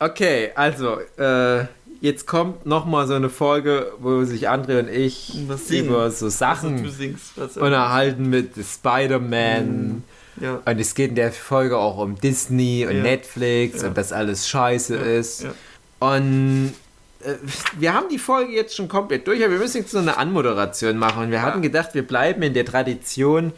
[0.00, 1.64] Okay, also, äh,
[2.00, 5.34] jetzt kommt nochmal so eine Folge, wo sich André und ich
[5.70, 10.04] über so Sachen Also, singst, unterhalten mit Spider-Man.
[10.40, 10.60] Ja.
[10.64, 13.02] Und es geht in der Folge auch um Disney und Ja.
[13.02, 13.88] Netflix Ja.
[13.88, 15.46] und dass alles scheiße ist.
[15.98, 16.74] Und
[17.24, 17.34] äh,
[17.76, 20.96] wir haben die Folge jetzt schon komplett durch, aber wir müssen jetzt so eine Anmoderation
[20.96, 21.24] machen.
[21.24, 23.52] Und wir hatten gedacht, wir bleiben in der Tradition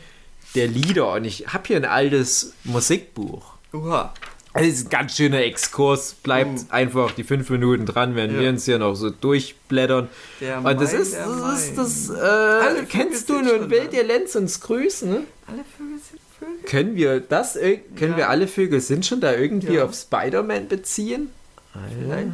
[0.55, 1.13] der Lieder.
[1.13, 3.45] Und ich habe hier ein altes Musikbuch.
[3.75, 4.15] Uha.
[4.53, 6.15] Das ist ein ganz schöner Exkurs.
[6.15, 6.65] Bleibt Uh.
[6.71, 8.41] einfach die fünf Minuten dran, wenn Ja.
[8.41, 10.09] wir uns hier noch so durchblättern.
[10.41, 14.35] Der Und das Main, ist, das ist, das, äh, kennst du nun Will dir Lenz
[14.35, 15.09] uns grüßen?
[15.47, 16.65] Alle Vögel sind Vögel.
[16.67, 18.17] Können wir das, können Ja.
[18.17, 19.85] wir alle Vögel sind schon da irgendwie Ja.
[19.85, 21.31] auf Spider-Man beziehen?
[21.73, 22.29] Vielleicht.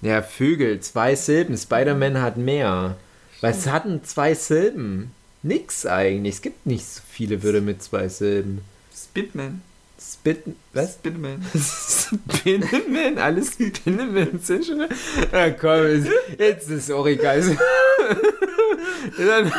[0.00, 1.56] Ja, Vögel, zwei Silben.
[1.56, 2.96] Spider-Man hat mehr.
[3.42, 5.10] Was hatten zwei Silben?
[5.42, 6.36] Nix eigentlich.
[6.36, 8.62] Es gibt nicht so viele Wörter mit zwei Silben.
[8.96, 9.60] Spitman.
[10.12, 10.94] Spit, was?
[10.94, 11.44] Spitman.
[11.54, 14.86] Spinneman, alles Spinneman sind schon.
[15.32, 17.40] Ja, komm, jetzt- jetzt ist auch egal.
[19.18, 19.52] Dann-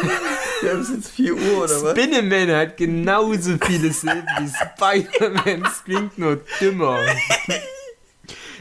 [0.61, 1.91] Wir haben es jetzt 4 Uhr oder was?
[1.91, 5.65] Spinneman hat genauso viele Silben wie Spider-Man.
[5.65, 6.99] Es klingt nur dümmer.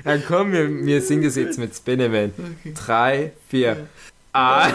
[0.05, 2.33] Ja, komm, wir, wir singen das jetzt mit Spinneman.
[2.61, 2.75] Okay.
[2.75, 3.89] Drei, vier.
[4.33, 4.69] Ah.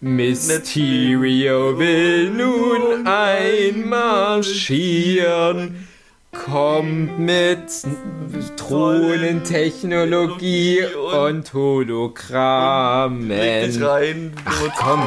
[0.00, 5.83] Mysterio will nun einmarschieren.
[6.34, 7.58] Kommt mit
[8.56, 13.28] Thronentechnologie und Leg Hologrammen.
[13.28, 14.32] dich rein.
[14.44, 15.02] Ach komm,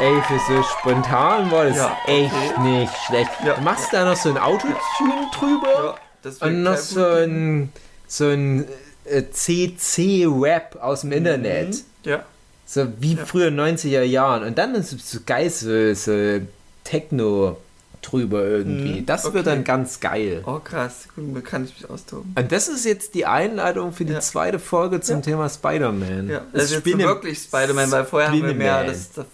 [0.00, 2.60] ey, für so spontan war das Ja, echt okay.
[2.62, 3.30] nicht schlecht.
[3.46, 3.54] Ja.
[3.54, 7.72] Du machst da noch so ein Autotune drüber Ja, und noch so ein,
[8.06, 8.66] so ein
[9.04, 11.70] äh, CC-Rap aus dem Internet.
[11.70, 11.82] Mhm.
[12.04, 12.24] Ja.
[12.66, 14.44] So wie früher 90er Jahren.
[14.44, 16.40] Und dann ist es so geil, so, so
[16.84, 17.56] Techno
[18.02, 19.00] drüber irgendwie.
[19.00, 19.34] Mhm, Das okay.
[19.34, 20.42] wird dann ganz geil.
[20.46, 22.34] Oh krass, da kann ich mich austoben.
[22.38, 24.20] Und das ist jetzt die Einleitung für die Ja.
[24.20, 25.22] zweite Folge zum Ja.
[25.22, 26.28] Thema Spider-Man.
[26.28, 29.26] Ja, Das das ist jetzt wirklich Spider-Man, weil vorher haben wir mehr das, das,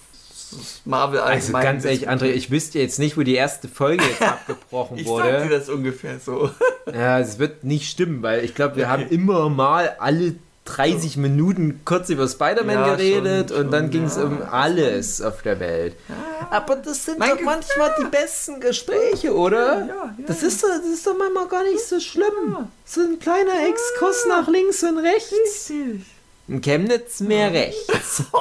[0.86, 4.22] Marvel Also allgemein ganz ehrlich, André, ich wüsste jetzt nicht, wo die erste Folge jetzt
[4.22, 5.48] abgebrochen Ich sag dir wurde.
[5.50, 6.50] das ungefähr so.
[6.92, 10.36] Ja, es wird nicht stimmen, weil ich glaube, wir haben immer mal alle
[10.76, 14.42] 30 Minuten kurz über Spider-Man Ja, geredet schon, und dann schon, ging es ja, um
[14.42, 15.94] alles auf der Welt.
[16.50, 19.80] Aber das sind Mein doch Ge- manchmal die besten Gespräche, oder?
[19.80, 20.48] Ja, ja, Das ja.
[20.48, 22.68] ist, doch, das ist doch manchmal gar nicht so schlimm.
[22.84, 25.32] So ein kleiner Exkurs nach links und rechts.
[25.70, 26.02] Richtig.
[26.48, 28.22] In Chemnitz mehr rechts.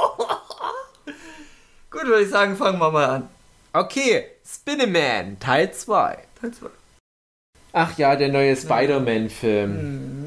[1.90, 3.30] Gut, würde ich sagen, fangen wir mal an.
[3.74, 6.18] Okay, Spinneman, Teil 2.
[6.42, 6.68] Teil zwei.
[7.74, 9.72] Ach ja, der neue Spider-Man-Film.
[9.72, 10.27] Mhm.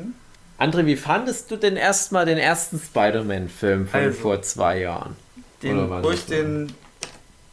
[0.61, 4.21] André, wie fandest du denn erstmal den ersten Spider-Man-Film von Also.
[4.21, 5.17] vor zwei Jahren?
[5.63, 6.73] Den, wo ich den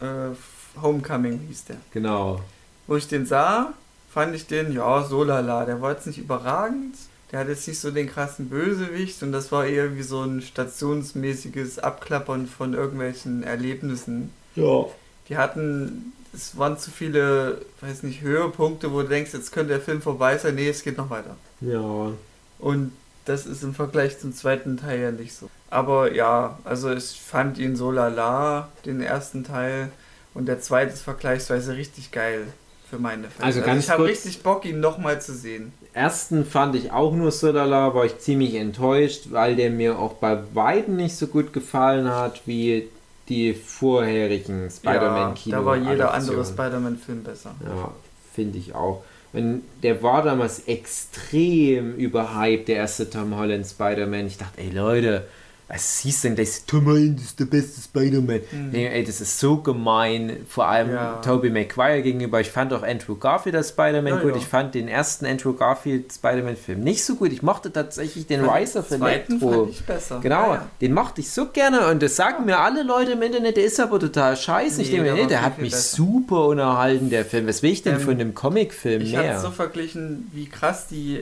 [0.01, 0.35] äh,
[0.81, 1.77] Homecoming hieß der.
[1.93, 2.41] Genau.
[2.85, 3.73] Wo ich den sah,
[4.13, 5.63] fand ich den, ja, so lala.
[5.65, 6.95] Der war jetzt nicht überragend.
[7.31, 10.41] Der hat jetzt nicht so den krassen Bösewicht und das war eher wie so ein
[10.41, 14.31] stationsmäßiges Abklappern von irgendwelchen Erlebnissen.
[14.55, 14.85] Ja.
[15.29, 19.81] Die hatten, es waren zu viele, weiß nicht, Höhepunkte, wo du denkst, jetzt könnte der
[19.81, 20.55] Film vorbei sein.
[20.55, 21.37] Nee, es geht noch weiter.
[21.61, 22.11] Ja.
[22.59, 22.91] Und
[23.25, 25.49] das ist im Vergleich zum zweiten Teil ja nicht so.
[25.69, 29.89] Aber ja, also ich fand ihn so lala, den ersten Teil.
[30.33, 32.47] Und der zweite ist vergleichsweise richtig geil
[32.89, 33.45] für meine Fälle.
[33.45, 35.73] Also ganz ich habe richtig Bock, ihn nochmal zu sehen.
[35.93, 40.13] Ersten fand ich auch nur so lala, war ich ziemlich enttäuscht, weil der mir auch
[40.13, 42.87] bei weitem nicht so gut gefallen hat wie
[43.27, 45.55] die vorherigen Spider-Man-Kino.
[45.55, 46.45] ja, da war jeder andere.
[46.45, 47.55] Spider-Man-Film besser.
[47.65, 47.91] Ja,
[48.33, 49.03] finde ich auch.
[49.37, 54.25] Und der war damals extrem überhyped, der erste Tom Holland Spider-Man.
[54.25, 55.27] Ich dachte, ey Leute,
[55.69, 56.65] was hieß denn das?
[56.65, 58.39] Tom Holland ist der beste Spider-Man.
[58.71, 60.93] Nee, ey, das ist so gemein, vor allem Mhm.
[60.93, 61.13] Ja.
[61.23, 62.39] Tobey Maguire gegenüber.
[62.39, 64.31] Ich fand auch Andrew Garfield als Spider-Man Ja, gut.
[64.31, 64.37] ja.
[64.37, 67.33] Ich fand den ersten Andrew Garfield Spider-Man-Film nicht so gut.
[67.33, 69.51] Ich mochte tatsächlich den Fand Rise of den zweiten Electro.
[69.65, 70.19] fand ich besser.
[70.21, 73.57] Genau, Ja, den mochte ich so gerne und das sagen mir alle Leute im Internet,
[73.57, 74.81] der ist aber total scheiße.
[74.81, 75.95] ich Nee, denke mir, der nee, der hat mich besser.
[75.97, 77.45] super unterhalten, der Film.
[77.47, 79.39] Was will ich denn Ähm, von einem Comicfilm Ich hatte mehr?
[79.41, 81.21] so verglichen, wie krass die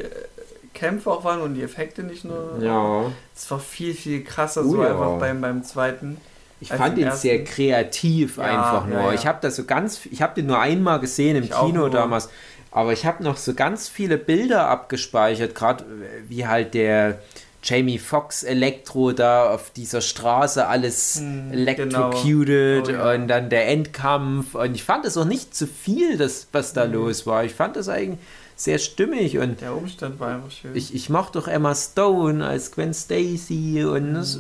[0.76, 2.60] Kämpfe auch waren und die Effekte nicht nur.
[2.62, 4.92] ja, Es war viel, viel krasser Oh so ja.
[4.92, 6.18] einfach beim, beim zweiten.
[6.62, 7.46] ich fand ihn sehr ersten.
[7.56, 9.00] kreativ Ja, einfach nur.
[9.02, 9.14] ja.
[9.14, 12.30] Ich habe das so ganz, ich habe den nur einmal gesehen im Ich Kino damals,
[12.72, 15.86] aber ich habe noch so ganz viele Bilder abgespeichert, gerade
[16.28, 17.20] wie halt der
[17.64, 23.08] Jamie Foxx Elektro da auf dieser Straße alles Hm, electrocuted genau.
[23.10, 26.74] Oh, und dann der Endkampf und ich fand es auch nicht zu viel, das, was
[26.74, 26.94] da Mhm.
[26.94, 27.44] los war.
[27.44, 28.20] Ich fand es eigentlich
[28.56, 30.72] sehr stimmig und Der Umstand war einfach schön.
[30.76, 34.40] ich, ich mochte doch Emma Stone als Gwen Stacy und es,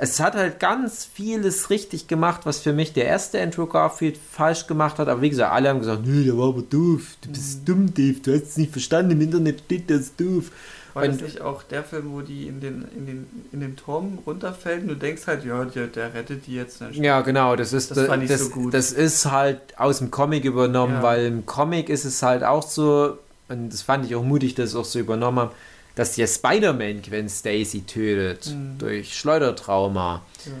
[0.00, 4.66] es hat halt ganz vieles richtig gemacht, was für mich der erste Andrew Garfield falsch
[4.66, 5.08] gemacht hat.
[5.08, 7.16] Aber wie gesagt, alle haben gesagt, nö, der war aber doof.
[7.20, 8.16] Du bist dumm, Dave.
[8.20, 9.12] Du hast es nicht verstanden.
[9.12, 10.50] Im Internet steht das doof.
[10.94, 14.18] war das nicht auch der Film, wo die in den, in den, in den Turm
[14.26, 16.80] runterfällt und du denkst halt, ja, der, der rettet die jetzt.
[16.92, 17.54] Ja, genau.
[17.54, 18.74] Das ist, Das fand ich das, so gut.
[18.74, 21.02] das ist halt aus dem Comic übernommen, Ja.
[21.04, 23.16] weil im Comic ist es halt auch so,
[23.48, 25.50] und das fand ich auch mutig, dass sie auch so übernommen haben,
[25.94, 28.78] dass der Spider-Man Gwen Stacy tötet Mhm.
[28.78, 30.22] durch Schleudertrauma.
[30.46, 30.52] Ja.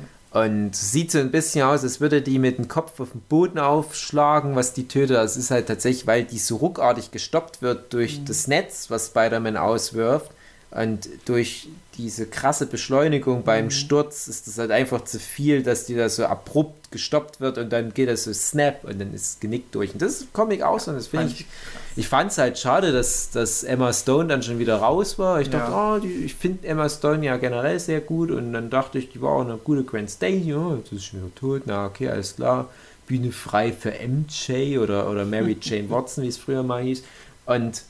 [0.42, 3.58] Und sieht so ein bisschen aus, als würde die mit dem Kopf auf den Boden
[3.60, 5.16] aufschlagen, was die tötet.
[5.16, 8.24] Das ist halt tatsächlich, weil die so ruckartig gestoppt wird durch Mhm.
[8.26, 10.30] das Netz, was Spider-Man auswirft.
[10.74, 13.70] Und durch diese krasse Beschleunigung beim Mhm.
[13.70, 17.72] Sturz ist das halt einfach zu viel, dass die da so abrupt gestoppt wird und
[17.72, 19.92] dann geht das so snap und dann ist Genick durch.
[19.92, 20.90] Und das ist Comic auch so.
[20.90, 21.46] Und das finde ich,
[21.94, 25.40] ich fand es halt schade, dass, dass Emma Stone dann schon wieder raus war.
[25.40, 25.94] Ich dachte, Ja.
[25.94, 29.22] oh, die, ich finde Emma Stone ja generell sehr gut und dann dachte ich, die
[29.22, 30.54] war auch eine gute Gwen Stacy.
[30.54, 31.62] Oh, jetzt ist schon wieder tot.
[31.66, 32.68] Na, okay, alles klar.
[33.06, 37.04] Bühne frei für MJ oder, oder Mary Jane Watson, wie es früher mal hieß.
[37.46, 37.82] Und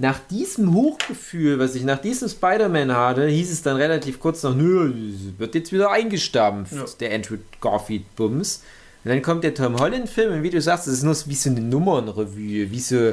[0.00, 4.54] nach diesem Hochgefühl, was ich nach diesem Spider-Man hatte, hieß es dann relativ kurz noch,
[4.56, 4.92] nö,
[5.36, 6.84] wird jetzt wieder eingestampft, Ja.
[6.98, 8.62] der Andrew Garfield-Bums.
[9.04, 11.50] Und dann kommt der Tom Holland-Film und wie du sagst, das ist nur wie so
[11.50, 13.12] eine Nummernrevue, wie so,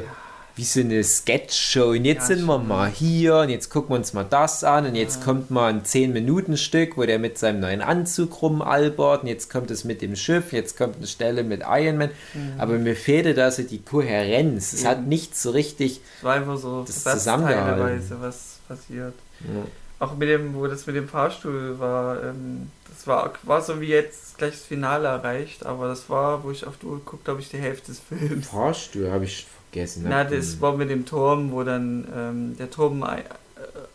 [0.58, 1.90] wie so eine Sketch-Show.
[1.90, 4.86] Und jetzt Ja, sind wir mal hier und jetzt gucken wir uns mal das an
[4.86, 9.50] und jetzt kommt mal ein 10-Minuten-Stück, wo der mit seinem neuen Anzug rumalbert und jetzt
[9.50, 12.10] kommt es mit dem Schiff, jetzt kommt eine Stelle mit Iron Man.
[12.58, 14.72] Aber mir fehlte da so die Kohärenz.
[14.72, 18.02] Es hat nicht so richtig Es war einfach so Das zusammengehalten.
[18.20, 19.14] was passiert.
[19.40, 19.64] Ja.
[20.00, 23.86] Auch mit dem, wo das mit dem Fahrstuhl war, ähm, das war, war so wie
[23.88, 27.40] jetzt gleich das Finale erreicht, aber das war, wo ich auf die Uhr geguckt habe,
[27.40, 28.48] ich die Hälfte des Films.
[28.48, 30.04] Fahrstuhl habe ich vergessen.
[30.08, 33.22] Na, das war mit dem Turm, wo dann ähm, der Turm äh,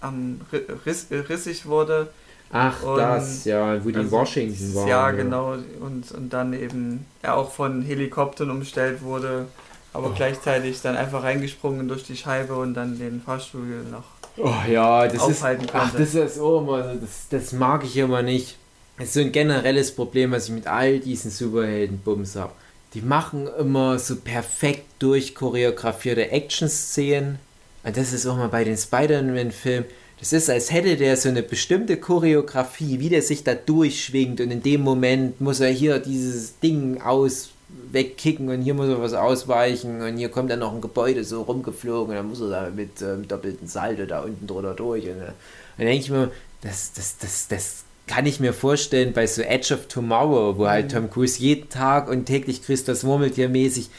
[0.01, 2.07] am Ri- riss, äh, rissig wurde.
[2.51, 4.87] Ach, und- das, ja, wo die Also, Washington waren.
[4.87, 5.53] Ja, genau.
[5.79, 9.47] Und, und dann eben er auch von Helikoptern umstellt wurde,
[9.91, 10.13] aber Oh.
[10.15, 13.61] gleichzeitig dann einfach reingesprungen durch die Scheibe und dann den Fahrstuhl
[13.91, 14.03] noch.
[14.37, 15.21] Oh ja, das ist.
[15.21, 15.97] aufhalten Ach, konnte.
[15.99, 18.57] das ist auch immer, das, das mag ich immer nicht.
[18.97, 22.51] Das ist so ein generelles Problem, was ich mit all diesen Superhelden-Bums habe.
[22.93, 27.39] Die machen immer so perfekt durchchoreografierte Action-Szenen.
[27.83, 29.85] Und das ist auch mal bei den Spider-Man-Filmen.
[30.19, 34.51] Das ist, als hätte der so eine bestimmte Choreografie, wie der sich da durchschwingt und
[34.51, 37.49] in dem Moment muss er hier dieses Ding aus
[37.91, 41.41] wegkicken und hier muss er was ausweichen und hier kommt dann noch ein Gebäude so
[41.41, 45.03] rumgeflogen und dann muss er da mit ähm, doppelten Salto da unten drunter durch.
[45.05, 45.33] Und, äh,
[45.77, 46.31] dann denke ich mir,
[46.61, 50.91] das, das, das, das kann ich mir vorstellen bei so Edge of Tomorrow, wo halt
[50.91, 53.89] Tom Cruise jeden Tag und täglich Christus Murmeltier mäßig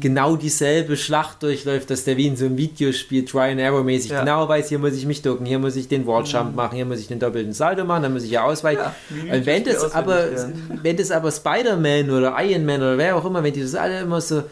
[0.00, 4.10] genau dieselbe Schlacht durchläuft, dass der wie in so einem Videospiel Try and Arrow mäßig
[4.10, 4.20] Ja.
[4.20, 6.98] genau weiß, hier muss ich mich ducken, hier muss ich den Walljump machen, hier muss
[6.98, 8.80] ich den doppelten Salto machen, dann muss ich ja ausweichen.
[8.80, 10.80] Ja, und wenn das aber, lernen.
[10.82, 14.00] wenn das aber Spider-Man oder Iron Man oder wer auch immer, wenn die das alle
[14.00, 14.42] immer so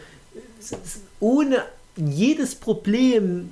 [1.19, 1.57] ohne
[1.97, 3.51] jedes Problem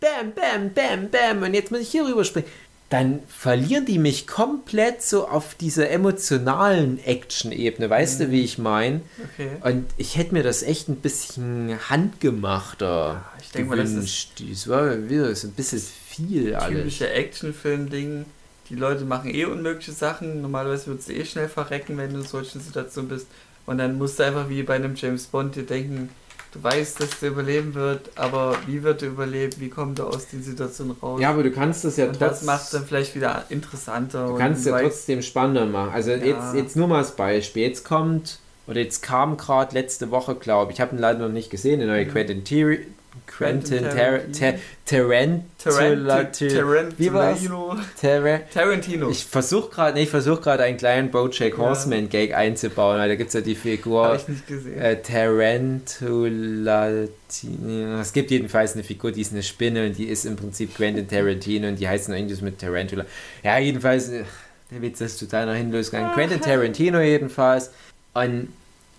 [0.00, 2.48] bam, bam, bam, bam und jetzt muss ich hier rüberspringen,
[2.88, 7.90] dann verlieren die mich komplett so auf dieser emotionalen Action-Ebene.
[7.90, 9.00] Weißt du, wie ich meine?
[9.34, 9.50] Okay.
[9.62, 14.42] Und ich hätte mir das echt ein bisschen handgemachter ich denk mal, das gewünscht.
[14.48, 16.78] Das war wieder so ein bisschen viel alles.
[16.78, 18.24] Typische Actionfilm-Ding.
[18.70, 20.40] Die Leute machen eh unmögliche Sachen.
[20.40, 23.26] Normalerweise würdest du eh schnell verrecken, wenn du in solchen Situationen bist.
[23.64, 26.10] Und dann musst du einfach wie bei einem James Bond dir denken,
[26.56, 29.54] du weißt, dass der überleben wird, aber wie wird er überleben?
[29.58, 31.20] Wie kommt er aus den Situationen raus?
[31.20, 32.46] Ja, aber du kannst das ja und das trotzdem.
[32.46, 34.26] macht es dann vielleicht wieder interessanter.
[34.28, 35.90] Du kannst ja weißt- trotzdem spannender machen.
[35.94, 36.16] Also Ja.
[36.18, 37.62] jetzt, jetzt nur mal als Beispiel.
[37.62, 41.32] Jetzt kommt, oder jetzt kam gerade letzte Woche, glaube ich, ich habe ihn leider noch
[41.32, 42.10] nicht gesehen, der neue Mhm.
[42.10, 42.44] Quentin,
[43.26, 44.58] Quentin Tarantino.
[48.00, 49.10] Tar- Tarantino.
[49.10, 51.58] Ich versuche gerade, nee, ich versuche gerade einen kleinen Bojack Ja.
[51.58, 54.78] Horseman Gag einzubauen, weil da gibt es ja die Figur Habe ich nicht gesehen.
[54.80, 56.90] äh, Tarantula.
[58.00, 61.08] Es gibt jedenfalls eine Figur, die ist eine Spinne und die ist im Prinzip Quentin
[61.08, 63.04] Tarantino und die heißt noch irgendwas mit Tarantula.
[63.42, 64.24] Ja, jedenfalls, äh,
[64.70, 66.12] der Witz ist total nach hinten losgegangen.
[66.12, 67.70] Quentin Tarantino jedenfalls.
[68.14, 68.48] Und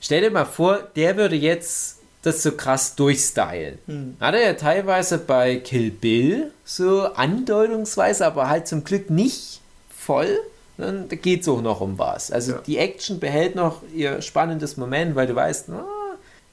[0.01, 1.96] stell dir mal vor, der würde jetzt
[2.27, 3.79] das so krass durchstylen.
[3.87, 4.17] Hm.
[4.19, 10.37] Hat er ja teilweise bei Kill Bill so andeutungsweise, aber halt zum Glück nicht voll.
[10.77, 12.31] Dann geht es auch noch um was.
[12.31, 12.57] Also Ja.
[12.59, 15.85] die Action behält noch ihr spannendes Moment, weil du weißt, na,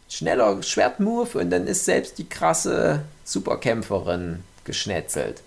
[0.08, 5.42] schneller Schwertmove und dann ist selbst die krasse Superkämpferin geschnetzelt.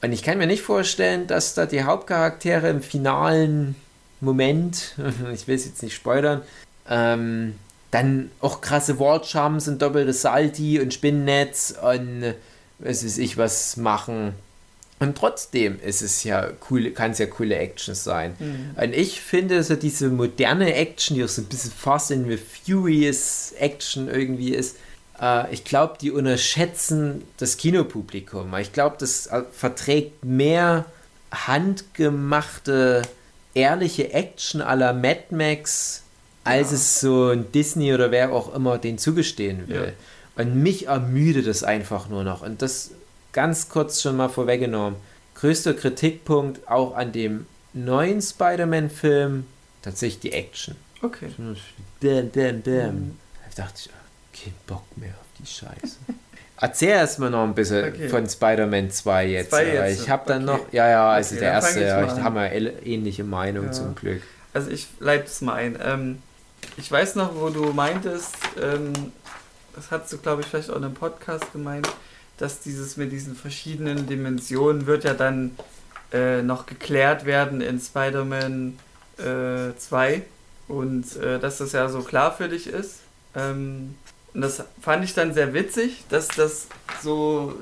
[0.00, 3.76] Und ich kann mir nicht vorstellen, dass da die Hauptcharaktere im finalen
[4.20, 4.94] Moment,
[5.34, 6.42] ich will es jetzt nicht spoilern,
[6.88, 7.54] ähm,
[7.92, 12.34] dann auch krasse Wallcharms und doppelte Salti und Spinnennetz und
[12.80, 14.34] was weiß ich was machen.
[14.98, 18.34] Und trotzdem ist es ja cool, kann es ja coole Action sein.
[18.38, 18.82] Mhm.
[18.82, 22.38] Und ich finde so diese moderne Action, die auch so ein bisschen Fast and the
[22.38, 24.76] Furious Action irgendwie ist,
[25.20, 28.54] äh, ich glaube, die unterschätzen das Kinopublikum.
[28.56, 30.86] Ich glaube, das äh, verträgt mehr
[31.32, 33.02] handgemachte,
[33.54, 36.01] ehrliche Action aller Mad Max,
[36.44, 36.76] als ja.
[36.76, 39.92] es so ein Disney oder wer auch immer den zugestehen will.
[40.36, 40.42] Ja.
[40.42, 42.42] Und mich ermüdet es einfach nur noch.
[42.42, 42.92] Und das
[43.32, 44.98] ganz kurz schon mal vorweggenommen.
[45.34, 49.46] Größter Kritikpunkt auch an dem neuen Spider-Man-Film
[49.82, 50.76] tatsächlich die Action.
[51.00, 51.30] Okay.
[52.00, 52.94] Damn, damn, damn.
[52.94, 53.18] Mhm.
[53.56, 55.96] Da dachte ich, oh, kein Bock mehr auf die Scheiße.
[56.60, 58.08] Erzähl erstmal noch ein bisschen okay.
[58.08, 59.50] von Spider-Man 2 jetzt.
[59.50, 60.60] Zwei jetzt ich habe dann okay.
[60.60, 63.72] noch, ja, ja, also okay, der erste, ja, ich haben wir ähnliche Meinung ja.
[63.72, 64.22] zum Glück.
[64.54, 65.76] Also ich leite es mal ein.
[65.82, 66.18] Ähm,
[66.76, 68.92] ich weiß noch, wo du meintest, ähm,
[69.74, 71.88] das hast du, glaube ich, vielleicht auch in einem Podcast gemeint,
[72.38, 75.56] dass dieses mit diesen verschiedenen Dimensionen wird ja dann
[76.12, 78.78] äh, noch geklärt werden in Spider-Man
[79.18, 80.22] äh, 2
[80.68, 83.00] und äh, dass das ja so klar für dich ist.
[83.34, 83.94] Ähm,
[84.34, 86.66] und das fand ich dann sehr witzig, dass das
[87.02, 87.54] so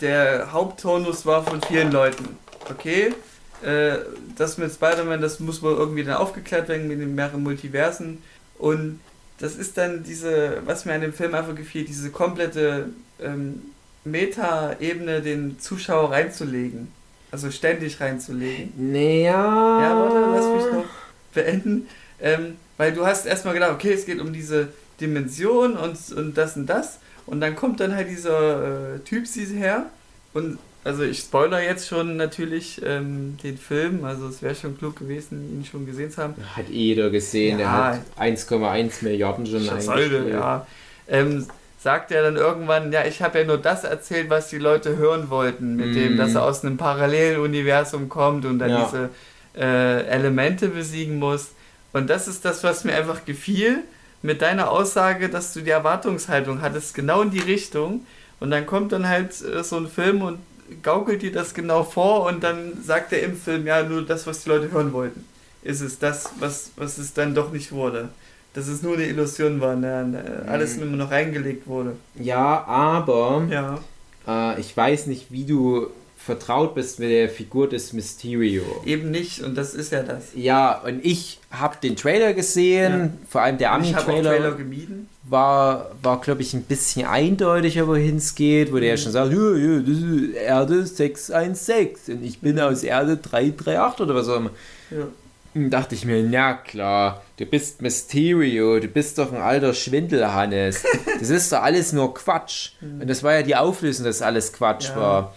[0.00, 2.36] der Haupttonus war von vielen Leuten.
[2.70, 3.14] Okay,
[3.62, 3.98] äh,
[4.36, 8.22] das mit Spider-Man, das muss wohl irgendwie dann aufgeklärt werden mit den mehreren Multiversen.
[8.58, 9.00] Und
[9.38, 12.90] das ist dann diese, was mir an dem Film einfach gefiel, diese komplette
[13.20, 13.62] ähm,
[14.04, 16.88] Meta-Ebene den Zuschauer reinzulegen.
[17.30, 18.72] Also ständig reinzulegen.
[18.76, 19.80] Naja.
[19.80, 20.84] Ja, warte, lass mich noch
[21.32, 21.88] beenden.
[22.20, 24.68] Ähm, weil du hast erstmal gedacht, okay, es geht um diese
[25.00, 26.98] Dimension und, und das und das.
[27.26, 29.86] Und dann kommt dann halt dieser äh, Typ sie her.
[30.34, 34.98] Und also ich spoiler jetzt schon natürlich ähm, den Film, also es wäre schon klug
[34.98, 36.34] gewesen, ihn schon gesehen zu haben.
[36.56, 40.28] Hat jeder gesehen, ja, der hat 1,1 Milliarden schon eingespielt.
[40.30, 40.66] Ja.
[41.08, 41.46] Ähm,
[41.78, 45.30] sagt er dann irgendwann, ja, ich habe ja nur das erzählt, was die Leute hören
[45.30, 45.94] wollten, mit mm.
[45.94, 48.84] dem, dass er aus einem Paralleluniversum kommt und dann ja.
[48.84, 49.10] diese
[49.56, 51.50] äh, Elemente besiegen muss.
[51.92, 53.80] Und das ist das, was mir einfach gefiel
[54.22, 58.06] mit deiner Aussage, dass du die Erwartungshaltung hattest, genau in die Richtung.
[58.38, 60.38] Und dann kommt dann halt äh, so ein Film und
[60.82, 64.44] gaukelt dir das genau vor und dann sagt er im Film, ja, nur das, was
[64.44, 65.24] die Leute hören wollten.
[65.62, 68.08] Ist es das, was, was es dann doch nicht wurde
[68.54, 70.04] dass es nur eine Illusion war, ne?
[70.04, 70.90] ne alles mhm.
[70.90, 71.96] nur noch reingelegt wurde.
[72.14, 73.78] Ja, aber ja.
[74.26, 75.88] Äh, ich weiß nicht, wie du
[76.24, 78.62] vertraut bist mit der Figur des Mysterio.
[78.84, 80.28] Eben nicht, und das ist ja das.
[80.34, 83.10] Ja, und ich habe den Trailer gesehen, ja.
[83.28, 84.30] vor allem der Ami-Trailer.
[84.30, 85.08] Trailer gemieden.
[85.24, 88.80] War, war glaube ich, ein bisschen eindeutiger, wohin es geht, wo mhm.
[88.80, 89.00] der ja mhm.
[89.00, 94.14] schon sagt, ja, ja, das ist Erde 616 und ich bin aus Erde 338 oder
[94.14, 94.50] was auch immer.
[94.90, 95.08] Ja
[95.54, 100.84] dachte ich mir, na klar, du bist Mysterio, du bist doch ein alter Schwindel, Hannes.
[101.20, 102.70] Das ist doch alles nur Quatsch.
[102.80, 104.96] Und das war ja die Auflösung, dass alles Quatsch ja.
[104.96, 105.34] war.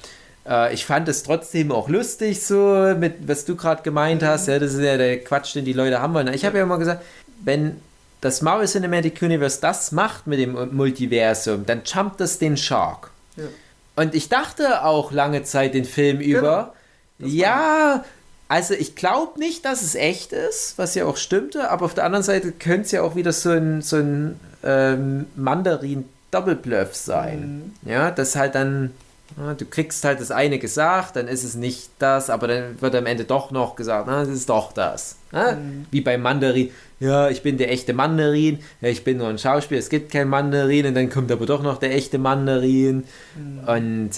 [0.48, 4.28] Äh, ich fand es trotzdem auch lustig, so mit was du gerade gemeint mhm.
[4.28, 4.48] hast.
[4.48, 6.34] Ja, das ist ja der Quatsch, den die Leute haben wollen.
[6.34, 7.04] Ich habe ja immer gesagt,
[7.44, 7.82] wenn
[8.22, 13.12] das Marvel Cinematic Universe das macht mit dem Multiversum, dann jumpt das den Shark.
[13.36, 13.44] Ja.
[13.96, 16.40] Und ich dachte auch lange Zeit den Film genau.
[16.40, 16.74] über,
[17.20, 18.04] ja,
[18.48, 22.04] also ich glaube nicht, dass es echt ist, was ja auch stimmte, aber auf der
[22.04, 27.74] anderen Seite könnte es ja auch wieder so ein, so ein ähm, Mandarin-Doppelbluff sein.
[27.82, 27.90] Mhm.
[27.90, 28.92] Ja, das halt dann,
[29.58, 33.05] du kriegst halt das eine gesagt, dann ist es nicht das, aber dann wird am
[33.05, 35.17] Ende doch noch gesagt, na, das ist doch das.
[35.32, 35.86] Mhm.
[35.91, 39.79] Wie bei Mandarin, ja, ich bin der echte Mandarin, ja, ich bin nur ein Schauspieler,
[39.79, 43.03] es gibt kein Mandarin und dann kommt aber doch noch der echte Mandarin
[43.36, 43.67] mhm.
[43.67, 44.10] und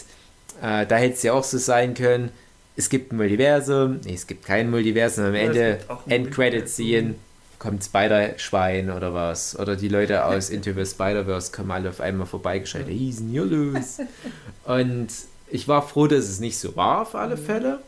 [0.61, 2.29] äh, da hätte es ja auch so sein können,
[2.75, 7.15] es gibt ein Multiversum, nee, es gibt kein Multiversum, am Ende Endcredits sehen,
[7.59, 9.57] kommt Spider-Schwein oder was.
[9.57, 12.89] Oder die Leute aus Into the Spider-Verse kommen alle auf einmal vorbeigeschaltet.
[12.89, 13.99] Hey, sind hier los?
[14.65, 15.07] Und
[15.49, 17.45] ich war froh, dass es nicht so war auf alle mhm.
[17.45, 17.79] Fälle.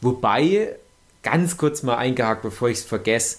[0.00, 0.76] Wobei,
[1.22, 3.38] ganz kurz mal eingehakt, bevor ich es vergesse,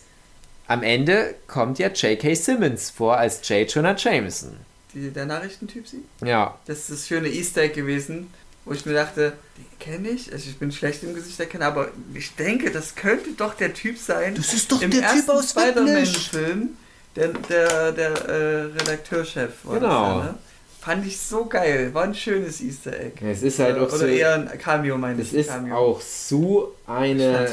[0.67, 2.35] am Ende kommt ja J.K.
[2.35, 3.71] Simmons vor als J.
[3.71, 4.57] Jonah Jameson.
[4.93, 6.03] Die, der Nachrichtentyp sie?
[6.23, 6.57] Ja.
[6.65, 8.27] Das ist das schöne Easter Egg gewesen,
[8.67, 11.89] wo ich mir dachte, den kenne ich, also ich bin schlecht im Gesicht erkennen, aber
[12.13, 14.35] ich denke, das könnte doch der Typ sein.
[14.35, 16.69] Das ist doch im der Typ aus Spider-Man-Film,
[17.15, 19.79] der, der, der äh, Redakteurchef war.
[19.79, 19.87] Genau.
[19.87, 20.35] Das, ja, ne?
[20.81, 23.21] Fand ich so geil, war ein schönes Easter Egg.
[23.21, 24.05] es ist halt auch Oder so.
[24.05, 25.29] eher ein Cameo, meine ich.
[25.29, 25.75] Es ist Cameo.
[25.75, 27.47] auch so eine,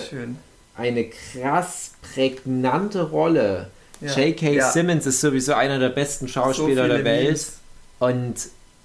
[0.77, 3.71] eine krass prägnante Rolle.
[4.01, 4.13] Ja.
[4.13, 4.53] J.K.
[4.53, 4.71] Ja.
[4.71, 7.25] Simmons ist sowieso einer der besten Schauspieler so der Welt.
[7.25, 7.53] Memes.
[7.99, 8.35] Und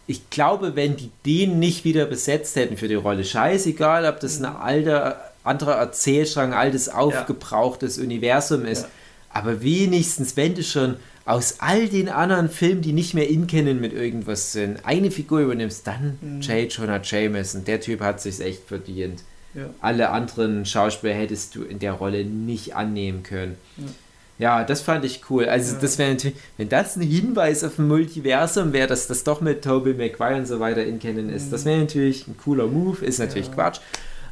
[0.10, 4.40] ich glaube, wenn die den nicht wieder besetzt hätten für die Rolle, scheißegal, ob das
[4.40, 8.04] ein alter, anderer Erzählstrang, altes, aufgebrauchtes ja.
[8.04, 8.90] Universum ist, ja.
[9.32, 13.80] aber wenigstens, wenn du schon aus all den anderen Filmen, die nicht mehr in kennen
[13.80, 16.42] mit irgendwas sind, eine Figur übernimmst, dann mhm.
[16.42, 16.74] J.
[16.74, 17.64] Jonah Jameson.
[17.66, 19.22] Der Typ hat sich echt verdient.
[19.54, 19.70] Ja.
[19.80, 23.58] Alle anderen Schauspieler hättest du in der Rolle nicht annehmen können.
[23.78, 23.84] Ja.
[24.40, 25.46] Ja, das fand ich cool.
[25.46, 25.82] Also ja.
[25.82, 29.64] das wäre natürlich, wenn das ein Hinweis auf ein Multiversum wäre, dass das doch mit
[29.64, 33.20] Tobey Maguire und so weiter in Kennen ist, das wäre natürlich ein cooler Move, ist
[33.20, 33.54] natürlich ja.
[33.54, 33.82] Quatsch.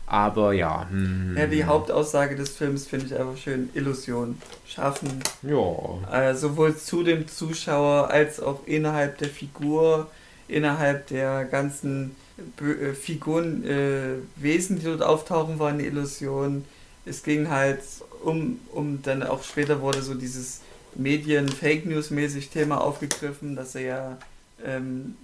[0.05, 0.87] Aber ja.
[0.89, 1.35] Hm.
[1.37, 3.69] Ja, die Hauptaussage des Films finde ich einfach schön.
[3.73, 5.21] Illusion schaffen.
[5.41, 6.29] Ja.
[6.29, 10.07] Äh, sowohl zu dem Zuschauer als auch innerhalb der Figur,
[10.47, 12.15] innerhalb der ganzen
[12.55, 16.63] Be äh, Figuren, äh, Wesen, die dort auftauchen, war eine Illusion.
[17.05, 17.81] Es ging halt
[18.23, 20.61] um, um dann auch später wurde so dieses
[20.95, 24.17] Medien-Fake News-mäßig Thema aufgegriffen, dass er ja
[24.65, 25.15] ähm,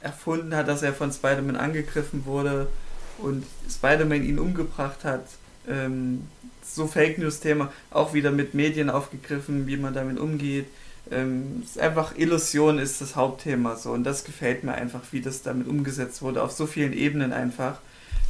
[0.00, 2.68] erfunden hat, dass er von Spider-Man angegriffen wurde
[3.18, 5.24] und Spider-Man ihn umgebracht hat.
[5.68, 6.26] Ähm,
[6.64, 10.66] so Fake News-Thema auch wieder mit Medien aufgegriffen, wie man damit umgeht.
[11.10, 15.42] Ähm, ist einfach Illusion ist das Hauptthema so und das gefällt mir einfach, wie das
[15.42, 17.80] damit umgesetzt wurde, auf so vielen Ebenen einfach.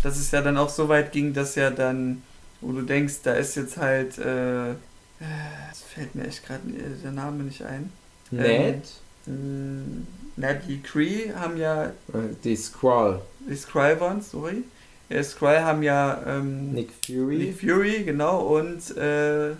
[0.03, 2.23] Dass es ja dann auch so weit ging, dass ja dann
[2.61, 7.13] wo du denkst, da ist jetzt halt, äh, es fällt mir echt gerade äh, der
[7.13, 7.93] Name nicht ein.
[8.31, 8.85] Ned?
[9.27, 11.87] Ähm, na, die Cree haben ja.
[11.87, 13.21] Äh, die Skrull.
[13.49, 14.65] Die Skrull waren sorry.
[15.11, 16.23] Die Skrull haben ja.
[16.27, 17.37] Ähm, Nick Fury.
[17.37, 18.97] Nick Fury, genau, und.
[18.97, 19.55] Äh,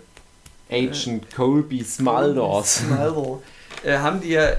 [0.69, 2.77] Agent äh, Colby Smulders.
[2.77, 3.39] Smulder.
[3.83, 4.53] äh, haben die ja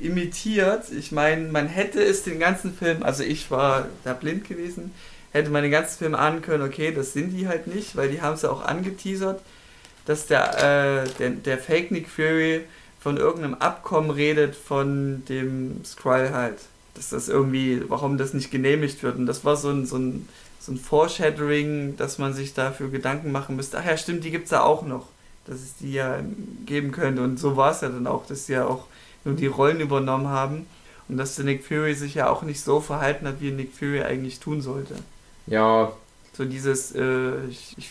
[0.00, 0.90] imitiert.
[0.92, 4.92] Ich meine, man hätte es den ganzen Film, also ich war da blind gewesen,
[5.32, 8.20] hätte man den ganzen Film ahnen können, okay, das sind die halt nicht, weil die
[8.20, 9.40] haben es ja auch angeteasert,
[10.04, 12.62] dass der, äh, der, der Fake Nick Fury
[13.02, 16.58] von irgendeinem Abkommen redet von dem Skrull halt.
[16.94, 19.16] Dass das irgendwie, warum das nicht genehmigt wird.
[19.16, 20.28] Und das war so ein, so ein,
[20.60, 23.78] so ein Foreshadowing, dass man sich dafür Gedanken machen müsste.
[23.78, 25.06] Ach ja, stimmt, die gibt es ja auch noch.
[25.46, 26.20] Dass es die ja
[26.66, 27.22] geben könnte.
[27.22, 28.86] Und so war es ja dann auch, dass sie ja auch
[29.24, 30.66] nur die Rollen übernommen haben.
[31.08, 34.02] Und dass der Nick Fury sich ja auch nicht so verhalten hat, wie Nick Fury
[34.02, 34.94] eigentlich tun sollte.
[35.46, 35.92] Ja.
[36.34, 37.90] So dieses, äh, ich, ich,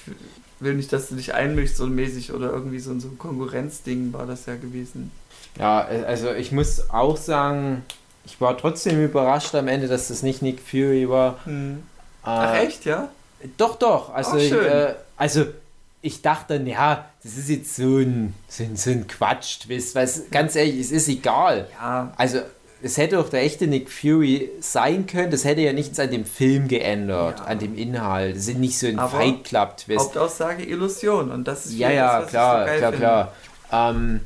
[0.60, 4.26] will nicht, dass du dich einmischst so mäßig oder irgendwie so, so ein Konkurrenzding war
[4.26, 5.12] das ja gewesen.
[5.58, 7.84] Ja, äh, also ich muss auch sagen,
[8.26, 11.40] ich war trotzdem überrascht am Ende, dass das nicht Nick Fury war.
[11.46, 11.84] Hm.
[12.24, 13.10] Ach äh, echt, ja?
[13.58, 14.14] Doch, doch.
[14.14, 15.46] Also, ich, äh, also
[16.02, 20.10] ich dachte dann, ja, das ist jetzt so ein, so ein, so ein Quatsch-Twist, weil
[20.30, 21.68] ganz ehrlich, es ist egal.
[21.80, 22.14] Ja.
[22.18, 22.40] Also
[22.84, 25.32] es hätte auch der echte Nick Fury sein können.
[25.32, 27.46] Das hätte ja nichts an dem Film geändert, ja.
[27.46, 28.36] an dem Inhalt.
[28.36, 29.76] Das sind nicht so ein Aber Fight Club.
[29.98, 33.32] Hauptaussage Illusion und das ist ja ja das, klar so klar klar.
[33.72, 34.22] Ähm,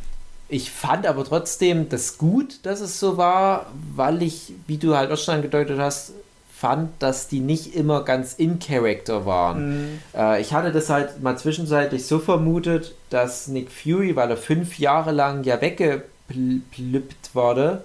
[0.47, 5.11] ich fand aber trotzdem das gut, dass es so war, weil ich, wie du halt
[5.11, 6.13] auch schon angedeutet hast,
[6.55, 9.69] fand, dass die nicht immer ganz in Character waren.
[9.69, 9.99] Mhm.
[10.15, 14.79] Äh, ich hatte das halt mal zwischenzeitlich so vermutet, dass Nick Fury, weil er fünf
[14.79, 17.83] Jahre lang ja weggeplippt wurde,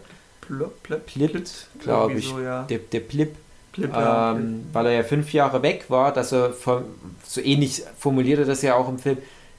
[0.50, 2.28] Plop, plop, Plipt, glaube ich.
[2.28, 2.64] So, ja.
[2.64, 3.36] der, der Plip.
[3.72, 4.32] Plip ja.
[4.32, 6.84] ähm, weil er ja fünf Jahre weg war, dass er von,
[7.24, 9.18] so ähnlich formulierte das ja auch im Film,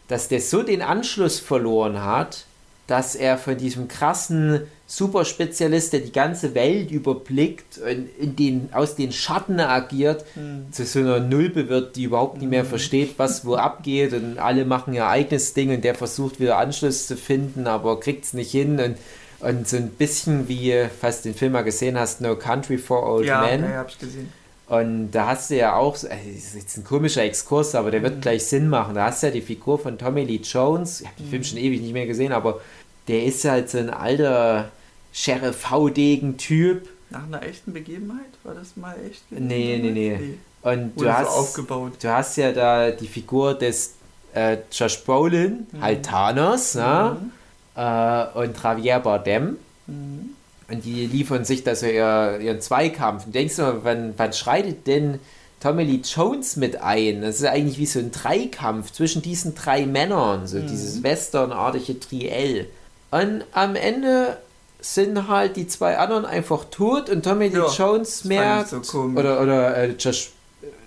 [0.09, 2.45] dass der so den Anschluss verloren hat,
[2.87, 8.97] dass er von diesem krassen Superspezialist, der die ganze Welt überblickt und in den, aus
[8.97, 10.73] den Schatten agiert, hm.
[10.73, 12.69] zu so einer Nulpe wird, die überhaupt nicht mehr hm.
[12.69, 17.07] versteht, was wo abgeht und alle machen ihr eigenes Ding und der versucht wieder Anschluss
[17.07, 18.97] zu finden, aber kriegt es nicht hin und
[19.41, 23.03] und so ein bisschen wie, falls du den Film mal gesehen hast, No Country for
[23.03, 23.63] Old ja, Men.
[23.63, 24.31] Ja, hab ich gesehen.
[24.67, 28.17] Und da hast du ja auch, das ist jetzt ein komischer Exkurs, aber der wird
[28.17, 28.21] mhm.
[28.21, 28.95] gleich Sinn machen.
[28.95, 31.01] Da hast du ja die Figur von Tommy Lee Jones.
[31.01, 31.29] Ich habe den mhm.
[31.29, 32.61] Film schon ewig nicht mehr gesehen, aber
[33.07, 34.71] der ist halt so ein alter
[35.11, 36.87] Sheriff-Haudegen-Typ.
[37.09, 38.29] Nach einer echten Begebenheit?
[38.43, 39.23] War das mal echt?
[39.29, 40.37] Nee, nee, nee, nee.
[40.61, 41.93] Und du hast, so aufgebaut.
[41.99, 43.95] du hast ja da die Figur des
[44.33, 45.81] äh, Josh Brolin, mhm.
[45.81, 47.31] halt Thanos, mhm.
[47.75, 49.57] Äh, und Javier Bardem.
[49.87, 50.31] Mhm.
[50.69, 53.25] Und die liefern sich da so ihr, ihren Zweikampf.
[53.25, 55.19] Und denkst du, wann, wann schreitet denn
[55.59, 57.21] Tommy Lee Jones mit ein?
[57.21, 60.67] Das ist eigentlich wie so ein Dreikampf zwischen diesen drei Männern, so mhm.
[60.67, 62.67] dieses westernartige Triell.
[63.11, 64.37] Und am Ende
[64.79, 69.41] sind halt die zwei anderen einfach tot und Tommy Lee ja, Jones merkt, so oder,
[69.41, 70.31] oder äh, Josh,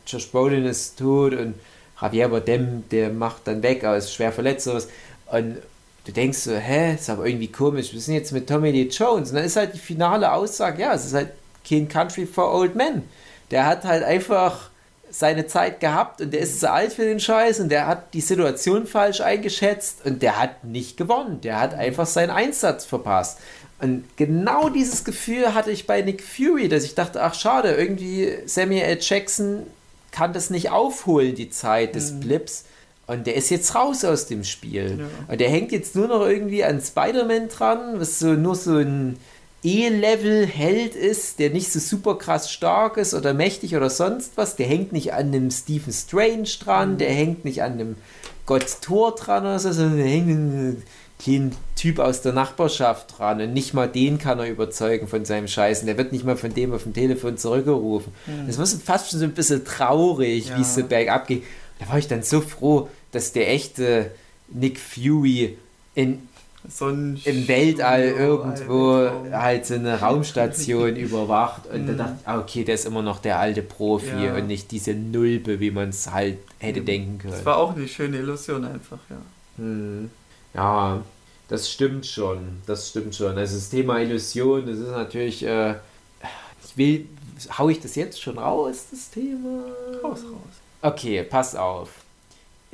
[0.06, 1.54] Josh Brolin ist tot und
[2.00, 4.68] Javier Bardem, der macht dann weg, aber ist schwer verletzt.
[4.68, 5.58] Und
[6.04, 9.30] du denkst so, hä, ist aber irgendwie komisch, wir sind jetzt mit Tommy Lee Jones.
[9.30, 11.30] Und dann ist halt die finale Aussage, ja, es ist halt
[11.68, 13.02] kein Country for Old Men.
[13.50, 14.70] Der hat halt einfach
[15.10, 18.20] seine Zeit gehabt und der ist zu alt für den Scheiß und der hat die
[18.20, 21.40] Situation falsch eingeschätzt und der hat nicht gewonnen.
[21.42, 23.38] Der hat einfach seinen Einsatz verpasst.
[23.80, 28.38] Und genau dieses Gefühl hatte ich bei Nick Fury, dass ich dachte, ach schade, irgendwie
[28.46, 28.98] Samuel L.
[29.00, 29.66] Jackson
[30.10, 32.20] kann das nicht aufholen, die Zeit des mhm.
[32.20, 32.64] Blips.
[33.06, 34.98] Und der ist jetzt raus aus dem Spiel.
[34.98, 35.32] Ja.
[35.32, 39.18] Und der hängt jetzt nur noch irgendwie an Spider-Man dran, was so nur so ein
[39.62, 44.56] E-Level-Held ist, der nicht so super krass stark ist oder mächtig oder sonst was.
[44.56, 46.98] Der hängt nicht an dem Stephen Strange dran, mhm.
[46.98, 47.96] der hängt nicht an dem
[48.46, 50.82] Gott Thor dran oder so, sondern der hängt einen
[51.18, 53.40] kleinen Typ aus der Nachbarschaft dran.
[53.40, 55.86] Und nicht mal den kann er überzeugen von seinem Scheißen.
[55.86, 58.12] Der wird nicht mal von dem auf dem Telefon zurückgerufen.
[58.26, 58.46] Mhm.
[58.46, 60.58] Das war fast schon so ein bisschen traurig, ja.
[60.58, 61.42] wie es so bergab ging.
[61.78, 64.10] Da war ich dann so froh, dass der echte
[64.48, 65.58] Nick Fury
[65.94, 66.28] in
[66.68, 71.86] so im Weltall irgendwo halt so eine Raumstation überwacht und mhm.
[71.88, 74.34] da dachte ich, ah, okay, der ist immer noch der alte Profi ja.
[74.34, 76.86] und nicht diese Nulpe, wie man es halt hätte mhm.
[76.86, 77.34] denken können.
[77.34, 79.62] Das war auch eine schöne Illusion einfach, ja.
[79.62, 80.10] Mhm.
[80.54, 81.02] Ja,
[81.48, 83.36] das stimmt schon, das stimmt schon.
[83.36, 85.74] Also das Thema Illusion, das ist natürlich, äh,
[86.64, 87.06] ich will,
[87.58, 89.64] hau ich das jetzt schon raus, das Thema?
[90.02, 90.63] Raus, raus.
[90.84, 92.04] Okay, pass auf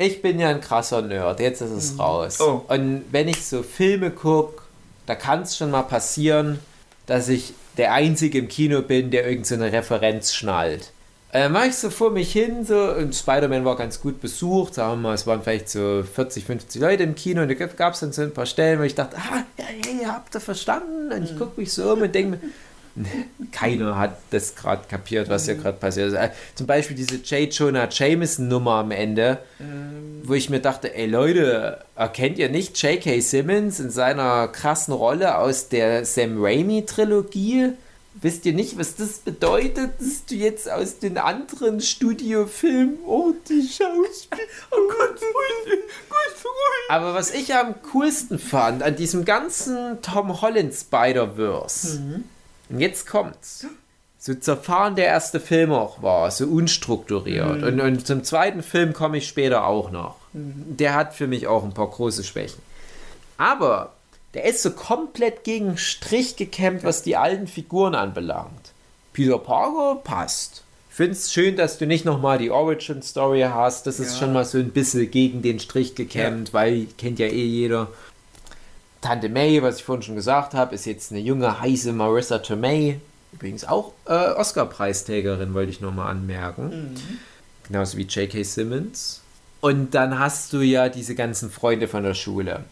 [0.07, 2.01] ich bin ja ein krasser Nerd, jetzt ist es mhm.
[2.01, 2.41] raus.
[2.41, 2.63] Oh.
[2.69, 4.63] Und wenn ich so Filme gucke,
[5.07, 6.59] da kann es schon mal passieren,
[7.07, 10.93] dass ich der Einzige im Kino bin, der irgendeine so Referenz schnallt.
[11.33, 15.03] Äh, mache ich so vor mich hin, so, und Spider-Man war ganz gut besucht, sagen
[15.03, 18.01] wir mal, es waren vielleicht so 40, 50 Leute im Kino und da gab es
[18.01, 21.13] dann so ein paar Stellen, wo ich dachte, ah, ja, hey, habt ihr verstanden?
[21.13, 21.39] Und ich mhm.
[21.39, 22.41] gucke mich so um und denke mir,
[23.53, 25.63] keiner hat das gerade kapiert, was hier mhm.
[25.63, 26.15] gerade passiert ist.
[26.15, 27.53] Äh, zum Beispiel diese J.
[27.53, 30.23] Jonah Jameson Nummer am Ende, ähm.
[30.25, 33.21] wo ich mir dachte, ey Leute, erkennt ihr nicht J.K.
[33.21, 37.73] Simmons in seiner krassen Rolle aus der Sam Raimi Trilogie?
[38.23, 43.63] Wisst ihr nicht, was das bedeutet, dass du jetzt aus den anderen Studiofilmen, oh, die
[43.63, 46.91] Schauspieler, oh Gott, ruhig, Gott, ruhig.
[46.91, 52.25] Aber was ich am coolsten fand an diesem ganzen Tom Holland Spider-Verse, mhm
[52.71, 53.67] und jetzt kommt's.
[54.19, 57.63] So zerfahren der erste Film auch war, so unstrukturiert.
[57.63, 57.65] Mhm.
[57.67, 60.17] Und, und zum zweiten Film komme ich später auch noch.
[60.35, 60.77] Mhm.
[60.77, 62.61] Der hat für mich auch ein paar große Schwächen.
[63.39, 63.95] Aber
[64.35, 68.73] der ist so komplett gegen Strich gekämpft, was die alten Figuren anbelangt.
[69.13, 70.63] Peter Parker passt.
[70.91, 73.87] Ich finde es schön, dass du nicht nochmal die Origin-Story hast.
[73.87, 74.19] Das ist ja.
[74.19, 76.55] schon mal so ein bisschen gegen den Strich gekämmt, ja.
[76.55, 77.89] weil kennt ja eh jeder.
[79.01, 83.01] Tante May, was ich vorhin schon gesagt habe, ist jetzt eine junge, heiße Marissa Tomei.
[83.33, 86.93] Übrigens auch äh, Oscar-Preisträgerin, wollte ich nochmal anmerken.
[86.93, 87.19] Mhm.
[87.67, 88.43] Genauso wie J.K.
[88.43, 89.23] Simmons.
[89.61, 92.65] Und dann hast du ja diese ganzen Freunde von der Schule.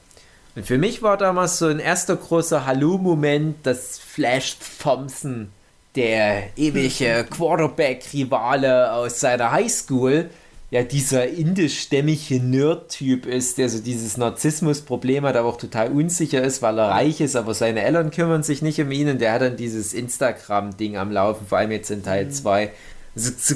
[0.56, 5.50] Und für mich war damals so ein erster großer Hallo-Moment, dass Flash Thompson,
[5.94, 10.30] der ewige Quarterback-Rivale aus seiner Highschool,
[10.70, 16.60] ja dieser indischstämmige Nerd-Typ ist, der so dieses Narzissmus-Problem hat, aber auch total unsicher ist,
[16.60, 19.42] weil er reich ist, aber seine Eltern kümmern sich nicht um ihn und der hat
[19.42, 22.66] dann dieses Instagram-Ding am Laufen, vor allem jetzt in Teil 2.
[22.66, 22.70] Mhm.
[23.16, 23.54] Also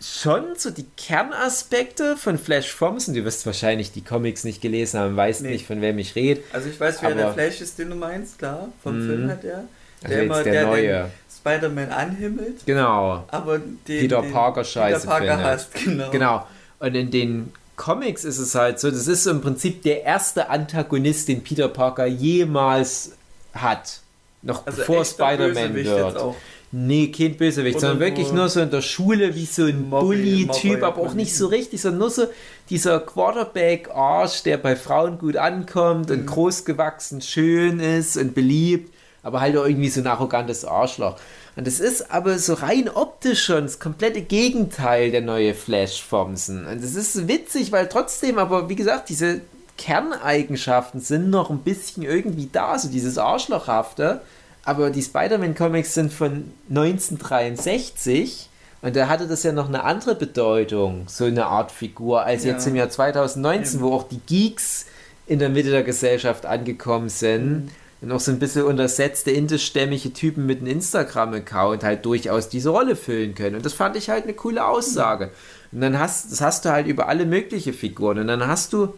[0.00, 5.16] schon so die Kernaspekte von Flash Thompson, du wirst wahrscheinlich die Comics nicht gelesen haben,
[5.16, 5.50] weißt nee.
[5.50, 6.42] nicht, von wem ich rede.
[6.52, 9.08] Also ich weiß, wer der Flash ist, den du meinst, klar, vom mhm.
[9.08, 9.64] Film hat er.
[10.02, 11.10] Der also immer, der, der neue.
[11.34, 12.66] Spider-Man anhimmelt.
[12.66, 13.24] Genau.
[13.28, 16.10] Aber den, Peter Parker scheiße Peter Parker hasst, genau.
[16.10, 16.46] Genau.
[16.84, 21.28] Und in den Comics ist es halt so, das ist im Prinzip der erste Antagonist,
[21.28, 23.12] den Peter Parker jemals
[23.54, 24.00] hat.
[24.42, 26.34] Noch also bevor Spider-Man wird.
[26.72, 31.00] Nee, kein Bösewicht, sondern wirklich nur so in der Schule wie so ein Bully-Typ, aber
[31.00, 32.26] auch nicht so richtig, sondern nur so
[32.68, 36.16] dieser Quarterback-Arsch, der bei Frauen gut ankommt mhm.
[36.16, 38.92] und großgewachsen, schön ist und beliebt,
[39.22, 41.16] aber halt auch irgendwie so ein arrogantes Arschloch.
[41.56, 46.66] Und es ist aber so rein optisch schon das komplette Gegenteil der neue Flash Thompson.
[46.66, 49.40] Und es ist witzig, weil trotzdem, aber wie gesagt, diese
[49.78, 54.20] Kerneigenschaften sind noch ein bisschen irgendwie da, so dieses Arschlochhafte.
[54.64, 58.48] Aber die Spider-Man-Comics sind von 1963
[58.82, 62.52] und da hatte das ja noch eine andere Bedeutung, so eine Art Figur, als ja.
[62.52, 63.86] jetzt im Jahr 2019, ja.
[63.86, 64.86] wo auch die Geeks
[65.26, 67.46] in der Mitte der Gesellschaft angekommen sind.
[67.46, 67.70] Mhm
[68.06, 73.34] noch so ein bisschen untersetzte indischstämmige Typen mit einem Instagram-Account halt durchaus diese Rolle füllen
[73.34, 73.56] können.
[73.56, 75.30] Und das fand ich halt eine coole Aussage.
[75.72, 78.18] Und dann hast, das hast du halt über alle möglichen Figuren.
[78.18, 78.94] Und dann hast du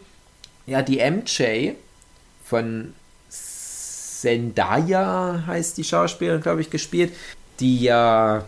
[0.65, 1.71] ja die MJ
[2.43, 2.93] von
[3.29, 7.13] Zendaya heißt die Schauspielerin, glaube ich, gespielt,
[7.59, 8.45] die ja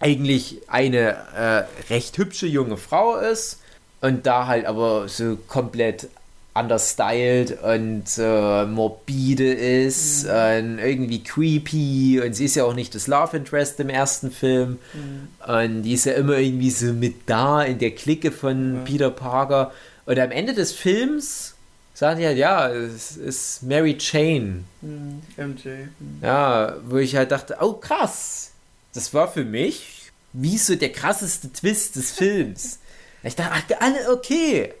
[0.00, 3.60] eigentlich eine äh, recht hübsche junge Frau ist
[4.00, 6.08] und da halt aber so komplett
[6.54, 10.30] understyled und äh, morbide ist mhm.
[10.30, 14.78] und irgendwie creepy und sie ist ja auch nicht das Love Interest im ersten Film
[14.92, 15.28] mhm.
[15.46, 18.80] und die ist ja immer irgendwie so mit da in der Clique von ja.
[18.82, 19.72] Peter Parker
[20.04, 21.54] und am Ende des Films
[21.94, 24.64] sagt ja, ja, es ist Mary Jane.
[24.80, 25.68] MJ.
[25.68, 25.88] Hm.
[26.20, 28.50] Ja, wo ich halt dachte, oh krass,
[28.92, 32.78] das war für mich wie so der krasseste Twist des Films.
[33.24, 34.74] Ich dachte, ach, alle okay.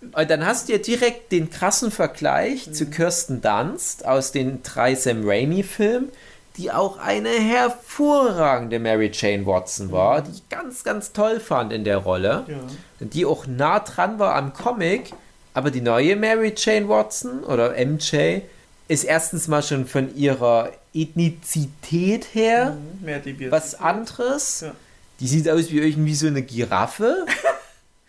[0.00, 2.72] Und dann hast du ja direkt den krassen Vergleich mhm.
[2.72, 6.10] zu Kirsten Dunst aus den drei Sam Raimi-Filmen,
[6.56, 10.24] die auch eine hervorragende Mary Jane Watson war, mhm.
[10.24, 12.44] die ich ganz, ganz toll fand in der Rolle.
[12.48, 12.56] Ja.
[13.00, 15.12] Die auch nah dran war am Comic.
[15.54, 18.42] Aber die neue Mary Jane Watson oder MJ
[18.86, 24.60] ist erstens mal schon von ihrer Ethnizität her mhm, was anderes.
[24.60, 24.74] Ja.
[25.20, 27.26] Die sieht aus wie irgendwie so eine Giraffe.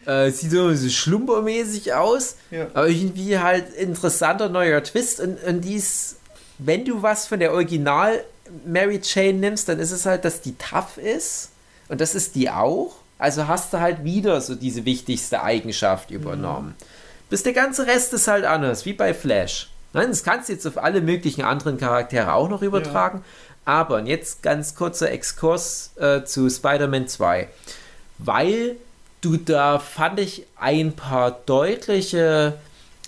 [0.05, 2.35] äh, sieht so, so schlumpermäßig aus.
[2.51, 2.67] Ja.
[2.73, 5.19] Aber irgendwie halt interessanter neuer Twist.
[5.19, 6.17] Und, und die ist,
[6.57, 8.23] wenn du was von der Original
[8.65, 11.49] Mary Jane nimmst, dann ist es halt, dass die tough ist.
[11.87, 12.95] Und das ist die auch.
[13.17, 16.75] Also hast du halt wieder so diese wichtigste Eigenschaft übernommen.
[16.79, 16.85] Mhm.
[17.29, 19.69] Bis der ganze Rest ist halt anders, wie bei Flash.
[19.93, 23.19] Nein, das kannst du jetzt auf alle möglichen anderen Charaktere auch noch übertragen.
[23.19, 23.73] Ja.
[23.73, 27.47] Aber jetzt ganz kurzer Exkurs äh, zu Spider-Man 2.
[28.17, 28.77] Weil
[29.21, 32.57] du da, fand ich, ein paar deutliche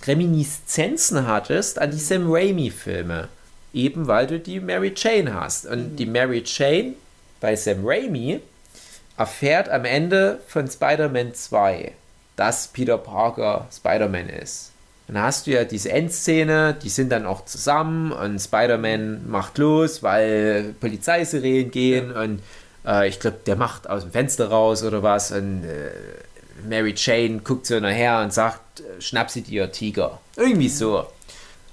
[0.06, 3.28] Reminiszenzen hattest an die Sam Raimi-Filme.
[3.72, 5.66] Eben weil du die Mary Jane hast.
[5.66, 5.96] Und mhm.
[5.96, 6.94] die Mary Jane
[7.40, 8.40] bei Sam Raimi
[9.16, 11.92] erfährt am Ende von Spider-Man 2,
[12.36, 14.72] dass Peter Parker Spider-Man ist.
[15.06, 20.02] Dann hast du ja diese Endszene, die sind dann auch zusammen und Spider-Man macht los,
[20.02, 22.22] weil Polizeisirenen gehen ja.
[22.22, 22.42] und
[22.86, 25.90] äh, ich glaube, der macht aus dem Fenster raus oder was und äh,
[26.68, 30.20] Mary Jane guckt so nachher und sagt, äh, schnapp sie dir Tiger.
[30.36, 31.06] Irgendwie so.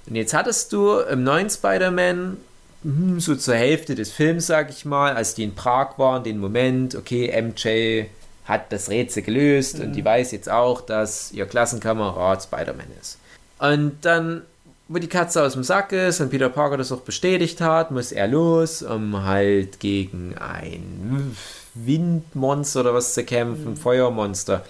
[0.06, 2.36] Und jetzt hattest du im neuen Spider-Man
[2.82, 6.38] hm, so zur Hälfte des Films, sag ich mal, als die in Prag waren, den
[6.38, 8.06] Moment, okay, MJ
[8.44, 9.84] hat das Rätsel gelöst mhm.
[9.84, 13.18] und die weiß jetzt auch, dass ihr Klassenkamerad Spider-Man ist.
[13.58, 14.42] Und dann,
[14.90, 18.10] wo die Katze aus dem Sack ist und Peter Parker das auch bestätigt hat, muss
[18.10, 21.36] er los, um halt gegen ein
[21.74, 23.76] Windmonster oder was zu kämpfen, mhm.
[23.76, 24.64] Feuermonster.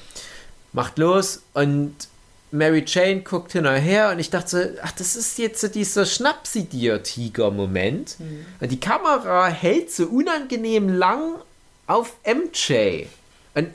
[0.75, 1.95] Macht los und
[2.51, 8.21] Mary Jane guckt hinterher und ich dachte so, ach, das ist jetzt so dieser Schnapsidier-Tiger-Moment.
[8.21, 8.45] Mhm.
[8.61, 11.37] Und die Kamera hält so unangenehm lang
[11.87, 13.07] auf MJ.
[13.55, 13.69] Und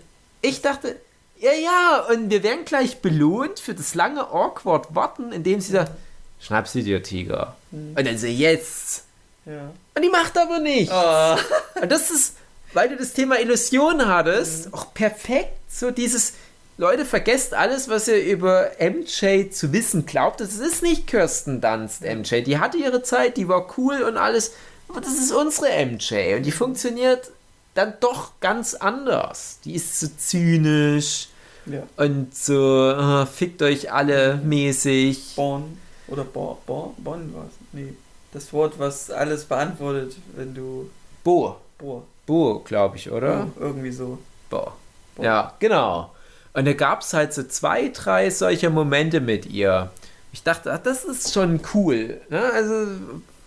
[0.44, 0.96] ich dachte,
[1.40, 5.94] ja, ja, und wir werden gleich belohnt für das lange awkward Warten, indem sie sagt,
[6.40, 7.56] schnapp sie dir, Tiger.
[7.72, 7.96] Mhm.
[7.98, 9.04] Und dann so, jetzt.
[9.46, 9.72] Ja.
[9.96, 10.92] Und die macht aber nicht.
[10.92, 11.38] Oh.
[11.82, 12.36] Und das ist,
[12.74, 14.74] weil du das Thema Illusion hattest, mhm.
[14.74, 16.34] auch perfekt so dieses,
[16.78, 20.42] Leute, vergesst alles, was ihr über MJ zu wissen glaubt.
[20.42, 22.42] Das ist nicht Kirsten Dunst, MJ.
[22.42, 24.54] Die hatte ihre Zeit, die war cool und alles.
[24.90, 27.32] Aber das ist unsere MJ und die funktioniert
[27.76, 29.60] dann doch ganz anders.
[29.64, 31.30] Die ist so zynisch
[31.66, 31.84] ja.
[31.98, 35.36] und so uh, fickt euch alle mäßig.
[35.36, 37.54] Born oder Born, Born, Born was?
[37.72, 37.94] Nee,
[38.32, 40.90] das Wort, was alles beantwortet, wenn du.
[41.24, 41.58] Bo.
[41.78, 42.04] Bo.
[42.26, 43.48] Bo, glaube ich, oder?
[43.56, 44.18] Bo, irgendwie so.
[44.50, 44.72] Bo.
[45.16, 45.24] Bo.
[45.24, 46.12] Ja, genau.
[46.54, 49.90] Und da gab es halt so zwei, drei solcher Momente mit ihr.
[50.32, 52.22] Ich dachte, ach, das ist schon cool.
[52.30, 52.42] Ne?
[52.54, 52.88] Also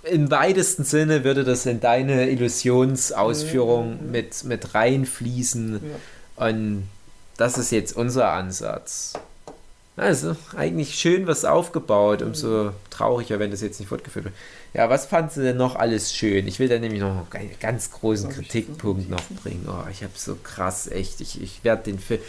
[0.05, 4.11] im weitesten Sinne würde das in deine Illusionsausführung mhm.
[4.11, 5.81] mit, mit reinfließen.
[6.37, 6.47] Ja.
[6.47, 6.89] Und
[7.37, 9.15] das ist jetzt unser Ansatz.
[9.99, 14.35] Also, eigentlich schön was aufgebaut, umso trauriger, wenn das jetzt nicht fortgeführt wird.
[14.73, 16.47] Ja, was fandst du denn noch alles schön?
[16.47, 19.67] Ich will da nämlich noch einen ganz großen Kritikpunkt noch bringen.
[19.69, 21.21] Oh, ich habe so krass, echt.
[21.21, 22.21] Ich, ich werde den Film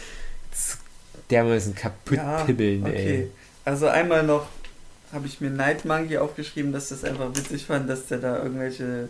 [1.30, 3.20] dermaßen kaputt ja, pibbeln, okay.
[3.22, 3.30] ey.
[3.64, 4.46] Also einmal noch
[5.12, 9.08] habe ich mir Night Monkey aufgeschrieben, dass das einfach witzig fand, dass der da irgendwelche,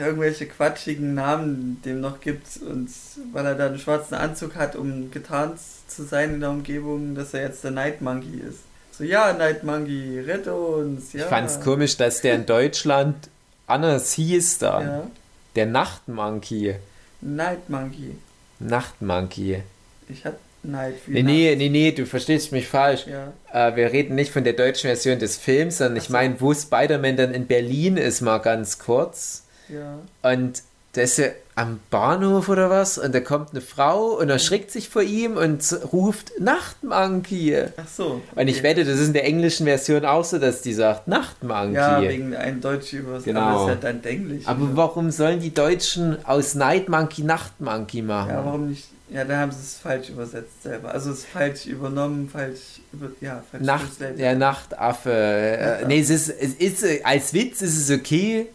[0.00, 2.88] irgendwelche quatschigen Namen dem noch gibt und
[3.32, 7.34] weil er da einen schwarzen Anzug hat, um getarnt zu sein in der Umgebung, dass
[7.34, 8.60] er jetzt der Night Monkey ist.
[8.92, 11.20] So, ja, Night Monkey, rette uns, ja.
[11.20, 13.28] Ich fand es komisch, dass der in Deutschland
[13.66, 14.86] anders hieß dann.
[14.86, 15.10] Ja.
[15.54, 16.76] Der Nachtmonkey.
[17.20, 18.16] Night Monkey.
[18.58, 19.62] Nachtmonkey.
[20.08, 23.06] Ich hatte Night nee, nee, nee, nee, du verstehst mich falsch.
[23.06, 23.32] Ja.
[23.52, 27.16] Äh, wir reden nicht von der deutschen Version des Films, sondern ich meine, wo Spider-Man
[27.16, 29.44] dann in Berlin ist, mal ganz kurz.
[29.68, 29.98] Ja.
[30.22, 30.62] Und
[30.94, 34.88] der ist ja am Bahnhof oder was und da kommt eine Frau und erschrickt sich
[34.88, 37.64] vor ihm und ruft Nachtmonkey.
[37.76, 38.04] Ach so.
[38.04, 38.40] Okay.
[38.40, 41.74] Und ich wette, das ist in der englischen Version auch so, dass die sagt Nachtmonkey.
[41.74, 43.34] Ja, wegen einem deutschen Übersetzung.
[43.34, 43.46] Genau.
[43.46, 44.46] Aber ist ja dann Englisch.
[44.46, 44.76] Aber oder?
[44.76, 48.30] warum sollen die Deutschen aus Nightmonkey Nachtmonkey machen?
[48.30, 50.92] Ja, warum nicht ja, da haben sie es falsch übersetzt selber.
[50.92, 55.12] Also es ist falsch übernommen, falsch über, ja, falsch Nacht, Der Nachtaffe.
[55.12, 58.46] Äh, nee, es ist, es ist, als Witz ist es okay,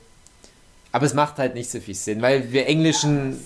[0.91, 3.39] aber es macht halt nicht so viel Sinn, weil wir Englischen,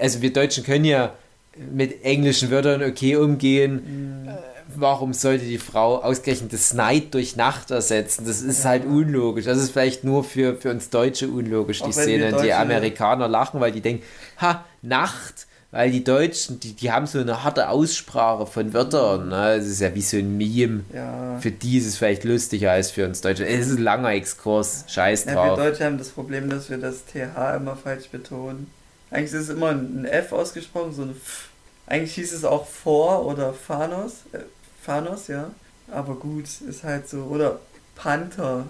[0.00, 1.12] also wir Deutschen können ja
[1.56, 4.24] mit englischen Wörtern okay umgehen.
[4.24, 4.28] Mhm.
[4.74, 8.26] warum sollte die Frau ausgerechnet das Night durch Nacht ersetzen?
[8.26, 8.70] Das ist ja.
[8.70, 9.44] halt unlogisch.
[9.44, 12.34] Das ist vielleicht nur für, für uns Deutsche unlogisch, die Szene.
[12.34, 14.02] Und die Amerikaner lachen, weil die denken,
[14.40, 15.45] ha, Nacht.
[15.76, 19.28] Weil die Deutschen, die, die haben so eine harte Aussprache von Wörtern.
[19.28, 19.58] Ne?
[19.58, 20.84] Das ist ja wie so ein Meme.
[20.90, 21.38] Ja.
[21.38, 23.46] Für die ist es vielleicht lustiger als für uns Deutsche.
[23.46, 24.86] Es ist ein langer Exkurs.
[24.88, 25.34] Scheiß drauf.
[25.34, 28.70] Ja, wir Deutsche haben das Problem, dass wir das TH immer falsch betonen.
[29.10, 31.50] Eigentlich ist es immer ein F ausgesprochen, so ein F.
[31.86, 34.22] Eigentlich hieß es auch vor oder Phanos.
[34.32, 34.38] Äh,
[34.80, 35.50] Phanos, ja.
[35.92, 37.24] Aber gut, ist halt so.
[37.24, 37.60] Oder
[37.96, 38.66] Panther.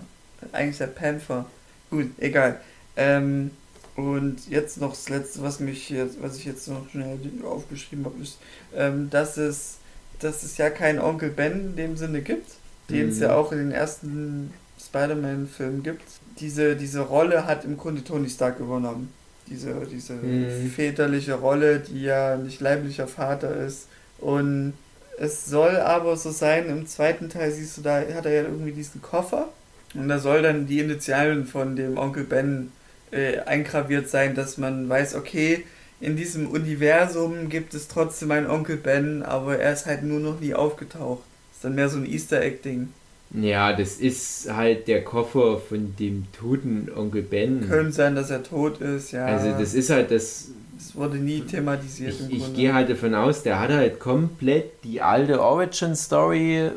[0.50, 1.46] Eigentlich der Panther.
[1.88, 2.60] Gut, egal.
[2.96, 3.52] Ähm,
[3.96, 8.22] und jetzt noch das letzte, was mich jetzt, was ich jetzt noch schnell aufgeschrieben habe,
[8.22, 8.38] ist,
[8.74, 9.78] ähm, dass es,
[10.20, 12.50] dass es ja keinen Onkel Ben in dem Sinne gibt,
[12.90, 13.34] den es ja mhm.
[13.34, 16.04] auch in den ersten Spider-Man-Filmen gibt.
[16.38, 19.08] Diese, diese Rolle hat im Grunde Tony Stark übernommen
[19.48, 20.70] diese, diese mhm.
[20.70, 23.88] väterliche Rolle, die ja nicht leiblicher Vater ist.
[24.18, 24.74] Und
[25.18, 28.72] es soll aber so sein, im zweiten Teil siehst du, da hat er ja irgendwie
[28.72, 29.48] diesen Koffer
[29.94, 32.70] und da soll dann die Initialen von dem Onkel Ben
[33.16, 35.64] äh, eingraviert sein, dass man weiß, okay,
[36.00, 40.40] in diesem Universum gibt es trotzdem einen Onkel Ben, aber er ist halt nur noch
[40.40, 41.22] nie aufgetaucht.
[41.50, 42.88] Das ist dann mehr so ein Easter Egg-Ding.
[43.34, 47.68] Ja, das ist halt der Koffer von dem toten Onkel Ben.
[47.68, 49.26] Könnte sein, dass er tot ist, ja.
[49.26, 50.48] Also das ist halt das.
[50.78, 52.14] Das wurde nie thematisiert.
[52.28, 56.70] Ich, ich gehe halt davon aus, der hat halt komplett die alte Origin-Story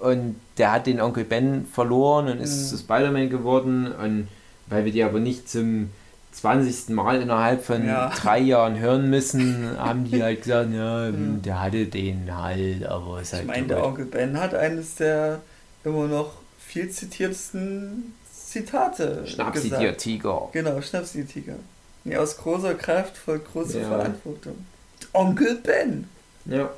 [0.00, 2.68] und der hat den Onkel Ben verloren und ist mhm.
[2.68, 3.92] zu Spider-Man geworden.
[3.92, 4.28] Und
[4.72, 5.90] weil wir die aber nicht zum
[6.32, 6.90] 20.
[6.90, 8.10] Mal innerhalb von ja.
[8.10, 11.42] drei Jahren hören müssen, haben die halt gesagt, ja, mhm.
[11.42, 13.42] der hatte den halt, aber ist halt.
[13.42, 15.40] Ich meine, der Onkel Ben hat eines der
[15.84, 19.26] immer noch viel zitiertesten Zitate.
[19.26, 20.48] Schnapsidier Tiger.
[20.52, 21.56] Genau, Schnapsidier Tiger.
[22.04, 23.88] Nee, aus großer Kraft folgt große ja.
[23.88, 24.66] Verantwortung.
[25.12, 26.08] Onkel Ben.
[26.46, 26.70] Ja.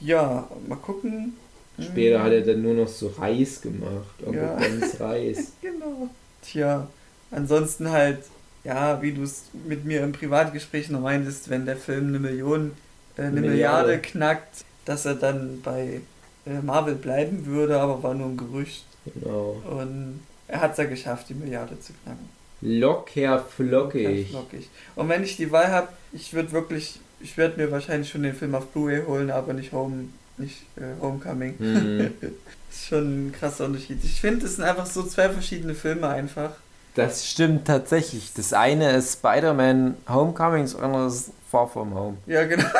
[0.00, 1.34] Ja, mal gucken.
[1.80, 4.14] Später hat er dann nur noch so Reis gemacht.
[4.24, 4.54] Onkel ja.
[4.54, 5.52] Bens Reis.
[5.60, 6.08] genau.
[6.44, 6.88] Tja,
[7.30, 8.20] ansonsten halt,
[8.64, 12.72] ja, wie du es mit mir im Privatgespräch noch meintest, wenn der Film eine Million,
[13.16, 13.52] äh, eine Milliarde.
[13.52, 16.00] Milliarde knackt, dass er dann bei
[16.46, 18.84] äh, Marvel bleiben würde, aber war nur ein Gerücht.
[19.04, 19.62] Genau.
[19.68, 22.28] Und er hat es ja geschafft, die Milliarde zu knacken.
[22.60, 24.32] Locker flockig.
[24.32, 24.70] Locker flockig.
[24.96, 28.34] Und wenn ich die Wahl habe, ich würde wirklich, ich werde mir wahrscheinlich schon den
[28.34, 31.54] Film auf Blu-ray holen, aber nicht Home, nicht äh, Homecoming.
[31.58, 32.10] Mhm.
[32.74, 34.02] das ist schon ein krasser Unterschied.
[34.02, 36.50] Ich finde, es sind einfach so zwei verschiedene Filme einfach.
[36.96, 38.32] Das stimmt tatsächlich.
[38.34, 42.16] Das eine ist Spider-Man Homecoming, das andere ist Far From Home.
[42.26, 42.64] Ja, genau.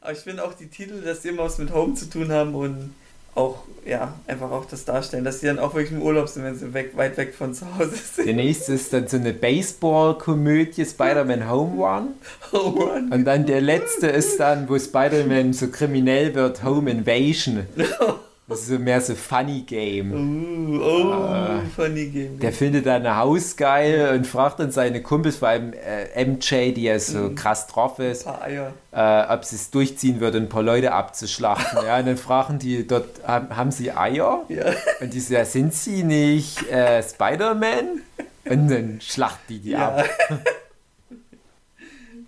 [0.00, 2.54] Aber ich finde auch die Titel, dass die immer was mit Home zu tun haben
[2.54, 2.94] und
[3.34, 6.56] auch, ja, einfach auch das darstellen, dass die dann auch wirklich im Urlaub sind, wenn
[6.56, 8.26] sie weg, weit weg von zu Hause sind.
[8.26, 12.08] Der nächste ist dann so eine Baseball-Komödie, Spider-Man Home Run.
[12.52, 13.12] Home Run.
[13.12, 17.66] Und dann der letzte ist dann, wo Spider-Man so kriminell wird, Home Invasion.
[18.46, 20.12] Das ist so mehr so Funny Game.
[20.12, 22.38] Uh, oh, uh, Funny Game.
[22.40, 26.72] Der findet dann ein Haus geil und fragt dann seine Kumpels, vor allem äh, MJ,
[26.72, 27.36] die ja so mm.
[27.36, 31.78] krass drauf ist, äh, ob sie es durchziehen würde, ein paar Leute abzuschlachten.
[31.86, 34.44] ja, und dann fragen die dort, haben sie Eier?
[34.50, 34.74] Ja.
[35.00, 38.02] Und die so, ja, sind sie nicht äh, Spider-Man?
[38.44, 39.96] Und dann schlachten die die ja.
[39.96, 40.04] ab.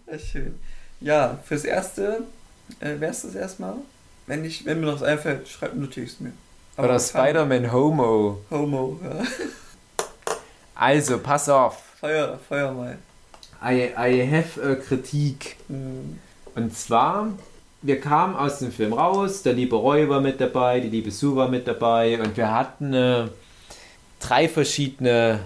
[0.06, 0.54] Ist schön.
[1.00, 2.22] Ja, fürs Erste
[2.80, 3.74] äh, wär's das erstmal.
[4.26, 6.32] Wenn, ich, wenn mir noch was einfällt, schreib es mir.
[6.76, 8.38] Aber Oder Spider-Man Homo.
[8.50, 9.24] Homo, ja.
[10.74, 11.82] Also, pass auf.
[12.00, 12.98] Feuer, feuer mal.
[13.62, 15.56] I, I have a Kritik.
[15.68, 16.18] Mhm.
[16.54, 17.28] Und zwar,
[17.82, 21.36] wir kamen aus dem Film raus, der liebe Roy war mit dabei, die liebe Sue
[21.36, 23.28] war mit dabei und wir hatten äh,
[24.20, 25.40] drei verschiedene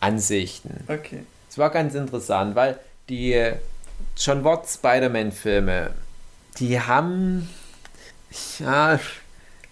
[0.00, 0.84] Ansichten.
[0.88, 1.24] Okay.
[1.48, 3.52] Es war ganz interessant, weil die
[4.16, 5.90] John Watt Spider-Man-Filme,
[6.58, 7.48] die haben
[8.58, 8.98] ja,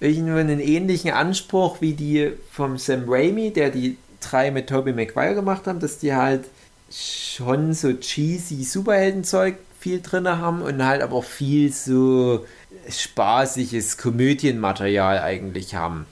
[0.00, 5.34] irgendwo einen ähnlichen Anspruch wie die vom Sam Raimi, der die drei mit Tobey Maguire
[5.34, 6.44] gemacht haben, dass die halt
[6.90, 12.46] schon so cheesy Superheldenzeug viel drin haben und halt aber viel so
[12.88, 16.06] spaßiges Komödienmaterial eigentlich haben.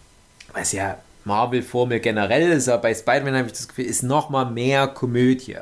[0.52, 4.88] Was ja Marvel-Formel generell ist, aber bei Spider-Man habe ich das Gefühl, ist nochmal mehr
[4.88, 5.56] Komödie.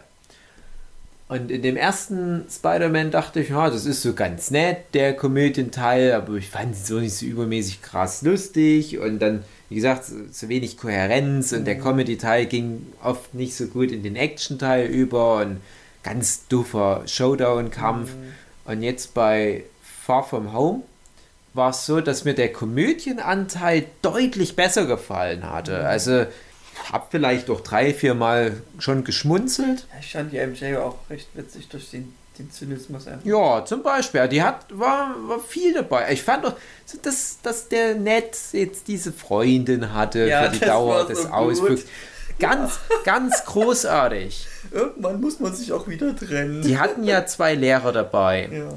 [1.30, 6.12] Und in dem ersten Spider-Man dachte ich, ja, das ist so ganz nett, der Komödienteil,
[6.12, 10.16] aber ich fand es so nicht so übermäßig krass lustig und dann, wie gesagt, so,
[10.32, 11.64] so wenig Kohärenz und mhm.
[11.66, 15.60] der Comedy-Teil ging oft nicht so gut in den Action-Teil über und
[16.02, 18.10] ganz duffer Showdown-Kampf.
[18.10, 18.72] Mhm.
[18.72, 19.62] Und jetzt bei
[20.04, 20.82] Far From Home
[21.54, 25.78] war es so, dass mir der Komödienanteil deutlich besser gefallen hatte.
[25.78, 25.86] Mhm.
[25.86, 26.26] Also
[26.92, 29.86] habe vielleicht doch drei, vier Mal schon geschmunzelt.
[30.00, 33.24] Ich fand die MJ auch recht witzig durch den, den Zynismus einfach.
[33.24, 34.26] Ja, zum Beispiel.
[34.28, 36.12] Die hat, war, war viel dabei.
[36.12, 36.54] Ich fand doch,
[36.86, 41.22] so, dass, dass der Ned jetzt diese Freundin hatte Ja, für die Dauer so des
[41.24, 41.32] gut.
[41.32, 41.84] Ausflugs.
[42.38, 44.46] Ganz, ganz großartig.
[44.72, 46.62] Irgendwann muss man sich auch wieder trennen.
[46.62, 48.48] Die hatten ja zwei Lehrer dabei.
[48.52, 48.68] ja.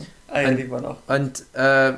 [0.41, 0.97] Ja, die waren auch.
[1.07, 1.93] Und äh,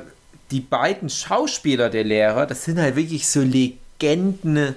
[0.50, 4.74] die beiden Schauspieler der Lehrer, das sind halt wirklich so Legenden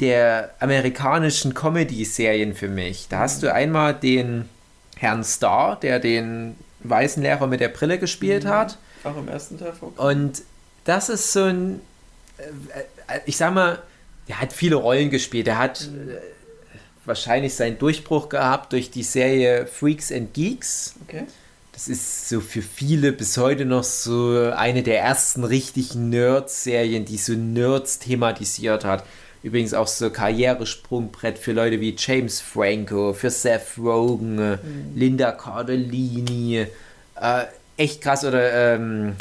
[0.00, 3.06] der amerikanischen Comedy-Serien für mich.
[3.08, 4.48] Da hast du einmal den
[4.96, 8.78] Herrn Starr, der den weißen Lehrer mit der Brille gespielt hat.
[9.04, 10.16] Auch im ersten Teil vorkommen.
[10.20, 10.42] Und
[10.84, 11.80] das ist so ein,
[12.38, 12.42] äh,
[13.14, 13.82] äh, ich sag mal,
[14.28, 15.48] der hat viele Rollen gespielt.
[15.48, 16.18] Er hat äh,
[17.04, 20.94] wahrscheinlich seinen Durchbruch gehabt durch die Serie Freaks and Geeks.
[21.06, 21.24] Okay.
[21.72, 27.18] Das ist so für viele bis heute noch so eine der ersten richtigen Nerds-Serien, die
[27.18, 29.04] so Nerds thematisiert hat.
[29.42, 34.58] Übrigens auch so Karrieresprungbrett für Leute wie James Franco, für Seth Rogen, äh,
[34.94, 36.66] Linda Cardellini.
[37.20, 37.44] Äh,
[37.76, 38.24] echt krass.
[38.24, 39.14] Oder ähm,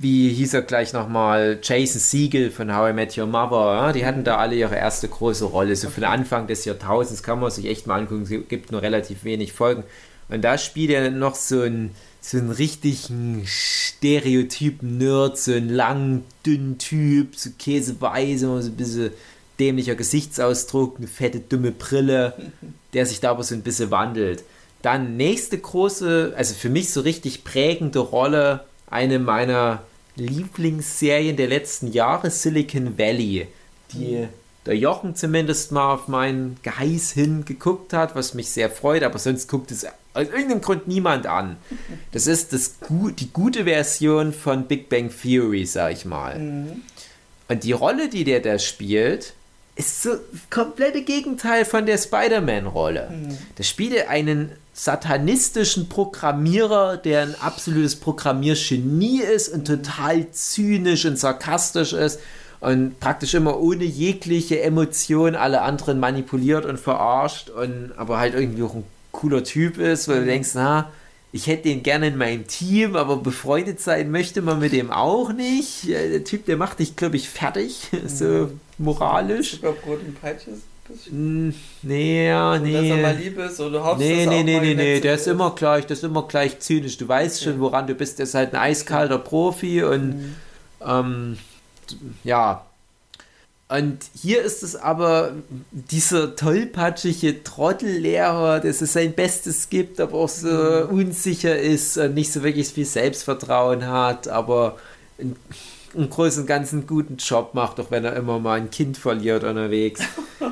[0.00, 1.58] wie hieß er gleich nochmal?
[1.62, 3.74] Jason Siegel von How I Met Your Mother.
[3.74, 3.92] Ja?
[3.92, 5.76] Die hatten da alle ihre erste große Rolle.
[5.76, 8.22] So von Anfang des Jahrtausends kann man sich echt mal angucken.
[8.22, 9.84] Es gibt nur relativ wenig Folgen.
[10.28, 11.94] Und da spielt er noch so einen,
[12.26, 19.12] so einen richtigen Stereotypen Nerd, so einen langen, dünnen Typ, so käseweiß, so ein bisschen
[19.60, 22.34] dämlicher Gesichtsausdruck, eine fette, dumme Brille,
[22.94, 24.42] der sich da aber so ein bisschen wandelt.
[24.82, 29.84] Dann nächste große, also für mich so richtig prägende Rolle, eine meiner
[30.16, 33.46] Lieblingsserien der letzten Jahre, Silicon Valley,
[33.92, 34.26] die
[34.66, 39.20] der Jochen zumindest mal auf meinen Geheiß hin geguckt hat, was mich sehr freut, aber
[39.20, 41.56] sonst guckt es aus irgendeinem Grund niemand an.
[42.12, 42.76] Das ist das,
[43.18, 46.40] die gute Version von Big Bang Theory, sag ich mal.
[47.48, 49.34] Und die Rolle, die der da spielt,
[49.76, 50.16] ist so
[50.48, 53.10] komplette Gegenteil von der Spider-Man-Rolle.
[53.58, 61.92] Der spielt einen satanistischen Programmierer, der ein absolutes Programmiergenie ist und total zynisch und sarkastisch
[61.92, 62.20] ist
[62.60, 68.62] und praktisch immer ohne jegliche Emotion alle anderen manipuliert und verarscht und aber halt irgendwie
[68.62, 68.84] auch ein
[69.16, 70.92] cooler Typ ist, weil du denkst, na,
[71.32, 75.32] ich hätte den gerne in meinem Team, aber befreundet sein möchte man mit dem auch
[75.32, 75.88] nicht.
[75.88, 79.52] Der Typ, der macht dich, glaube ich, fertig, so moralisch.
[79.52, 80.52] Zuckerbrot und Peitsche
[80.88, 81.54] bisschen.
[81.82, 83.24] Nee, ja, Dass er mal nee.
[83.24, 85.86] lieb ist oder hoffst, Nee, dass er nee, nee, nee, nee, der ist immer gleich,
[85.86, 86.96] der ist immer gleich zynisch.
[86.98, 88.18] Du weißt schon, woran du bist.
[88.18, 90.36] Der ist halt ein eiskalter Profi und
[90.86, 91.38] ähm,
[92.24, 92.64] ja.
[93.68, 95.32] Und hier ist es aber
[95.72, 102.32] dieser tollpatschige Trottellehrer, der so sein Bestes gibt, aber auch so unsicher ist und nicht
[102.32, 104.78] so wirklich viel Selbstvertrauen hat, aber
[105.18, 105.34] im,
[105.94, 108.98] im Großen und Ganzen einen guten Job macht, auch wenn er immer mal ein Kind
[108.98, 110.00] verliert unterwegs.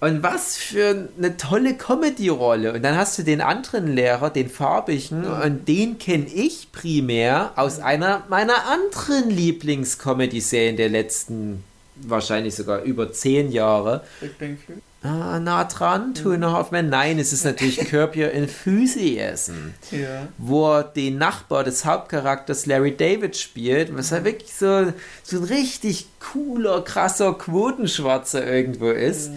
[0.00, 2.72] Und was für eine tolle Comedy-Rolle.
[2.72, 7.80] Und dann hast du den anderen Lehrer, den farbigen, und den kenne ich primär aus
[7.80, 11.64] einer meiner anderen Lieblings-Comedy-Serien der letzten,
[12.02, 14.04] wahrscheinlich sogar über zehn Jahre.
[14.20, 14.80] Big Bang Theory.
[15.00, 16.88] Ah, nah dran, Two and a Half Men.
[16.88, 20.26] Nein, es ist natürlich Curb Your Enthusiasm Ja.
[20.38, 24.92] wo er den Nachbar des Hauptcharakters Larry David spielt, was halt wirklich so,
[25.22, 29.30] so ein richtig cooler, krasser Quotenschwarzer irgendwo ist.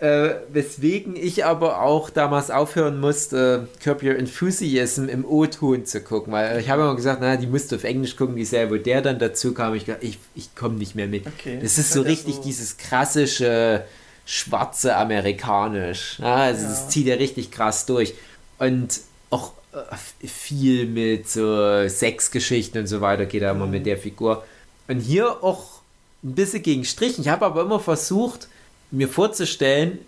[0.00, 6.32] Äh, weswegen ich aber auch damals aufhören musste, Curb Your Enthusiasm im O-Ton zu gucken,
[6.32, 8.76] weil ich habe immer gesagt, na, die musst du auf Englisch gucken, die Serie, wo
[8.76, 11.26] der dann dazu kam, ich gedacht, ich, ich komme nicht mehr mit.
[11.26, 11.58] Okay.
[11.60, 13.82] Das ist so Ja, richtig so- dieses krassische,
[14.24, 16.18] schwarze Amerikanisch.
[16.20, 16.68] Ja, also Ja.
[16.68, 18.14] das zieht er richtig krass durch.
[18.60, 23.72] Und auch äh, viel mit so Sexgeschichten und so weiter geht er immer Mhm.
[23.72, 24.44] mit der Figur.
[24.86, 25.80] Und hier auch
[26.22, 27.18] ein bisschen gegen Strich.
[27.18, 28.46] Ich habe aber immer versucht,
[28.90, 29.98] mir vorzustellen,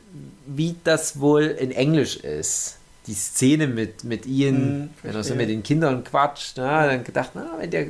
[0.47, 2.77] wie das wohl in Englisch ist.
[3.07, 7.05] Die Szene mit, mit Ian, Mhm, wenn er so mit den Kindern quatscht, na, dann
[7.05, 7.87] gedacht, na, wenn der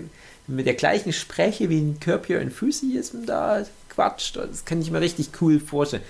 [0.46, 5.00] mit der gleichen Spreche wie ein Curb Your Enthusiasm da quatscht, das kann ich mir
[5.00, 6.02] richtig cool vorstellen.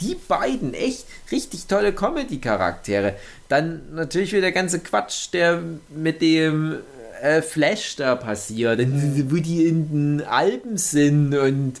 [0.00, 3.14] Die beiden, echt richtig tolle Comedy-Charaktere.
[3.48, 6.76] Dann natürlich wieder der ganze Quatsch, der mit dem
[7.22, 11.74] äh, Flash da passiert, wo die in den Alpen sind und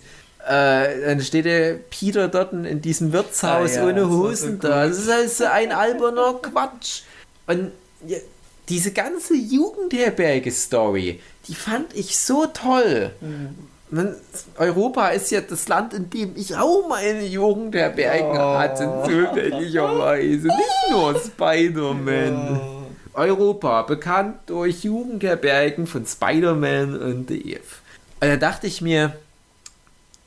[0.50, 4.64] äh, dann steht der Peter dort in diesem Wirtshaus Ah ja, ohne so Hosen gut.
[4.64, 4.86] da.
[4.86, 7.02] Das ist halt so ein alberner Quatsch.
[7.46, 7.70] Und
[8.06, 8.18] ja,
[8.68, 13.10] diese ganze Jugendherberge-Story, die fand ich so toll.
[13.90, 14.14] Man,
[14.56, 18.58] Europa ist ja das Land, in dem ich auch meine Jugendherbergen Oh.
[18.58, 20.46] hatte, zufälligerweise.
[20.46, 22.60] Nicht nur Spider-Man.
[23.12, 27.58] Europa, bekannt durch Jugendherbergen von Spider-Man und Dave.
[28.20, 29.12] Und da dachte ich mir,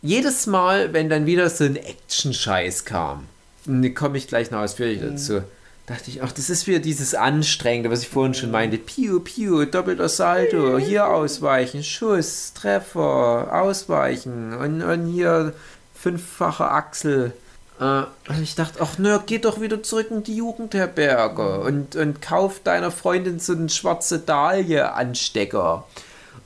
[0.03, 3.27] jedes Mal, wenn dann wieder so ein Action-Scheiß kam,
[3.65, 5.41] und da komme ich gleich noch ausführlich dazu,
[5.85, 8.77] dachte ich, ach, das ist wieder dieses Anstrengende, was ich vorhin schon meinte.
[8.77, 15.53] Piu, piu, doppelter Salto, hier ausweichen, Schuss, Treffer, ausweichen und, und hier
[15.93, 17.33] fünffache Achsel.
[17.79, 22.21] Äh, und ich dachte, ach nö, geh doch wieder zurück in die Jugendherberge und, und
[22.21, 25.85] kauf deiner Freundin so einen schwarze Dahlie-Anstecker.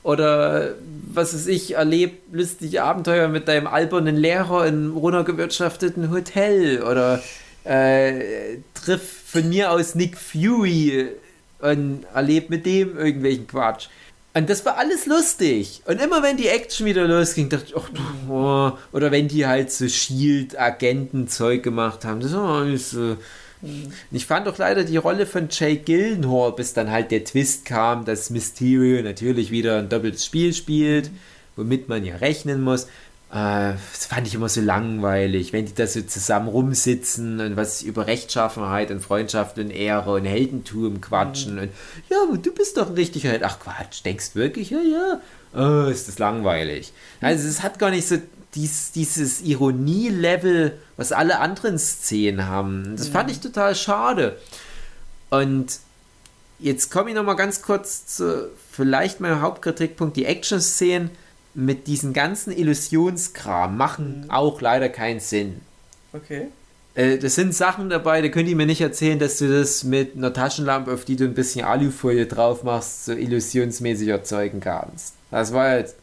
[0.02, 0.74] Oder
[1.18, 6.82] was weiß ich, erleb lustige Abenteuer mit deinem albernen Lehrer im runtergewirtschafteten Hotel.
[6.82, 7.22] Oder
[7.64, 11.08] äh, triff von mir aus Nick Fury
[11.58, 13.88] und erleb mit dem irgendwelchen Quatsch.
[14.34, 15.82] Und das war alles lustig.
[15.86, 17.90] Und immer wenn die Action wieder losging, dachte ich, ach
[18.30, 18.70] oh.
[18.92, 23.16] oder wenn die halt so Shield-Agenten-Zeug gemacht haben, das war alles so.
[24.10, 28.04] Ich fand auch leider die Rolle von Jay Gillenhall, bis dann halt der Twist kam,
[28.04, 31.10] dass Mysterio natürlich wieder ein doppeltes Spiel spielt,
[31.56, 32.86] womit man ja rechnen muss.
[33.30, 37.82] Äh, das fand ich immer so langweilig, wenn die da so zusammen rumsitzen und was
[37.82, 41.60] über Rechtschaffenheit und Freundschaft und Ehre und Heldentum quatschen mhm.
[41.62, 41.70] und
[42.08, 43.42] ja, du bist doch ein richtiger Held.
[43.42, 44.70] Ach Quatsch, denkst du wirklich?
[44.70, 45.20] Ja, ja.
[45.54, 46.92] Oh, ist das langweilig.
[47.20, 48.16] Also es hat gar nicht so
[48.58, 52.96] dies, dieses Ironie-Level, was alle anderen Szenen haben.
[52.96, 53.12] Das mhm.
[53.12, 54.36] fand ich total schade.
[55.30, 55.78] Und
[56.58, 61.10] jetzt komme ich noch mal ganz kurz zu vielleicht meinem Hauptkritikpunkt, die Action-Szenen
[61.54, 64.30] mit diesem ganzen Illusionskram machen mhm.
[64.30, 65.60] auch leider keinen Sinn.
[66.12, 66.48] Okay.
[66.94, 70.16] Äh, das sind Sachen dabei, da könnt ihr mir nicht erzählen, dass du das mit
[70.16, 75.14] einer Taschenlampe, auf die du ein bisschen Alufolie drauf machst, so illusionsmäßig erzeugen kannst.
[75.30, 75.96] Das war jetzt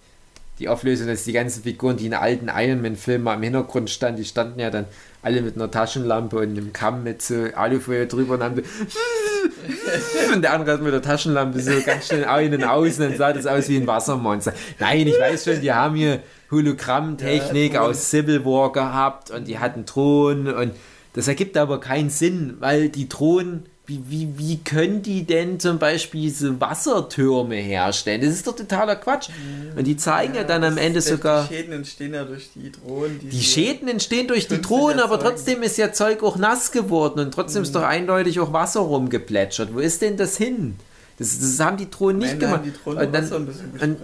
[0.60, 4.18] die Auflösung, dass die ganzen Figuren, die in alten Iron Man-Filmen mal im Hintergrund standen,
[4.18, 4.86] die standen ja dann
[5.22, 8.62] alle mit einer Taschenlampe und einem Kamm mit so Alufolie drüber und haben
[10.34, 13.46] und der andere hat mit der Taschenlampe so ganz schnell innen außen, dann sah das
[13.48, 14.54] aus wie ein Wassermonster.
[14.80, 19.60] Nein, ich weiß schon, die haben hier Hologrammtechnik ja, aus Civil War gehabt und die
[19.60, 20.74] hatten Thron und
[21.14, 25.78] das ergibt aber keinen Sinn, weil die Thron wie, wie, wie können die denn zum
[25.78, 28.22] Beispiel diese Wassertürme herstellen?
[28.22, 29.30] Das ist doch totaler Quatsch.
[29.76, 31.48] Und die zeigen ja, ja dann am Ende sogar.
[31.48, 33.20] Die Schäden entstehen ja durch die Drohnen.
[33.20, 37.20] Die, die Schäden entstehen durch die Drohnen, aber trotzdem ist ja Zeug auch nass geworden
[37.20, 37.66] und trotzdem mhm.
[37.66, 39.74] ist doch eindeutig auch Wasser rumgeplätschert.
[39.74, 40.76] Wo ist denn das hin?
[41.18, 42.62] Das, das haben die Drohnen nicht gemacht.
[42.66, 43.98] Die Drohnen und, dann, und,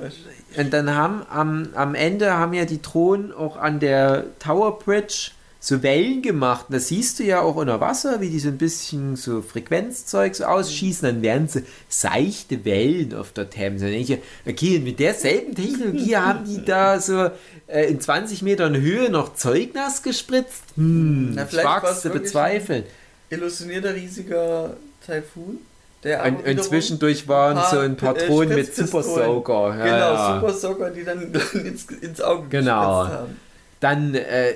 [0.58, 5.32] und, dann haben am, am Ende haben ja die Drohnen auch an der Tower Bridge
[5.64, 6.66] so Wellen gemacht.
[6.68, 10.36] Und das siehst du ja auch unter Wasser, wie die so ein bisschen so Frequenzzeug
[10.36, 11.08] so ausschießen.
[11.08, 13.86] Dann werden so seichte Wellen auf der Themse.
[13.86, 17.30] Dann denke ich, okay, mit derselben Technologie haben die da so
[17.68, 20.64] äh, in 20 Metern Höhe noch Zeugnass gespritzt.
[20.76, 22.84] Hm, Na, zu bezweifeln.
[23.30, 25.60] Illusionierter riesiger Taifun.
[26.04, 29.76] Der und, und zwischendurch waren paar, so ein paar Drohnen mit Super Soaker.
[29.78, 30.40] Ja, genau, ja.
[30.40, 31.32] Super Soaker, die dann
[31.64, 33.08] ins, ins Auge genau.
[33.08, 33.38] haben.
[33.82, 34.54] Dann äh,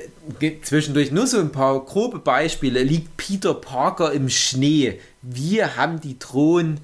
[0.61, 2.81] zwischendurch nur so ein paar grobe Beispiele.
[2.83, 4.99] Liegt Peter Parker im Schnee.
[5.21, 6.79] Wir haben die Drohnen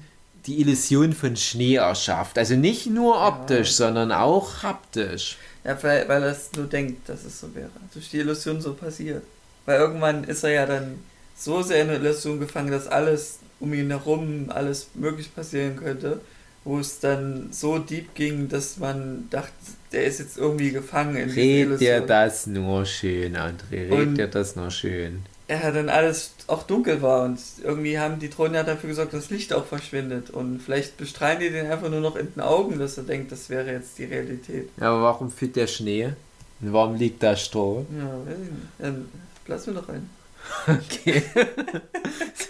[0.46, 2.36] die Illusion von Schnee erschafft.
[2.36, 3.86] Also nicht nur optisch, ja.
[3.86, 5.38] sondern auch haptisch.
[5.64, 7.70] Ja, weil, weil er nur denkt, dass es so wäre.
[7.94, 9.22] Durch die Illusion so passiert.
[9.64, 10.98] Weil irgendwann ist er ja dann
[11.36, 16.20] so sehr in der Illusion gefangen, dass alles um ihn herum, alles möglich passieren könnte
[16.64, 19.52] wo es dann so deep ging, dass man dachte,
[19.92, 24.56] der ist jetzt irgendwie gefangen in Red dir das nur schön, André, red dir das
[24.56, 25.22] nur schön.
[25.48, 29.24] Ja, dann alles auch dunkel war und irgendwie haben die Drohnen ja dafür gesorgt, dass
[29.24, 32.78] das Licht auch verschwindet und vielleicht bestrahlen die den einfach nur noch in den Augen,
[32.78, 34.70] dass er denkt, das wäre jetzt die Realität.
[34.80, 36.12] Ja, aber warum fühlt der Schnee?
[36.60, 37.84] Und warum liegt da Stroh?
[37.98, 38.62] Ja, weiß ich nicht.
[38.78, 39.08] Dann
[39.46, 40.08] lass mir doch ein.
[40.66, 41.22] Okay.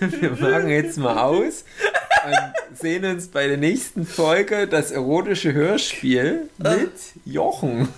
[0.21, 1.65] wir machen jetzt mal aus
[2.25, 6.93] und sehen uns bei der nächsten Folge das erotische Hörspiel mit
[7.25, 7.89] Jochen.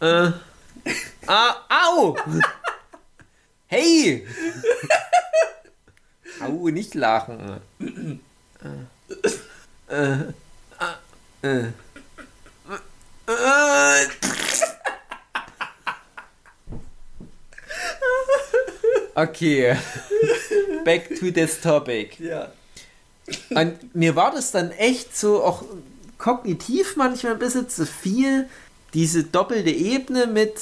[0.00, 0.30] äh.
[1.26, 2.16] Ah, au!
[3.66, 4.26] Hey!
[6.40, 7.60] Au, nicht lachen.
[9.90, 10.22] äh.
[11.42, 11.66] Äh.
[13.26, 14.06] Äh.
[19.18, 19.76] Okay.
[20.84, 22.20] Back to this topic.
[22.20, 22.52] Ja.
[23.50, 25.64] Und mir war das dann echt so auch
[26.18, 28.46] kognitiv manchmal ein bisschen zu viel,
[28.94, 30.54] diese doppelte Ebene mit,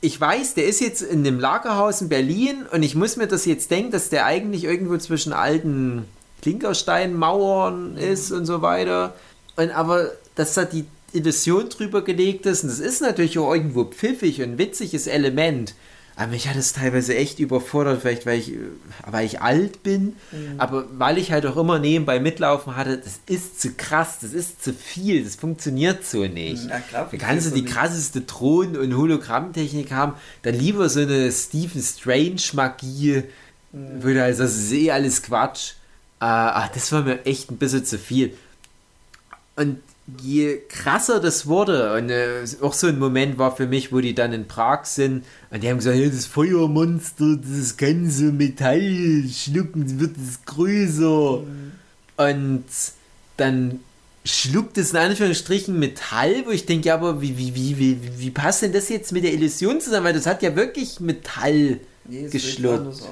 [0.00, 3.44] ich weiß, der ist jetzt in dem Lagerhaus in Berlin und ich muss mir das
[3.44, 6.06] jetzt denken, dass der eigentlich irgendwo zwischen alten
[6.42, 9.14] Klinkersteinmauern ist und so weiter.
[9.56, 12.62] Und aber, dass da die Illusion drüber gelegt ist.
[12.62, 15.74] Und das ist natürlich auch irgendwo pfiffig und witziges Element.
[16.18, 18.52] Aber mich hat es teilweise echt überfordert, vielleicht weil ich,
[19.06, 20.54] weil ich alt bin, mhm.
[20.56, 24.64] aber weil ich halt auch immer nebenbei mitlaufen hatte, das ist zu krass, das ist
[24.64, 26.70] zu viel, das funktioniert so nicht.
[26.70, 31.30] Ja, klar, da kannst du die krasseste Thron- und Hologrammtechnik haben, dann lieber so eine
[31.30, 33.24] Stephen Strange-Magie,
[33.72, 34.02] mhm.
[34.02, 35.72] würde also das ist eh alles Quatsch.
[36.18, 38.34] Äh, ach, das war mir echt ein bisschen zu viel.
[39.56, 39.80] Und
[40.22, 44.14] je krasser das wurde, und äh, auch so ein Moment war für mich, wo die
[44.14, 47.76] dann in Prag sind, und die haben gesagt, ja, das Feuermonster, das
[48.16, 51.40] so Metall schlucken, wird es größer.
[51.40, 51.72] Mhm.
[52.16, 52.64] Und
[53.36, 53.80] dann
[54.24, 58.30] schluckt es in Anführungsstrichen Metall, wo ich denke, ja, aber wie, wie, wie, wie, wie
[58.30, 60.06] passt denn das jetzt mit der Illusion zusammen?
[60.06, 63.02] Weil das hat ja wirklich Metall nee, geschluckt.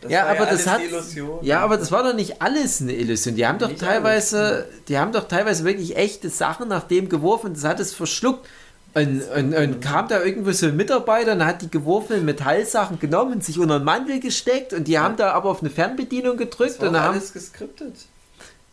[0.00, 0.80] Das ja, aber ja das hat.
[1.42, 3.34] Ja, aber das war doch nicht alles eine Illusion.
[3.34, 4.66] Die haben doch nicht teilweise, alles.
[4.88, 7.52] die haben doch teilweise wirklich echte Sachen nach dem geworfen.
[7.52, 8.48] Das hat es verschluckt.
[8.92, 13.34] Und, und, und kam da irgendwo so ein Mitarbeiter und hat die geworfenen Metallsachen genommen
[13.34, 16.72] und sich unter den Mantel gesteckt und die haben da aber auf eine Fernbedienung gedrückt.
[16.72, 17.94] Das war und alles haben, geskriptet.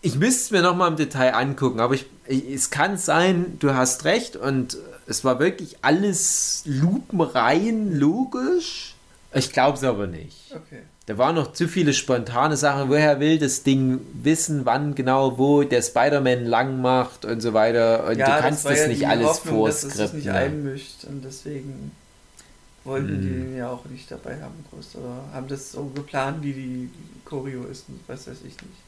[0.01, 3.75] Ich müsste es mir nochmal im Detail angucken, aber ich, ich, es kann sein, du
[3.75, 8.95] hast recht und es war wirklich alles lupenrein logisch.
[9.33, 10.51] Ich glaube es aber nicht.
[10.51, 10.81] Okay.
[11.07, 12.89] Da waren noch zu viele spontane Sachen.
[12.89, 18.05] Woher will das Ding wissen, wann genau, wo der Spider-Man lang macht und so weiter.
[18.07, 19.99] Und ja, du kannst das, das ja nicht alles Hoffnung, vorskripten.
[19.99, 21.91] Dass es nicht einmischt und deswegen
[22.83, 23.21] wollten hm.
[23.21, 24.97] die den ja auch nicht dabei haben, groß.
[24.97, 26.89] Oder haben das so geplant, wie die
[27.23, 28.87] Choreo ist, was weiß ich nicht.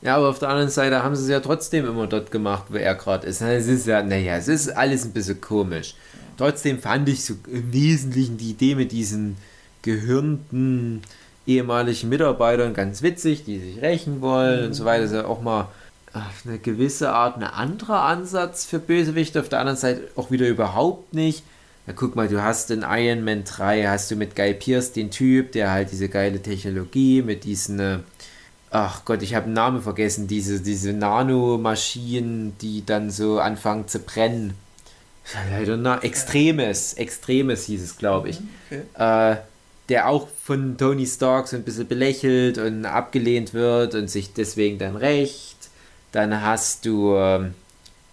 [0.00, 2.76] Ja, aber auf der anderen Seite haben sie es ja trotzdem immer dort gemacht, wo
[2.76, 3.42] er gerade ist.
[3.42, 5.94] Es ist ja, naja, es ist alles ein bisschen komisch.
[6.38, 9.36] Trotzdem fand ich so im Wesentlichen die Idee mit diesen
[9.82, 11.02] gehirnten
[11.56, 14.66] ehemaligen Mitarbeitern ganz witzig, die sich rächen wollen mhm.
[14.68, 15.02] und so weiter.
[15.02, 15.68] Das ist ja auch mal
[16.12, 20.48] auf eine gewisse Art ein anderer Ansatz für Bösewichte, auf der anderen Seite auch wieder
[20.48, 21.44] überhaupt nicht.
[21.86, 25.10] Ja, guck mal, du hast in Iron Man 3, hast du mit Guy Pierce den
[25.10, 27.98] Typ, der halt diese geile Technologie mit diesen, äh,
[28.70, 34.00] ach Gott, ich habe den Namen vergessen, diese, diese Nanomaschinen, die dann so anfangen zu
[34.00, 34.54] brennen.
[35.50, 38.40] Leider na, Extremes, Extremes hieß es, glaube ich.
[38.40, 39.32] Mhm, okay.
[39.32, 39.36] Äh,
[39.90, 44.78] der auch von Tony Stark so ein bisschen belächelt und abgelehnt wird und sich deswegen
[44.78, 45.56] dann rächt.
[46.12, 47.54] Dann hast du ähm,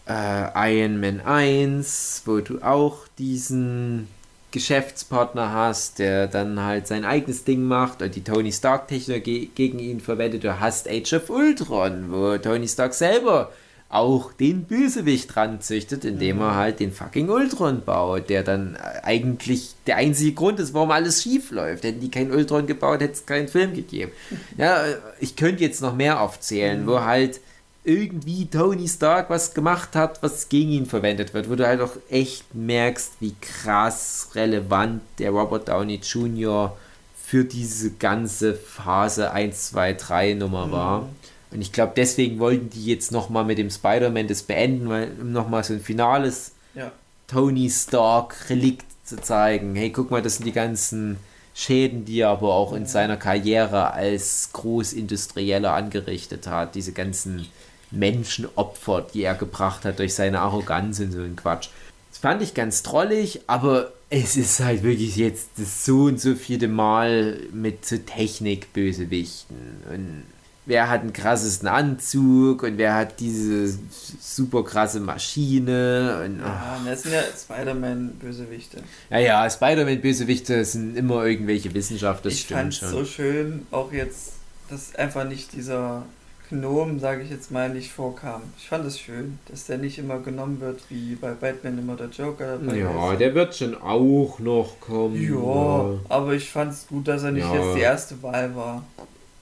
[0.07, 4.07] äh, Iron Man 1, wo du auch diesen
[4.51, 9.99] Geschäftspartner hast, der dann halt sein eigenes Ding macht und die Tony Stark-Technologie gegen ihn
[9.99, 10.43] verwendet.
[10.43, 13.51] Du hast Age of Ultron, wo Tony Stark selber
[13.89, 19.75] auch den Bösewicht dran züchtet, indem er halt den fucking Ultron baut, der dann eigentlich
[19.85, 21.85] der einzige Grund ist, warum alles schief läuft.
[21.85, 24.11] Hätten die keinen Ultron gebaut, hätte es keinen Film gegeben.
[24.57, 24.83] Ja,
[25.19, 27.39] ich könnte jetzt noch mehr aufzählen, wo halt
[27.83, 31.93] irgendwie Tony Stark was gemacht hat, was gegen ihn verwendet wird, wo du halt auch
[32.09, 36.75] echt merkst, wie krass relevant der Robert Downey Jr.
[37.23, 41.01] für diese ganze Phase 1, 2, 3 Nummer war.
[41.01, 41.09] Mhm.
[41.51, 45.31] Und ich glaube, deswegen wollten die jetzt nochmal mit dem Spider-Man das beenden, weil um
[45.31, 46.91] nochmal so ein finales ja.
[47.27, 49.75] Tony Stark-Relikt zu zeigen.
[49.75, 51.17] Hey, guck mal, das sind die ganzen
[51.55, 56.75] Schäden, die er aber auch in seiner Karriere als Großindustrieller angerichtet hat.
[56.75, 57.47] Diese ganzen
[57.89, 61.69] Menschenopfer, die er gebracht hat durch seine Arroganz und so ein Quatsch.
[62.11, 66.35] Das fand ich ganz trollig, aber es ist halt wirklich jetzt das so und so
[66.35, 69.83] vierte Mal mit so Technik-Bösewichten.
[69.91, 70.23] Und
[70.67, 73.75] wer hat den krassesten Anzug und wer hat diese
[74.19, 76.21] super krasse Maschine.
[76.23, 78.83] Und, ja, das sind ja Spider-Man-Bösewichte.
[79.09, 82.29] Ja, ja, Spider-Man-Bösewichte sind immer irgendwelche Wissenschaftler.
[82.29, 84.33] Ich fand es so schön, auch jetzt,
[84.69, 86.03] dass einfach nicht dieser
[86.49, 88.41] Gnom, sage ich jetzt mal, nicht vorkam.
[88.57, 92.07] Ich fand es schön, dass der nicht immer genommen wird, wie bei Batman immer der
[92.07, 93.19] Joker Ja, ist.
[93.19, 95.21] der wird schon auch noch kommen.
[95.21, 97.55] Ja, aber ich fand es gut, dass er nicht ja.
[97.55, 98.83] jetzt die erste Wahl war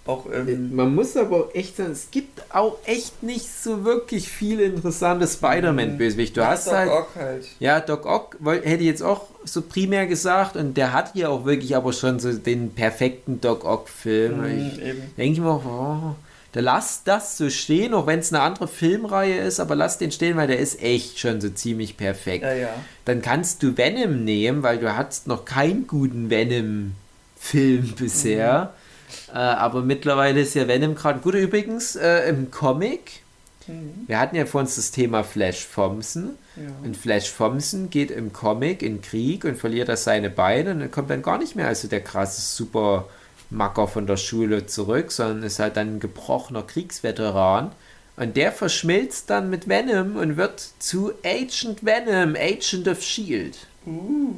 [0.07, 4.63] auch ähm, Man muss aber echt sagen, es gibt auch echt nicht so wirklich viele
[4.63, 6.35] interessante Spider-Man-Bösewichte.
[6.35, 7.47] Du ja, hast Doc halt, Ock halt.
[7.59, 11.45] Ja, Doc Ock hätte ich jetzt auch so primär gesagt und der hat hier auch
[11.45, 14.41] wirklich aber schon so den perfekten Doc Ock-Film.
[14.41, 16.15] Mhm, ich denke mir auch, oh,
[16.51, 20.11] da lass das so stehen, auch wenn es eine andere Filmreihe ist, aber lass den
[20.11, 22.43] stehen, weil der ist echt schon so ziemlich perfekt.
[22.43, 22.69] Ja, ja.
[23.05, 28.71] Dann kannst du Venom nehmen, weil du hattest noch keinen guten Venom-Film bisher.
[28.75, 28.84] Mhm
[29.29, 31.35] äh, aber mittlerweile ist ja Venom gerade gut.
[31.35, 33.21] Übrigens, äh, im Comic,
[33.67, 34.05] mhm.
[34.07, 36.31] wir hatten ja vor uns das Thema Flash Thompson.
[36.55, 36.63] Ja.
[36.83, 41.09] Und Flash Thompson geht im Comic in Krieg und verliert da seine Beine und kommt
[41.09, 43.07] dann gar nicht mehr als der krasse Super
[43.49, 47.71] Macker von der Schule zurück, sondern ist halt dann ein gebrochener Kriegsveteran.
[48.17, 53.57] Und der verschmilzt dann mit Venom und wird zu Agent Venom, Agent of Shield.
[53.85, 54.33] Uh.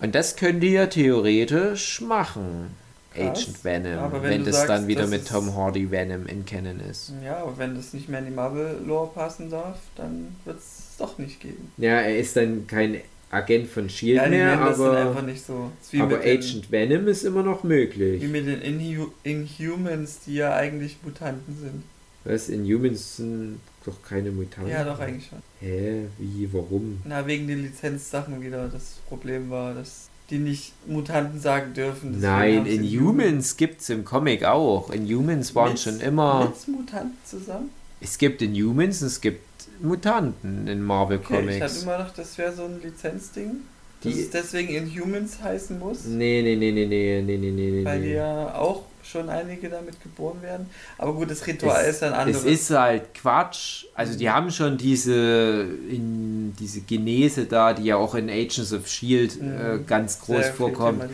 [0.00, 2.74] Und das könnte ja theoretisch machen.
[3.16, 6.44] Agent Venom, Aber wenn wenn, das dann sagst, wieder das mit Tom Hardy Venom in
[6.44, 7.12] Canon ist.
[7.24, 11.18] Ja, aber wenn das nicht mehr in die Marvel-Lore passen darf, dann wird es doch
[11.18, 11.72] nicht geben.
[11.76, 13.00] Ja, er ist dann kein
[13.30, 15.70] Agent von Shield ja, mehr, nennen das dann einfach aber, nicht so.
[15.98, 18.22] Aber mit den- Agent Venom ist immer noch möglich.
[18.22, 21.82] Wie mit den Inhu Inhumans, die ja eigentlich Mutanten sind.
[22.24, 24.70] Was, Inhumans sind doch keine Mutanten?
[24.70, 25.38] Ja, doch eigentlich schon.
[25.60, 27.00] Hä, wie, warum?
[27.04, 28.68] Na, wegen den Lizenzsachen wieder.
[28.68, 32.18] Das Problem war, dass die nicht Mutanten sagen dürfen.
[32.20, 34.90] Nein, in Humans gibt es im Comic auch.
[34.90, 36.46] In Humans waren mit, schon immer.
[36.46, 37.70] Mit Mutanten zusammen?
[38.00, 39.44] Es gibt in Humans und es gibt
[39.80, 41.56] Mutanten in Marvel okay, Comics.
[41.56, 43.58] Ich hatte immer noch, das wäre so ein Lizenzding.
[44.02, 46.06] Dass die, es deswegen in Humans heißen muss?
[46.06, 47.84] Nee, nee, nee, nee, nee, nee, nee, nee.
[47.84, 50.70] Weil die ja auch schon einige damit geboren werden.
[50.98, 52.44] Aber gut, das Ritual es, ist ein anderes.
[52.44, 53.84] Es ist halt Quatsch.
[53.94, 58.86] Also die haben schon diese in diese Genese da, die ja auch in Agents of
[58.88, 59.86] Shield äh, Mhm.
[59.86, 61.04] ganz groß sehr vorkommt.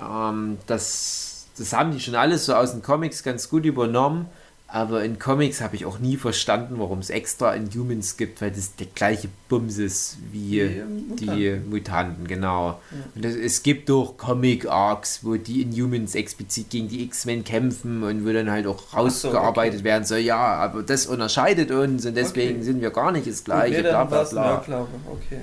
[0.00, 4.26] Ähm, das, das haben die schon alles so aus den Comics ganz gut übernommen.
[4.72, 8.76] Aber in Comics habe ich auch nie verstanden, warum es extra Inhumans gibt, weil das
[8.76, 11.70] der gleiche Bums ist wie Die, die Mutanten.
[11.70, 12.68] Mutanten, genau.
[12.68, 12.96] Ja.
[13.16, 18.24] Und das, es gibt doch Comic-Arcs, wo die Inhumans explizit gegen die X-Men kämpfen und
[18.24, 22.56] wo dann halt auch so, rausgearbeitet werden soll, ja, aber das unterscheidet uns und deswegen
[22.56, 22.62] Okay.
[22.62, 24.54] sind wir gar nicht das Gleiche, bla bla bla.
[24.54, 24.88] Irrglaube.
[25.10, 25.40] Okay.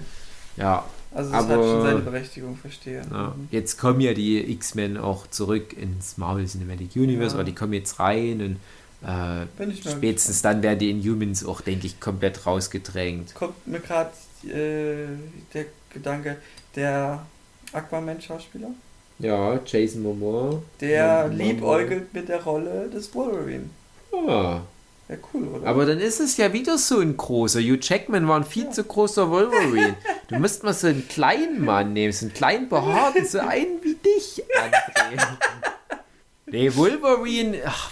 [0.56, 3.02] Ja, Also hat Aber- schon seine Berechtigung, verstehe.
[3.12, 3.34] ja.
[3.36, 3.48] Mhm.
[3.52, 7.34] Jetzt kommen ja die X-Men auch zurück ins Marvel Cinematic Universe, Ja.
[7.36, 8.58] aber die kommen jetzt rein und
[9.06, 13.34] äh, Bin ich mal spätestens dann werden die Inhumans auch, denke ich, komplett rausgedrängt.
[13.36, 14.12] Kommt mir gerade
[14.46, 15.08] äh,
[15.54, 16.38] der Gedanke,
[16.76, 17.26] der
[17.74, 18.70] Aquaman-Schauspieler,
[19.20, 20.62] Ja, Jason Momoa.
[20.82, 21.36] der Momoa.
[21.44, 23.70] liebäugelt mit der Rolle des Wolverine.
[24.14, 24.62] Ah.
[25.08, 25.68] Wäre cool, oder?
[25.68, 27.60] Aber dann ist es ja wieder so ein großer.
[27.62, 28.72] Hugh Jackman war ein viel Ja.
[28.72, 29.96] zu großer Wolverine.
[30.28, 33.96] Du müsst mal so einen kleinen Mann nehmen, so einen kleinen Behaarten, so einen wie
[33.96, 35.22] dich, André.
[36.48, 37.92] Nee, Wolverine, ach,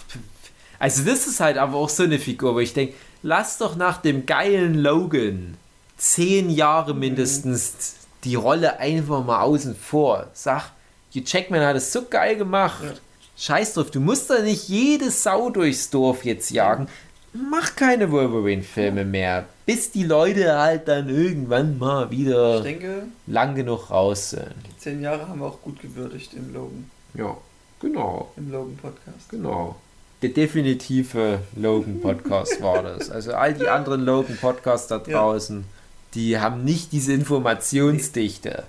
[0.80, 3.98] also das ist halt aber auch so eine Figur, wo ich denke, lass doch nach
[4.02, 5.58] dem geilen Logan
[5.98, 7.00] zehn Jahre Mhm.
[7.00, 10.28] mindestens die Rolle einfach mal außen vor.
[10.34, 10.72] Sag,
[11.14, 12.84] Hugh Jackman hat es so geil gemacht.
[12.84, 12.92] Ja.
[13.38, 16.88] Scheiß drauf, du musst da nicht jede Sau durchs Dorf jetzt jagen.
[17.34, 23.90] Mach keine Wolverine-Filme mehr, bis die Leute halt dann irgendwann mal wieder denke, lang genug
[23.92, 24.54] raus sind.
[24.66, 27.36] die zehn Jahre haben wir auch gut gewürdigt im Logan, Ja,
[27.82, 29.28] genau, im Logan-Podcast.
[29.30, 29.76] genau.
[30.22, 33.10] Der definitive Logan-Podcast war das.
[33.12, 35.20] Also all die anderen Logan-Podcasts da Ja.
[35.20, 35.66] draußen,
[36.14, 38.64] die haben nicht diese Informationsdichte.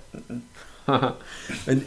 [1.65, 1.83] Und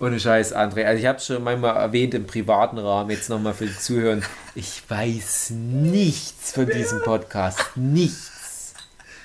[0.00, 0.84] ohne Scheiß, André.
[0.84, 4.20] Also ich habe es schon manchmal erwähnt im privaten Rahmen, jetzt nochmal für die Zuhörer.
[4.54, 7.58] Ich weiß nichts von diesem Podcast.
[7.76, 8.30] Nichts.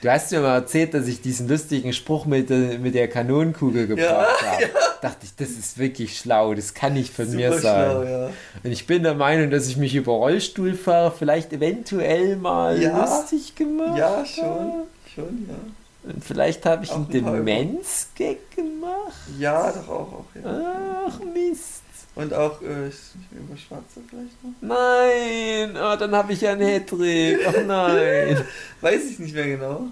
[0.04, 3.88] Du hast mir mal erzählt, dass ich diesen lustigen Spruch mit, der- mit der Kanonenkugel
[3.88, 4.64] gebracht habe.
[5.02, 6.54] Dachte ich, das ist wirklich schlau.
[6.54, 7.92] Das kann nicht von mir Super sein.
[7.92, 8.26] schlau, ja.
[8.64, 13.00] Und ich bin der Meinung, dass ich mich über Rollstuhlfahrer vielleicht eventuell mal Ja.
[13.00, 14.26] lustig gemacht Ja, habe.
[14.26, 14.72] schon.
[15.16, 16.12] Schon, ja.
[16.12, 19.14] Und vielleicht habe ich Auch einen ein Demenz-Gag gemacht.
[19.40, 21.06] Ja, doch auch, auch ja.
[21.08, 21.83] Ach, Mist.
[22.16, 24.52] Und auch äh, nicht mehr über Schwarze vielleicht noch?
[24.62, 27.40] Nein, ah, dann habe ich ja einen Hattrick.
[27.48, 28.38] Ach nein.
[28.82, 29.88] Weiß ich nicht mehr genau.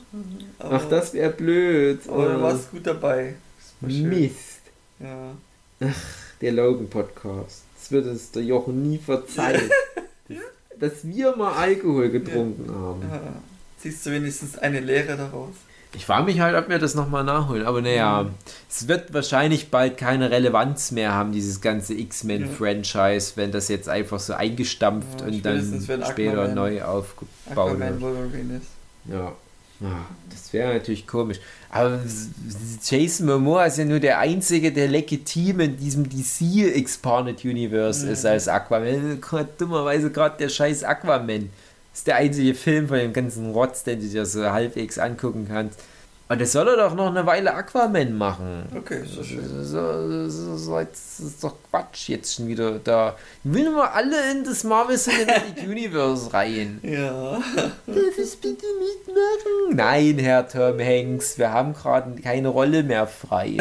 [0.59, 1.99] Aber, Ach, das wäre blöd.
[2.07, 3.33] Aber du Oh, warst gut dabei.
[3.81, 4.61] Mist.
[4.99, 5.33] Ja.
[6.41, 7.63] Der Logan-Podcast.
[7.75, 9.69] Das wird uns der Jochen nie verzeihen.
[10.79, 13.01] dass, wir mal Alkohol getrunken haben.
[13.01, 13.21] ja.
[13.79, 15.55] Siehst du wenigstens eine Lehre daraus?
[15.93, 17.65] Ich frage mich halt, ob wir das nochmal nachholen.
[17.65, 18.27] Aber naja,
[18.69, 24.19] es wird wahrscheinlich bald keine Relevanz mehr haben, dieses ganze X-Men-Franchise, wenn das jetzt einfach
[24.19, 27.27] so eingestampft Ja, und dann später Aquaman- neu aufgebaut
[27.81, 28.61] Aquaman wird.
[29.09, 29.33] Ja.
[29.81, 31.39] ja das wäre natürlich komisch.
[31.69, 31.99] Aber
[32.83, 38.11] Jason Momoa ist ja nur der Einzige, der legitim in diesem DC Expanded Universe Mhm.
[38.13, 39.19] ist als Aquaman.
[39.57, 41.49] Dummerweise gerade der scheiß Aquaman.
[41.93, 45.79] Ist der einzige Film von dem ganzen Rotz, den du dir so halbwegs angucken kannst.
[46.29, 48.63] Und das soll er doch noch eine Weile Aquaman machen.
[48.73, 49.43] Okay, doch schön.
[49.65, 53.17] So, so, so, jetzt ist doch Quatsch jetzt schon wieder da.
[53.43, 56.79] Ich will mal alle in das Marvel Cinematic Universe rein.
[56.83, 57.31] Ja.
[57.85, 59.75] Darf ich bitte mitmachen?
[59.75, 63.57] Nein, Herr Tom Hanks, wir haben gerade keine Rolle mehr frei.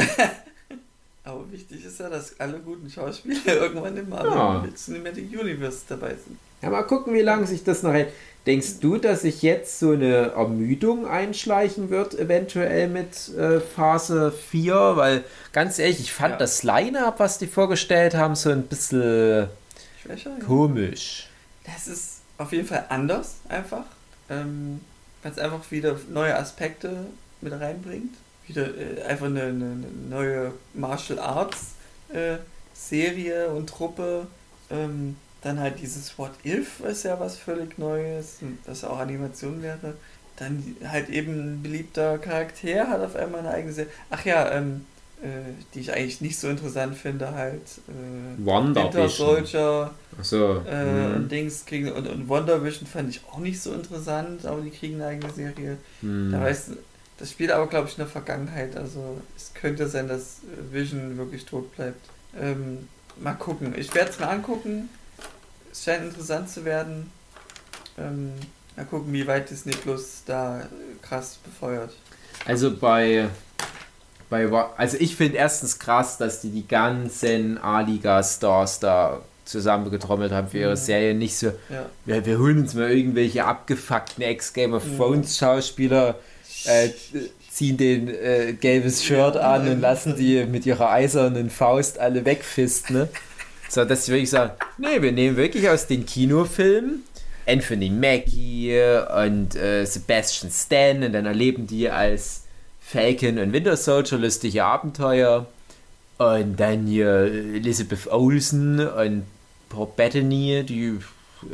[1.24, 4.64] Aber wichtig ist ja, dass alle guten Schauspieler irgendwann im Marvel Ja.
[4.76, 6.38] Cinematic Universe dabei sind.
[6.62, 8.12] Ja, mal gucken, wie lange sich das noch hält.
[8.46, 14.74] Denkst du, dass sich jetzt so eine Ermüdung einschleichen wird, eventuell mit äh, Phase 4?
[14.96, 16.36] Weil, ganz ehrlich, ich fand Ja.
[16.38, 19.48] das Line-Up, was die vorgestellt haben, so ein bisschen
[20.46, 21.28] komisch.
[21.64, 23.84] Das ist auf jeden Fall anders, einfach.
[24.28, 24.80] Ähm,
[25.22, 27.06] Weil es einfach wieder neue Aspekte
[27.42, 28.14] mit reinbringt.
[28.46, 31.72] wieder äh, einfach eine, eine, neue Martial Arts
[32.12, 32.36] äh,
[32.72, 34.26] Serie und Truppe.
[34.70, 39.94] Ähm, dann halt dieses What If ist ja was völlig Neues, was auch Animation wäre.
[40.36, 43.90] Dann halt eben ein beliebter Charakter hat auf einmal eine eigene Serie.
[44.10, 44.86] Ach ja, ähm,
[45.22, 49.90] äh, die ich eigentlich nicht so interessant finde, halt äh, Wonder Winter Soldier
[50.22, 51.14] so, äh, mhm.
[51.14, 54.70] und Dings kriegen und, und Wonder Vision fand ich auch nicht so interessant, aber die
[54.70, 55.76] kriegen eine eigene Serie.
[56.00, 56.32] Mhm.
[56.32, 56.70] Da weiß,
[57.18, 60.38] das spielt aber glaube ich in der Vergangenheit, also es könnte sein, dass
[60.70, 62.08] Vision wirklich tot bleibt.
[62.40, 62.88] Ähm,
[63.20, 63.74] mal gucken.
[63.76, 64.88] Ich werde es mir angucken.
[65.70, 67.10] Es scheint interessant zu werden.
[67.98, 68.32] Ähm,
[68.76, 70.66] mal gucken, wie weit Disney Plus da
[71.02, 71.92] krass befeuert.
[72.46, 73.28] Also bei
[74.30, 80.58] bei, also ich finde erstens krass, dass die die ganzen A-Liga-Stars da zusammengetrommelt haben für
[80.58, 80.76] ihre mhm.
[80.76, 81.14] Serie.
[81.14, 81.86] Nicht so, ja.
[82.06, 84.96] wir, wir holen uns mal irgendwelche abgefuckten Ex-Game of mhm.
[84.96, 86.14] Thrones Schauspieler,
[86.64, 86.90] äh,
[87.50, 92.96] ziehen den äh, gelbes Shirt an und lassen die mit ihrer eisernen Faust alle wegfisten.
[92.96, 93.08] Ne?
[93.70, 97.04] So, dass sie wirklich sagen, nee, wir nehmen wirklich aus den Kinofilmen
[97.46, 98.76] Anthony Mackie
[99.24, 102.42] und äh, Sebastian Stan und dann erleben die als
[102.80, 105.46] Falcon und Winter Soldier lustige Abenteuer.
[106.18, 107.08] Und dann hier
[107.54, 109.22] Elizabeth Olsen und
[109.68, 110.98] Paul Bettany, die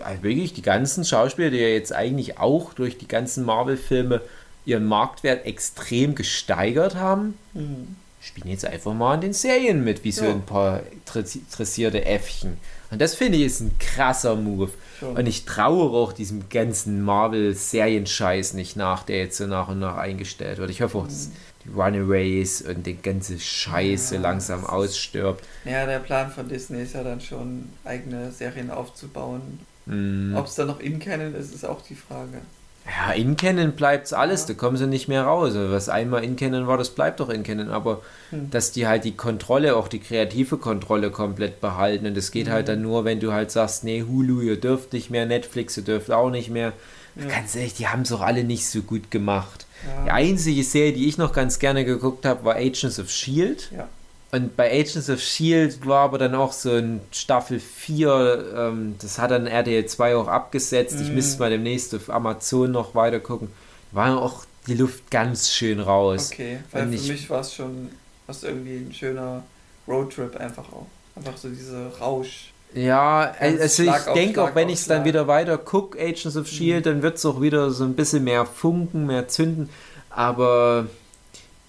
[0.02, 4.22] also wirklich die ganzen Schauspieler, die ja jetzt eigentlich auch durch die ganzen Marvel-Filme
[4.64, 7.96] ihren Marktwert extrem gesteigert haben, mhm.
[8.26, 10.32] Spielen jetzt einfach mal in den Serien mit, wie so ja.
[10.32, 10.82] ein paar
[11.14, 12.56] interessierte Äffchen.
[12.90, 14.70] Und das finde ich ist ein krasser Move.
[14.98, 15.16] Schon.
[15.16, 19.96] Und ich traue auch diesem ganzen Marvel-Serienscheiß nicht nach, der jetzt so nach und nach
[19.96, 20.70] eingestellt wird.
[20.70, 21.32] Ich hoffe auch, dass mhm.
[21.64, 25.44] die Runaways und die ganze Scheiße ja, langsam ausstirbt.
[25.64, 29.60] Ja, der Plan von Disney ist ja dann schon, eigene Serien aufzubauen.
[29.86, 30.34] Mhm.
[30.36, 32.40] Ob es da noch in Canon ist, ist auch die Frage.
[32.86, 34.48] Ja, in Canon bleibt alles, ja.
[34.48, 35.54] da kommen sie nicht mehr raus.
[35.56, 37.70] Also was einmal in Canon war, das bleibt doch in Canon.
[37.70, 38.50] Aber hm.
[38.50, 42.06] dass die halt die Kontrolle, auch die kreative Kontrolle komplett behalten.
[42.06, 42.54] Und das geht halt mhm.
[42.54, 45.84] halt dann nur, wenn du halt sagst, nee, Hulu, ihr dürft nicht mehr, Netflix, ihr
[45.84, 46.72] dürft auch nicht mehr.
[47.16, 47.26] Ja.
[47.28, 49.66] Ganz ehrlich, die haben es auch alle nicht so gut gemacht.
[49.86, 50.04] Ja.
[50.04, 53.70] Die einzige Serie, die ich noch ganz gerne geguckt habe, war Agents of Shield.
[53.74, 53.88] Ja.
[54.32, 59.18] Und bei Agents of Shield war aber dann auch so ein Staffel 4, ähm, das
[59.18, 60.98] hat dann RTL 2 auch abgesetzt.
[60.98, 61.02] Mm.
[61.02, 63.48] Ich müsste mal demnächst auf Amazon noch weiter gucken.
[63.92, 66.30] War auch die Luft ganz schön raus.
[66.32, 67.90] Okay, weil für mich war es schon
[68.26, 69.44] was irgendwie ein schöner
[69.86, 70.86] Roadtrip einfach auch.
[71.14, 72.52] Einfach so diese Rausch.
[72.74, 76.84] Ja, also ich denke auch, wenn ich es dann wieder weiter gucke, Agents of Shield,
[76.84, 76.90] mhm.
[76.90, 79.70] dann wird es auch wieder so ein bisschen mehr funken, mehr zünden.
[80.10, 80.86] Aber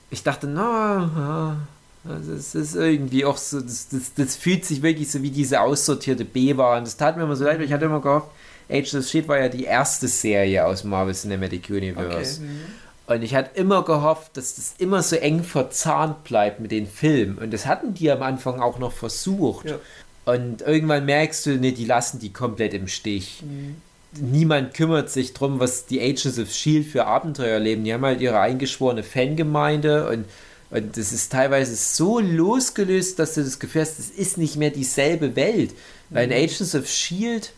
[0.10, 1.68] ich dachte, na,
[2.10, 5.62] also es ist irgendwie auch so, das, das, das, fühlt sich wirklich so wie diese
[5.62, 6.78] aussortierte B war.
[6.78, 8.30] Und das tat mir immer so leid, weil ich hatte immer gehofft,
[8.70, 12.42] Age of Shield war ja die erste Serie aus Marvel Cinematic Universe.
[12.42, 12.50] Okay.
[12.50, 12.62] Mhm.
[13.08, 17.38] Und ich hatte immer gehofft, dass das immer so eng verzahnt bleibt mit den Filmen.
[17.38, 19.70] Und das hatten die am Anfang auch noch versucht.
[19.70, 19.80] Ja.
[20.26, 23.44] Und irgendwann merkst du, nee, die lassen die komplett im Stich.
[23.44, 23.78] Mhm.
[24.20, 27.86] Niemand kümmert sich darum, was die Agents of Shield für Abenteuer erleben.
[27.86, 30.26] Die haben halt ihre eingeschworene Fangemeinde und
[30.70, 35.36] das ist teilweise so losgelöst, dass du das Gefühl hast, es ist nicht mehr dieselbe
[35.36, 35.74] Welt.
[36.10, 36.44] Weil in mhm.
[36.44, 37.54] Agents of Shield,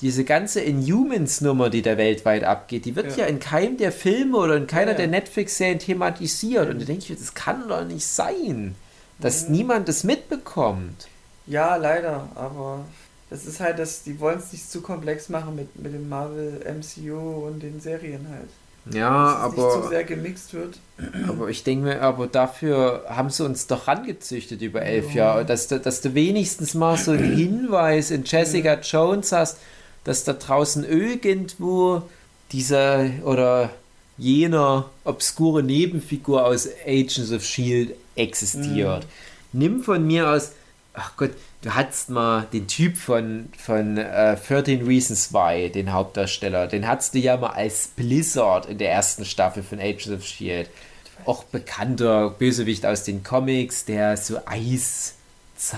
[0.00, 3.24] diese ganze Inhumans-Nummer, die da weltweit abgeht, die wird ja.
[3.24, 4.98] ja, in keinem der Filme oder in keiner ja, ja.
[4.98, 6.68] der Netflix-Serien thematisiert.
[6.68, 8.74] Und da denke ich, das kann doch nicht sein,
[9.20, 9.54] dass mhm.
[9.56, 11.08] niemand das mitbekommt.
[11.46, 12.84] Ja, leider, aber
[13.28, 16.60] das ist halt, dass die wollen es nicht zu komplex machen mit, mit dem Marvel
[16.64, 18.48] MCU und den Serien halt.
[18.90, 19.76] Ja, dass aber.
[19.76, 20.78] Nicht zu sehr gemixt wird.
[21.28, 25.26] Aber ich denke mir, aber dafür haben sie uns doch rangezüchtet über elf ja.
[25.26, 28.80] Jahre, dass du, dass du wenigstens mal so einen Hinweis in Jessica ja.
[28.80, 29.58] Jones hast,
[30.04, 32.02] dass da draußen irgendwo
[32.52, 33.70] dieser oder
[34.18, 39.04] jener obskure Nebenfigur aus Agents of Shield existiert.
[39.04, 39.60] Mhm.
[39.60, 40.52] Nimm von mir aus,
[40.92, 41.30] ach Gott,
[41.62, 47.14] du hattest mal den Typ von, von äh, 13 Reasons Why, den Hauptdarsteller, den hattest
[47.14, 50.70] du ja mal als Blizzard in der ersten Staffel von Agents of S.H.I.E.L.D.
[51.26, 55.16] Auch bekannter Bösewicht aus den Comics, der so Eis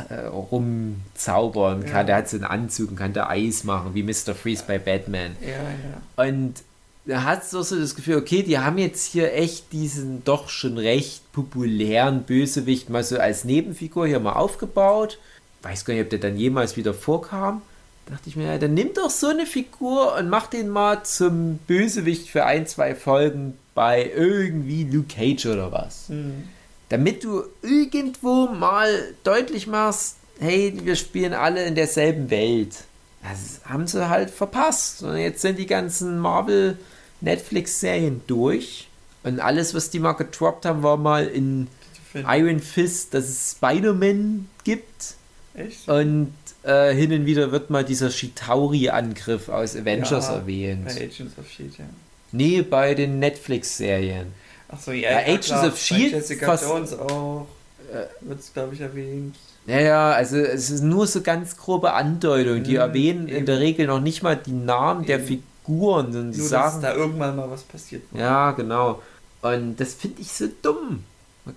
[0.09, 1.93] äh, rumzaubern kann.
[1.93, 2.05] Ja.
[2.05, 4.37] Der hat so einen Anzug und kann da Eis machen, wie Mr.
[4.41, 5.37] Freeze bei Batman.
[5.41, 6.25] Ja, ja.
[6.29, 6.63] Und
[7.07, 10.79] da hast du so das Gefühl, okay, die haben jetzt hier echt diesen doch schon
[10.79, 15.19] recht populären Bösewicht mal so als Nebenfigur hier mal aufgebaut
[15.63, 17.63] weiß gar nicht, ob der dann jemals wieder vorkam.
[18.07, 21.59] Dachte ich mir, ja, dann nimm doch so eine Figur und mach den mal zum
[21.69, 26.09] Bösewicht für ein, zwei Folgen bei irgendwie Luke Cage oder was.
[26.09, 26.49] Mhm.
[26.89, 32.85] Damit du irgendwo mal deutlich machst, hey, wir spielen alle in derselben Welt.
[33.23, 35.03] Das haben sie halt verpasst.
[35.03, 36.77] Und jetzt sind die ganzen Marvel
[37.21, 38.89] Netflix-Serien durch.
[39.23, 41.69] Und alles, was die mal gedroppt haben, war mal in
[42.15, 45.15] Iron Fist, dass es Spider-Man gibt.
[45.55, 45.89] Echt?
[45.89, 46.33] Und
[46.63, 50.87] äh, hin und wieder wird mal dieser Shitauri-Angriff aus Avengers Ja, erwähnt.
[50.87, 51.85] Bei Agents of Shield, ja.
[52.33, 54.29] Nee, bei den Netflix-Serien.
[54.69, 55.67] Achso, ja, Bei Agents klar.
[55.67, 56.11] of S.H.I.E.L.D.
[56.13, 57.47] Bei Jessica fast- Jones auch.
[57.93, 58.27] Äh.
[58.27, 59.37] Wird es, glaube ich, erwähnt.
[59.67, 62.63] Naja, also es ist nur so ganz grobe Andeutung.
[62.65, 63.47] Die Mhm, erwähnen in eben.
[63.47, 65.43] der Regel noch nicht mal die Namen der Eben.
[65.65, 66.83] Figuren, sondern die Nur, dass sagen.
[66.83, 68.21] da irgendwann mal was passiert war.
[68.21, 69.03] Ja, genau.
[69.43, 71.05] Und das finde ich so dumm.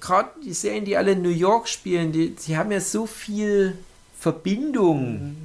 [0.01, 3.77] Gerade die Serien, die alle in New York spielen, die, die haben ja so viel
[4.19, 5.35] Verbindung.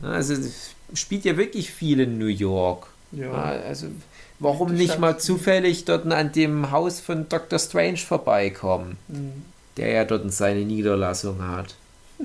[0.00, 0.06] Mhm.
[0.06, 2.86] Also es spielt ja wirklich viel in New York.
[3.12, 3.32] Ja.
[3.32, 3.86] Also
[4.38, 7.58] warum nicht mal zufällig dort an dem Haus von Dr.
[7.58, 9.42] Strange vorbeikommen, Mhm.
[9.78, 11.74] der ja dort seine Niederlassung hat.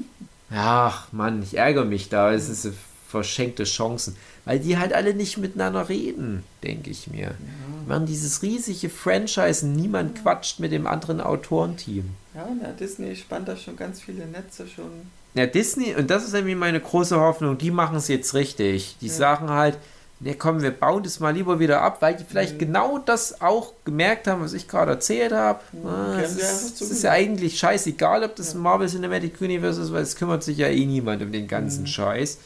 [0.52, 2.34] Ach Mann, ich ärgere mich da.
[2.34, 2.72] Es ist so
[3.08, 4.16] verschenkte Chancen.
[4.50, 7.36] Weil die halt alle nicht miteinander reden, denke ich mir.
[7.84, 12.06] Die machen dieses riesige Franchise niemand quatscht mit dem anderen Autorenteam.
[12.34, 14.90] Ja, na, Disney spannt da schon ganz viele Netze schon.
[15.36, 18.96] Ja, Disney, und das ist irgendwie meine große Hoffnung, die machen es jetzt richtig.
[19.02, 19.14] Die Ja.
[19.14, 19.78] sagen halt,
[20.20, 22.60] ne komm, wir bauen das mal lieber wieder ab, weil die vielleicht Mhm.
[22.60, 25.60] genau das auch gemerkt haben, was ich gerade erzählt habe.
[25.74, 28.60] Mhm, Ah, es ist, ist ja eigentlich scheißegal, ob das Ja.
[28.62, 31.86] Marvel Cinematic Universe ist, weil es kümmert sich ja eh niemand um den ganzen Mhm.
[31.88, 32.40] Scheiß.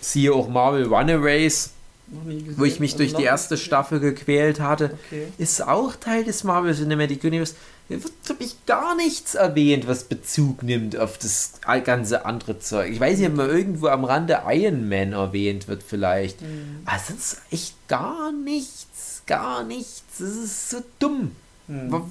[0.00, 1.70] Siehe auch Marvel Runaways,
[2.24, 2.54] gesehen.
[2.58, 3.56] wo ich mich Also durch die erste.
[3.56, 5.28] Staffel gequält hatte Okay.
[5.38, 7.54] ist auch Teil des Marvel Cinematic Universe.
[7.88, 12.92] Da wird, glaube ich, gar nichts erwähnt, was Bezug nimmt auf das ganze andere Zeug.
[12.92, 16.40] Ich weiß nicht, ob mal irgendwo am Rande Iron Man erwähnt wird, vielleicht.
[16.40, 16.82] Mhm.
[16.84, 19.22] Aber sonst echt gar nichts.
[19.26, 20.02] Gar nichts.
[20.18, 21.32] Das ist so dumm.
[21.66, 22.02] Mhm.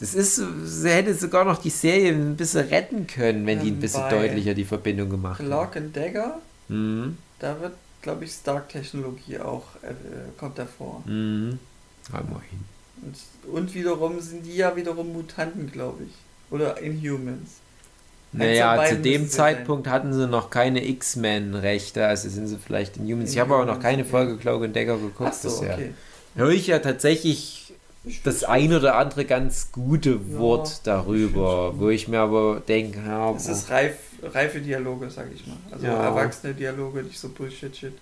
[0.00, 3.74] Das ist, sie hätte sogar noch die Serie ein bisschen retten können, wenn die ein
[3.74, 5.48] Ähm, bisschen deutlicher die Verbindung gemacht hätten.
[5.50, 6.38] Clock and Dagger,
[6.68, 7.18] Mhm.
[7.38, 9.94] da wird, glaube ich, Stark-Technologie auch, äh,
[10.38, 11.02] kommt davor.
[11.06, 11.58] Mhm.
[12.12, 12.64] Halt mal hin.
[13.02, 16.14] Und, und wiederum sind die ja wiederum Mutanten, glaube ich.
[16.50, 17.60] Oder Inhumans.
[18.32, 23.30] Naja, zu dem Zeitpunkt hatten sie noch keine X-Men-Rechte, also sind sie vielleicht in Humans.
[23.32, 25.74] Ich habe aber noch keine Inhumans, Folge Cloak and Dagger geguckt so, bisher.
[25.74, 25.94] okay.
[26.34, 27.72] Höre ich ja tatsächlich
[28.04, 32.60] Ich das ein oder andere ganz gute Wort ich darüber, find's wo ich mir aber
[32.66, 33.96] denke, ja, Es ist reif,
[34.32, 35.56] reife Dialoge, sag ich mal.
[35.70, 36.02] Also Ja.
[36.04, 37.92] erwachsene Dialoge, nicht so Bullshit-Shit.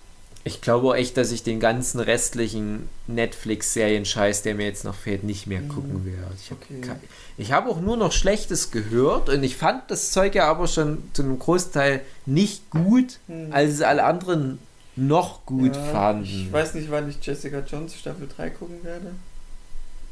[0.45, 5.23] ich glaube auch echt, dass ich den ganzen restlichen Netflix-Serien-Scheiß, der mir jetzt noch fehlt,
[5.23, 5.69] nicht mehr Mhm.
[5.69, 6.33] gucken werde.
[6.41, 7.51] Ich habe Okay.
[7.53, 11.23] habe auch nur noch Schlechtes gehört und ich fand das Zeug ja aber schon zu
[11.23, 13.53] einem Großteil nicht gut, Hm.
[13.53, 14.59] als es alle anderen
[14.95, 16.25] noch gut Ja, fanden.
[16.25, 19.11] Ich weiß nicht, wann ich Jessica Jones Staffel 3 gucken werde.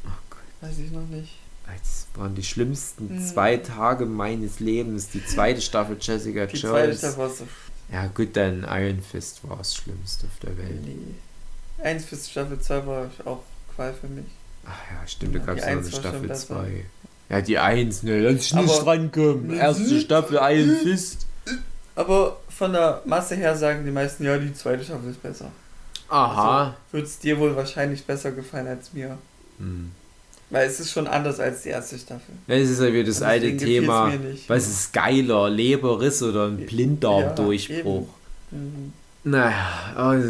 [0.04, 0.40] Oh Gott.
[0.70, 1.34] Weiß ich noch nicht.
[1.80, 3.26] Das waren die schlimmsten Mhm.
[3.26, 5.08] zwei Tage meines Lebens.
[5.08, 6.98] Die zweite Staffel Jessica Die zweite Jones.
[6.98, 7.46] Staffel war so.
[7.92, 10.82] Ja gut, dann Iron Fist war das Schlimmste auf der Welt.
[10.84, 11.14] Nee.
[11.84, 13.40] 1 bis Staffel 2 war auch
[13.74, 14.24] Qual für mich.
[14.64, 16.46] Ach ja, stimmt, da gab die es noch eine Staffel besser.
[16.46, 16.84] 2.
[17.30, 19.52] Ja, die 1, ne, lass ich nicht rankommen.
[19.54, 21.26] Erste Staffel Iron Fist.
[21.94, 25.50] Aber von der Masse her sagen die meisten, ja, die zweite Staffel ist besser.
[26.08, 26.76] Aha.
[26.92, 29.18] Wird es dir wohl wahrscheinlich besser gefallen als mir.
[29.58, 29.90] Hm.
[30.52, 32.34] Weil es ist schon anders als die erste Staffel.
[32.46, 34.12] Das ist ja wieder das Und alte Thema.
[34.48, 38.06] Was ist geiler, Leberriss oder ein Ja, Blinddarmdurchbruch?
[38.50, 38.92] Mhm.
[39.24, 40.22] naja, oh,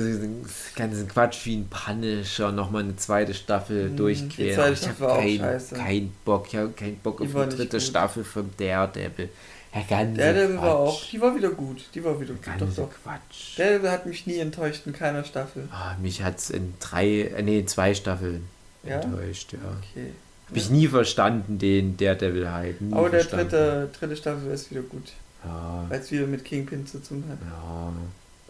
[0.77, 4.49] ganzen Quatsch wie ein Punisher nochmal eine zweite Staffel Mhm, durchqueren.
[4.49, 5.75] die zweite ich Staffel war habe auch keinen scheiße.
[5.75, 7.83] kein Bock, ich habe keinen Bock auf die nicht dritte gut.
[7.83, 9.29] Staffel von Daredevil.
[9.75, 10.63] Der ganze Daredevil Quatsch.
[10.65, 11.83] war auch, die war wieder gut.
[11.95, 12.47] Die war wieder gut.
[12.47, 12.91] Der Doch, ganze doch.
[13.03, 13.59] Quatsch.
[13.59, 15.69] Daredevil hat mich nie enttäuscht in keiner Staffel.
[15.73, 18.47] Ah, mich hat es in drei, äh, nee, in zwei Staffeln
[18.85, 19.01] Ja?
[19.01, 19.59] enttäuscht, ja.
[19.79, 20.13] Okay.
[20.49, 22.77] Habe ich nie verstanden, den Daredevil-Hype.
[22.91, 23.49] Aber der verstanden.
[23.51, 25.13] dritte, dritte Staffel ist wieder gut.
[25.45, 27.39] Ja, Weil es wieder mit Kingpin zu tun hat.
[27.41, 27.93] ja.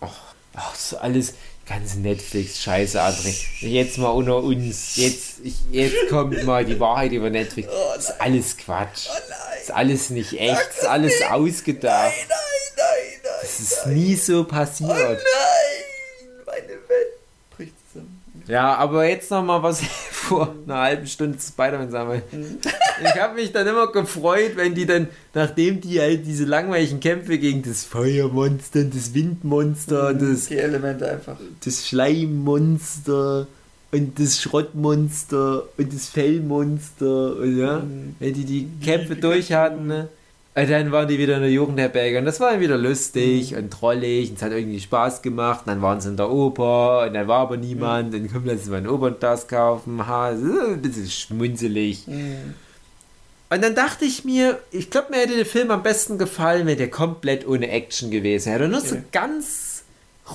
[0.00, 3.34] Ach, ach, so alles, ganze Netflix-Scheiße, André.
[3.60, 4.96] Jetzt mal unter uns.
[4.96, 7.68] Jetzt, ich, jetzt kommt mal die Wahrheit über Netflix.
[7.70, 9.06] Oh Das ist alles Quatsch.
[9.08, 9.18] nein!
[9.54, 10.56] Das ist alles nicht echt.
[10.70, 12.12] Das ist alles ausgedacht.
[12.28, 12.36] Nein,
[12.76, 13.32] nein, nein!
[13.42, 14.90] Das ist nie so Oh passiert.
[14.90, 15.18] nein!
[18.52, 22.20] Ja, aber jetzt noch mal was vor einer halben Stunde zu Spider-Man sagen.
[22.32, 22.58] Mhm.
[23.02, 27.38] Ich habe mich dann immer gefreut, wenn die dann, nachdem die halt diese langweiligen Kämpfe
[27.38, 31.36] gegen das Feuermonster das Windmonster und das, Die Elemente einfach.
[31.64, 33.46] das Schleimmonster
[33.90, 38.16] und das Schrottmonster und das Fellmonster und ja, Mhm.
[38.18, 40.08] wenn die die Kämpfe durch hatten, ne?
[40.54, 43.70] Und dann waren die wieder in der Jugendherberge und das war dann wieder lustig und
[43.70, 45.60] trollig und es hat irgendwie Spaß gemacht.
[45.64, 48.12] Und dann waren sie in der Oper und dann war aber niemand.
[48.12, 50.06] Dann kommen lassen wir ein Opernglas kaufen.
[50.06, 52.06] Ha, das ist ein bisschen schmunzelig.
[52.06, 52.54] Mhm.
[53.48, 56.76] Und dann dachte ich mir, ich glaube, mir hätte der Film am besten gefallen, wenn
[56.78, 58.68] der komplett ohne Action gewesen wäre.
[58.68, 59.04] Nur so Okay.
[59.10, 59.71] ganz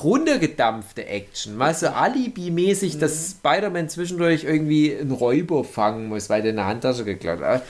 [0.04, 1.56] runtergedampfte Action.
[1.58, 3.00] Mal so Alibi-mäßig, Mhm.
[3.00, 7.64] dass Spider-Man zwischendurch irgendwie einen Räuber fangen muss, weil der eine Handtasche geklaut hat.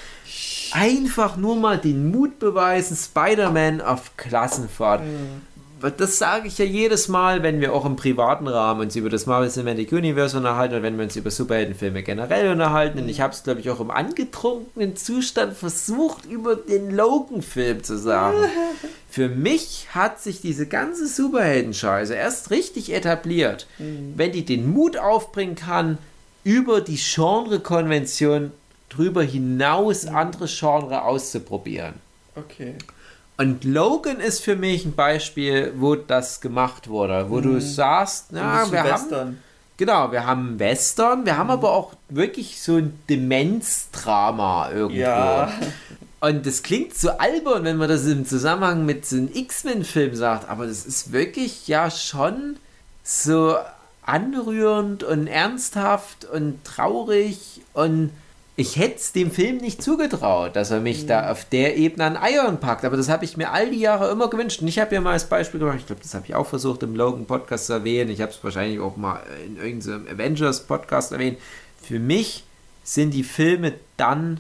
[0.72, 5.02] Einfach nur mal den Mut beweisen, Spider-Man auf Klassenfahrt.
[5.98, 9.28] Das sage ich ja jedes Mal, wenn wir auch im privaten Rahmen uns über das
[9.28, 12.98] Marvel Cinematic Universe unterhalten und wenn wir uns über Superheldenfilme generell unterhalten.
[12.98, 17.96] Und ich habe es, glaube ich, auch im angetrunkenen Zustand versucht, über den Logan-Film zu
[17.98, 18.38] sagen.
[19.18, 25.56] Für mich hat sich diese ganze Superheldenscheiße erst richtig etabliert, wenn die den Mut aufbringen
[25.56, 25.98] kann,
[26.44, 28.52] über die Genre-Konvention
[28.90, 31.96] drüber hinaus andere Genre auszuprobieren.
[32.36, 32.76] Okay.
[33.38, 38.66] Und Logan ist für mich ein Beispiel, wo das gemacht wurde, wo du sagst, na,
[38.66, 39.38] Ein wir haben, Western.
[39.78, 45.02] genau, wir haben Western, wir haben aber auch wirklich so ein Demenzdrama irgendwo.
[45.02, 45.52] Ja.
[46.20, 50.50] Und das klingt so albern, wenn man das im Zusammenhang mit so einem X-Men-Film sagt,
[50.50, 52.58] aber das ist wirklich ja schon
[53.04, 53.56] so
[54.02, 58.12] anrührend und ernsthaft und traurig und
[58.60, 62.18] ich hätte es dem Film nicht zugetraut, dass er mich da auf der Ebene an
[62.18, 64.64] Eiern packt, aber das habe ich mir all die Jahre immer gewünscht.
[64.64, 66.82] Und ich habe ja mal als Beispiel gemacht, ich glaube, das habe ich auch versucht
[66.82, 71.38] im Logan-Podcast zu erwähnen, ich habe es wahrscheinlich auch mal in irgendeinem Avengers-Podcast erwähnt,
[71.84, 72.46] für mich
[72.84, 74.40] sind die Filme dann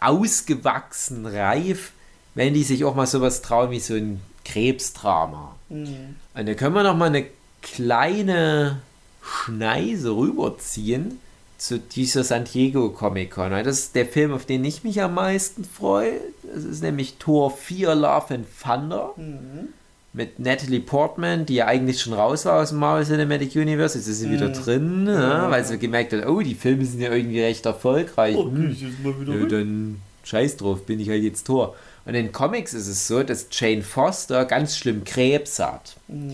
[0.00, 1.92] ausgewachsen, reif,
[2.34, 5.54] wenn die sich auch mal sowas trauen wie so ein Krebsdrama.
[5.68, 6.16] Mhm.
[6.34, 7.26] Und da können wir noch mal eine
[7.62, 8.80] kleine
[9.22, 11.20] Schneise rüberziehen
[11.58, 13.50] zu dieser San Diego Comic Con.
[13.50, 16.20] Das ist der Film, auf den ich mich am meisten freue.
[16.54, 19.68] Das ist nämlich Tor 4 Love and Thunder Mhm.
[20.12, 23.98] Mit Natalie Portman, die ja eigentlich schon raus war aus dem Marvel Cinematic Universe.
[23.98, 24.52] Jetzt ist sie wieder Mhm.
[24.54, 28.36] drin, ja, weil sie gemerkt hat, oh, die Filme sind ja irgendwie recht erfolgreich.
[28.36, 28.70] Hm.
[28.78, 31.76] jetzt mal wieder Nö, dann scheiß drauf, bin ich halt jetzt Tor.
[32.04, 35.96] Und in Comics ist es so, dass Jane Foster ganz schlimm Krebs hat.
[36.08, 36.32] Mhm.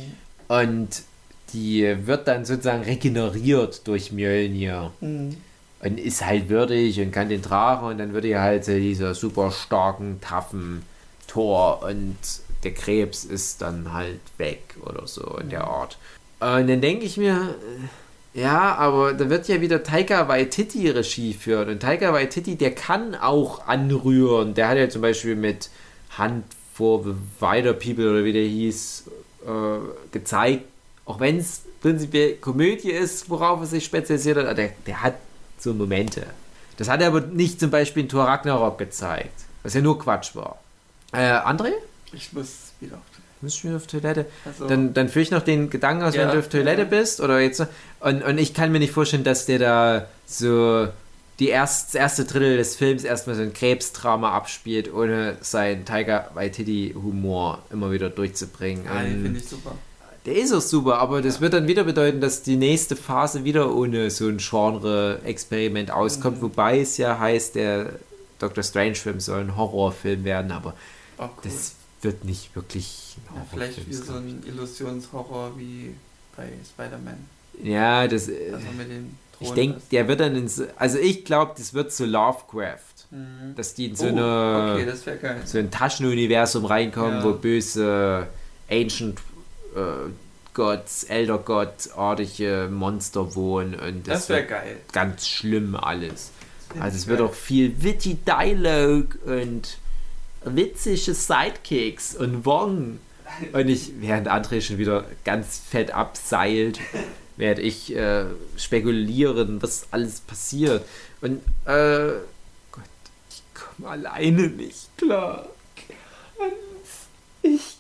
[0.49, 0.89] Und
[1.53, 4.93] die wird dann sozusagen regeneriert durch Mjölnir.
[5.01, 5.37] Mhm.
[5.81, 7.87] Und ist halt würdig und kann den tragen.
[7.87, 10.83] Und dann wird ihr halt dieser super starken, taffen
[11.27, 11.83] Tor.
[11.83, 12.17] Und
[12.65, 15.99] der Krebs ist dann halt weg oder so in der Art.
[16.41, 17.55] Und dann denke ich mir,
[18.35, 21.69] äh, ja, aber da wird ja wieder Taika Waititi Regie führen.
[21.69, 24.55] Und Taika Waititi, der kann auch anrühren.
[24.55, 25.71] Der hat ja zum Beispiel mit
[26.19, 26.45] Hand
[26.75, 29.05] for the Wider People oder wie der hieß,
[29.47, 30.65] äh, gezeigt,
[31.05, 35.15] auch wenn es prinzipiell Komödie ist, worauf er sich spezialisiert hat, der, der hat
[35.59, 36.27] so Momente.
[36.77, 40.35] Das hat er aber nicht zum Beispiel in Thor Ragnarok gezeigt, was ja nur Quatsch
[40.35, 40.59] war.
[41.13, 41.73] Äh, André?
[42.17, 43.03] Ich muss wieder auf
[43.41, 44.27] Bist du wieder auf Toilette?
[44.45, 46.89] Also, Dann, dann führe ich noch den Gedanken aus, wenn Ja, du auf Toilette ja.
[46.89, 47.63] bist oder jetzt.
[48.01, 50.89] Und, und ich kann mir nicht vorstellen, dass der da so
[51.41, 56.31] die erst, das erste Drittel des Films erstmal so ein Krebsdrama abspielt, ohne seinen Tiger
[56.35, 58.85] Waititi Humor immer wieder durchzubringen.
[58.85, 59.73] ja, den Und finde ich super.
[60.27, 63.75] der ist auch super, aber das wird dann wieder bedeuten, dass die nächste Phase wieder
[63.75, 66.43] ohne so ein Genre-Experiment auskommt, Mhm.
[66.43, 67.91] wobei es ja heißt, der
[68.39, 70.75] Doctor Strange-Film soll ein Horrorfilm werden, aber
[71.19, 71.43] Auch cool.
[71.51, 75.95] das wird nicht wirklich ja, vielleicht wie so ein Illusionshorror wie
[76.37, 77.17] bei Spider-Man.
[77.63, 78.29] Ja, das.
[78.29, 80.63] äh, Also mit den ich denke, der wird dann ins.
[80.77, 82.79] Also ich glaube, das wird so Lovecraft.
[83.11, 83.55] Mhm.
[83.57, 85.41] Dass die in so, oh, eine, okay, das wäre geil.
[85.45, 87.25] so ein Taschenuniversum reinkommen, Ja.
[87.25, 88.27] wo böse
[88.71, 89.19] Ancient
[89.77, 89.81] äh,
[90.55, 94.77] Gods, Elder God-artige Monster wohnen und Das das, wäre geil.
[94.93, 96.31] ganz schlimm alles.
[96.81, 99.79] Also es wird auch viel witty Dialogue und
[100.45, 103.01] witzige Sidekicks und Wong.
[103.53, 106.79] Und ich, während André schon wieder ganz fett abseilt,
[107.37, 108.27] werde ich äh,
[108.57, 110.85] spekulieren, was alles passiert.
[111.21, 112.13] Und, äh,
[112.71, 112.85] Gott,
[113.31, 115.49] ich komme alleine nicht klar.
[117.43, 117.77] Ich,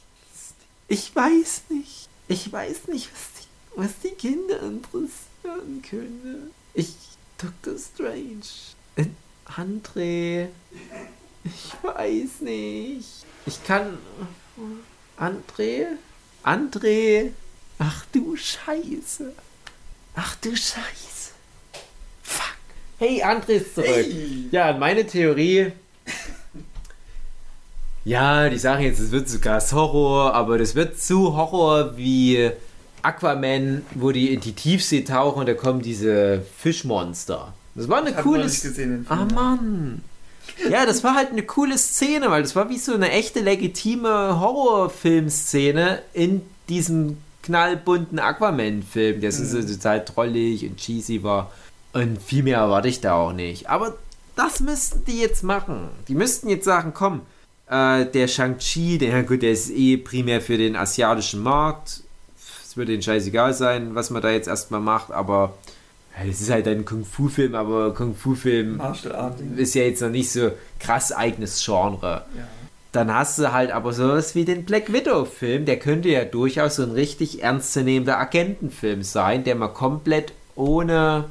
[0.88, 2.08] ich weiß nicht.
[2.26, 6.50] Ich weiß nicht, was die, was die Kinder interessieren könnte.
[6.72, 6.94] Ich,
[7.38, 7.78] Dr.
[7.78, 9.12] Strange.
[9.46, 10.48] André.
[11.44, 13.24] Ich weiß nicht.
[13.46, 13.98] Ich kann.
[15.18, 15.86] André?
[16.42, 17.30] André?
[17.78, 19.32] Ach du Scheiße.
[20.16, 21.32] Ach du Scheiße.
[22.22, 22.56] Fuck.
[22.98, 23.88] Hey, André ist zurück.
[23.88, 24.48] Hey.
[24.50, 25.72] Ja, meine Theorie.
[28.04, 32.50] Ja, die sagen jetzt, es wird so krass Horror, aber das wird zu Horror wie
[33.02, 37.54] Aquaman, wo die in die Tiefsee tauchen und da kommen diese Fischmonster.
[37.74, 39.20] Das war eine Ich coole noch nicht gesehen den Film.
[39.20, 40.02] Ah Mann.
[40.70, 44.40] Ja, das war halt eine coole Szene, weil das war wie so eine echte legitime
[44.40, 49.66] Horrorfilmszene in diesem knallbunten Aquaman-Film, der so Mhm.
[49.66, 51.50] total trollig und cheesy war.
[51.92, 53.68] Und viel mehr erwarte ich da auch nicht.
[53.68, 53.94] Aber
[54.36, 55.88] das müssten die jetzt machen.
[56.08, 57.20] Die müssten jetzt sagen, komm,
[57.68, 62.00] äh, der Shang-Chi, der, gut, der ist eh primär für den asiatischen Markt.
[62.66, 65.56] Es wird ihnen scheißegal sein, was man da jetzt erstmal macht, aber
[66.22, 68.80] es ist halt ein Kung-Fu-Film, aber Kung-Fu-Film
[69.56, 72.24] ist ja jetzt noch nicht so krass eigenes Genre.
[72.36, 72.48] Ja.
[72.92, 76.84] Dann hast du halt aber sowas wie den Black Widow-Film, der könnte ja durchaus so
[76.84, 81.24] ein richtig ernstzunehmender Agentenfilm sein, der mal komplett ohne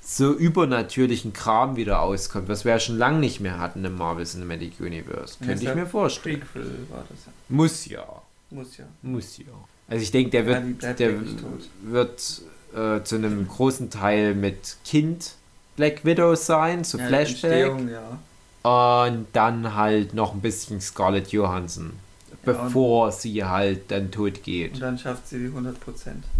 [0.00, 4.24] so übernatürlichen Kram wieder auskommt, was wir ja schon lange nicht mehr hatten im Marvel
[4.24, 5.36] Cinematic Universe.
[5.44, 6.40] Könnte ich mir vorstellen.
[6.40, 7.32] Prequel war das ja.
[7.48, 8.22] Muss ja.
[8.50, 8.84] Muss ja.
[9.02, 9.44] Muss ja.
[9.88, 11.14] Also ich denke, der wird, der
[11.82, 12.42] wird
[12.74, 15.32] äh, zu einem großen Teil mit Kind
[15.76, 17.72] Black Widow sein, zu Ja, Flashback.
[17.90, 18.18] Ja.
[19.06, 21.92] Und dann halt noch ein bisschen Scarlett Johansson,
[22.30, 24.74] Ja, bevor sie halt dann tot geht.
[24.74, 26.24] Und dann schafft sie die 100 Prozent.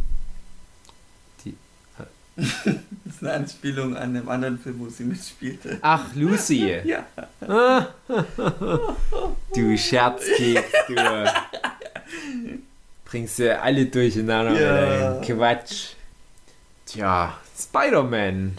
[2.36, 5.78] Das ist eine Anspielung an dem anderen Film, wo sie mitspielte.
[5.82, 6.80] Ach, Lucy.
[6.84, 7.06] Ja.
[9.54, 11.32] Du Scherzkeks, du.
[13.04, 15.20] Bringst du alle durcheinander Ja.
[15.20, 15.90] Quatsch.
[16.86, 18.52] Tja, Spider-Man.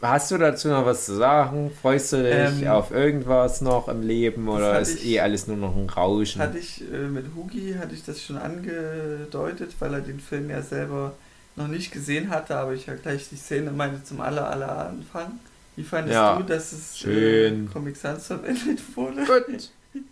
[0.00, 1.72] Hast du dazu noch was zu sagen?
[1.82, 5.56] Freust du dich Ähm, auf irgendwas noch im Leben oder ist ich- eh alles nur
[5.56, 6.40] noch ein Rauschen?
[6.40, 10.62] Hatte ich äh, mit Hugi hatte ich das schon angedeutet, weil er den Film ja
[10.62, 11.14] selber
[11.56, 15.40] noch nicht gesehen hatte, aber ich ja gleich die Szene meinte zum aller aller Anfang.
[15.74, 17.66] Wie fandest Ja, du, dass es schön.
[17.66, 19.24] Äh, Comic Sans verwendet wurde?
[19.24, 19.46] Gut.
[19.94, 20.10] Gut.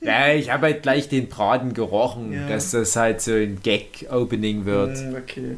[0.00, 2.48] Ja, ich habe halt gleich den Braten gerochen, Ja.
[2.48, 4.98] dass das halt so ein Gag-Opening wird.
[4.98, 5.56] Mm, okay.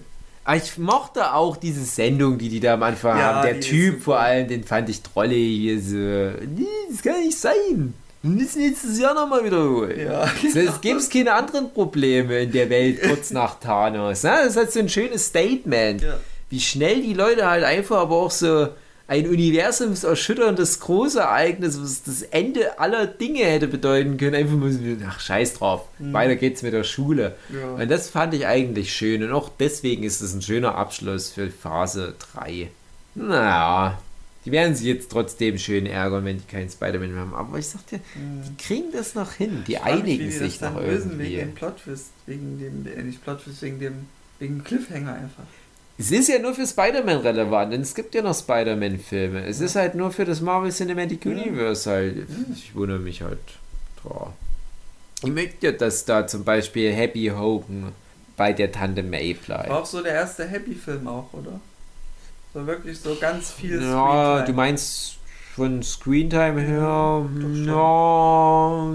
[0.48, 3.42] Aber ich mochte auch diese Sendung, die die da am Anfang Ja, haben.
[3.46, 5.36] Der Typ vor allem, den fand ich drollig.
[5.58, 7.92] Hier so, nee, das kann nicht sein.
[8.22, 10.00] Wir müssen nächstes Jahr nochmal wiederholen.
[10.00, 10.24] Ja.
[10.42, 14.22] Es gibt keine anderen Probleme in der Welt kurz nach Thanos.
[14.22, 14.30] Ne?
[14.38, 16.00] Das ist halt so ein schönes Statement.
[16.00, 16.18] ja.
[16.48, 18.68] Wie schnell die Leute halt einfach aber auch so
[19.08, 25.18] ein universumserschütterndes Großereignis, was das Ende aller Dinge hätte bedeuten können, einfach mal so, ach
[25.20, 26.12] scheiß drauf, Mhm.
[26.12, 27.34] weiter geht's mit der Schule.
[27.52, 27.82] Ja.
[27.82, 31.50] Und das fand ich eigentlich schön und auch deswegen ist es ein schöner Abschluss für
[31.50, 32.68] Phase 3.
[33.14, 33.98] Naja,
[34.44, 37.34] die werden sich jetzt trotzdem schön ärgern, wenn die keinen Spider-Man mehr haben.
[37.34, 38.42] Aber ich sag dir, Mm.
[38.48, 39.64] die kriegen das noch hin.
[39.66, 41.24] Die Ich mich, einigen die sich noch irgendwie.
[41.36, 43.94] Wegen dem Plot-Twist, wegen dem, äh, nicht Plot-Twist, wegen dem,
[44.38, 45.44] wegen dem Cliffhanger einfach.
[46.00, 49.44] Es ist ja nur für Spider-Man relevant, denn es gibt ja noch Spider-Man-Filme.
[49.46, 51.26] Es ist halt nur für das Marvel Cinematic.
[51.26, 52.26] Universe halt.
[52.54, 53.38] Ich wundere mich halt
[54.02, 54.28] drauf.
[55.24, 57.92] Ich möchte ja, dass da zum Beispiel Happy Hogan
[58.36, 59.68] bei der Tante May bleibt.
[59.68, 61.58] War auch so der erste Happy-Film auch, oder?
[62.54, 65.16] So wirklich so ganz viel Ja, du meinst
[65.56, 67.26] von Screentime her,
[67.66, 68.92] ja,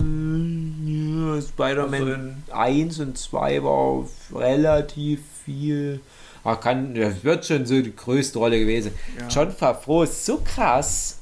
[1.35, 5.99] ja Spider-Man Also in- 1 und 2 war relativ viel.
[6.45, 8.93] Ach, kann, das wird schon so die größte Rolle gewesen.
[9.19, 9.27] Ja.
[9.29, 11.19] John Favreau ist so krass.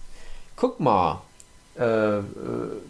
[0.55, 1.21] Guck mal,
[1.77, 1.83] äh,
[2.19, 2.23] äh,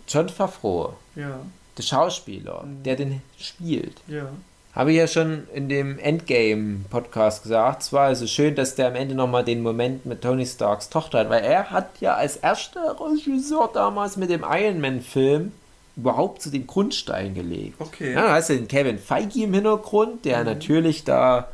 [0.08, 1.40] John Favreau, Ja,
[1.78, 2.84] der Schauspieler, Mhm.
[2.84, 4.02] der den spielt.
[4.08, 4.30] ja.
[4.74, 7.82] Habe ich ja schon in dem Endgame-Podcast gesagt.
[7.84, 11.20] Es war also schön, dass der am Ende nochmal den Moment mit Tony Starks Tochter
[11.20, 15.52] hat, weil er hat ja als erster Regisseur damals mit dem Iron Man-Film
[15.98, 17.76] überhaupt so den Grundstein gelegt.
[17.80, 18.14] Okay.
[18.14, 20.46] Ja, da hast du den Kevin Feige im Hintergrund, der Mhm.
[20.46, 21.50] natürlich da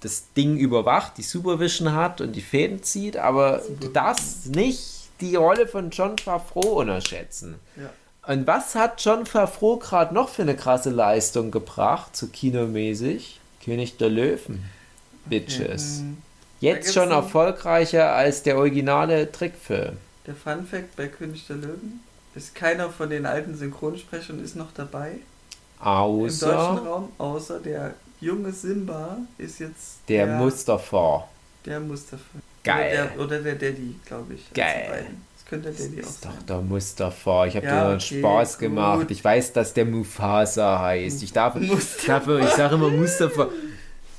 [0.00, 3.92] das Ding überwacht, die Supervision hat und die Fäden zieht, aber Supervision.
[3.92, 7.56] darfst nicht die Rolle von John Favreau unterschätzen.
[7.76, 7.90] Ja.
[8.26, 13.40] Und was hat John Favreau gerade noch für eine krasse Leistung gebracht, so kinomäßig?
[13.64, 14.64] König der Löwen.
[15.26, 16.00] Bitches.
[16.00, 16.18] Mhm.
[16.60, 19.96] Jetzt schon erfolgreicher als der originale Trickfilm.
[20.26, 22.00] Der Fun Fact bei König der Löwen
[22.34, 25.12] ist keiner von den alten Synchronsprechern ist noch dabei
[25.82, 31.28] im deutschen Außer Raum, außer der junge Simba ist jetzt der Mustafa.
[31.66, 32.22] der Mustafa.
[32.62, 33.08] Geil.
[33.16, 34.52] Oder der, oder der Daddy, glaube ich.
[34.52, 34.66] Geil.
[34.82, 35.22] Also beiden.
[35.36, 36.46] Das könnte der Daddy auch ist doch sein.
[36.48, 37.46] der Mustafa.
[37.46, 38.60] Ich habe Ja, dir okay, Spaß gut.
[38.60, 39.06] gemacht.
[39.10, 41.22] Ich weiß, dass der Mufasa heißt.
[41.22, 42.00] Ich darf, Mustafa.
[42.00, 43.48] ich, darf, ich sage immer Mustafa.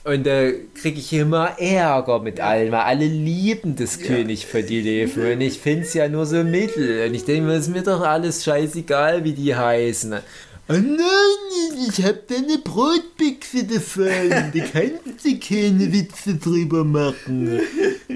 [0.03, 4.07] Und da kriege ich immer Ärger mit allen, weil alle lieben das Ja.
[4.07, 5.33] König für die Löwen.
[5.33, 7.07] Und ich finde es ja nur so mittel.
[7.07, 10.15] Und ich denke mir, es ist mir doch alles scheißegal, wie die heißen.
[10.73, 14.05] Oh nein, ich hab deine Brotbüchse davon.
[14.29, 17.59] Da kannst du keine Witze drüber machen.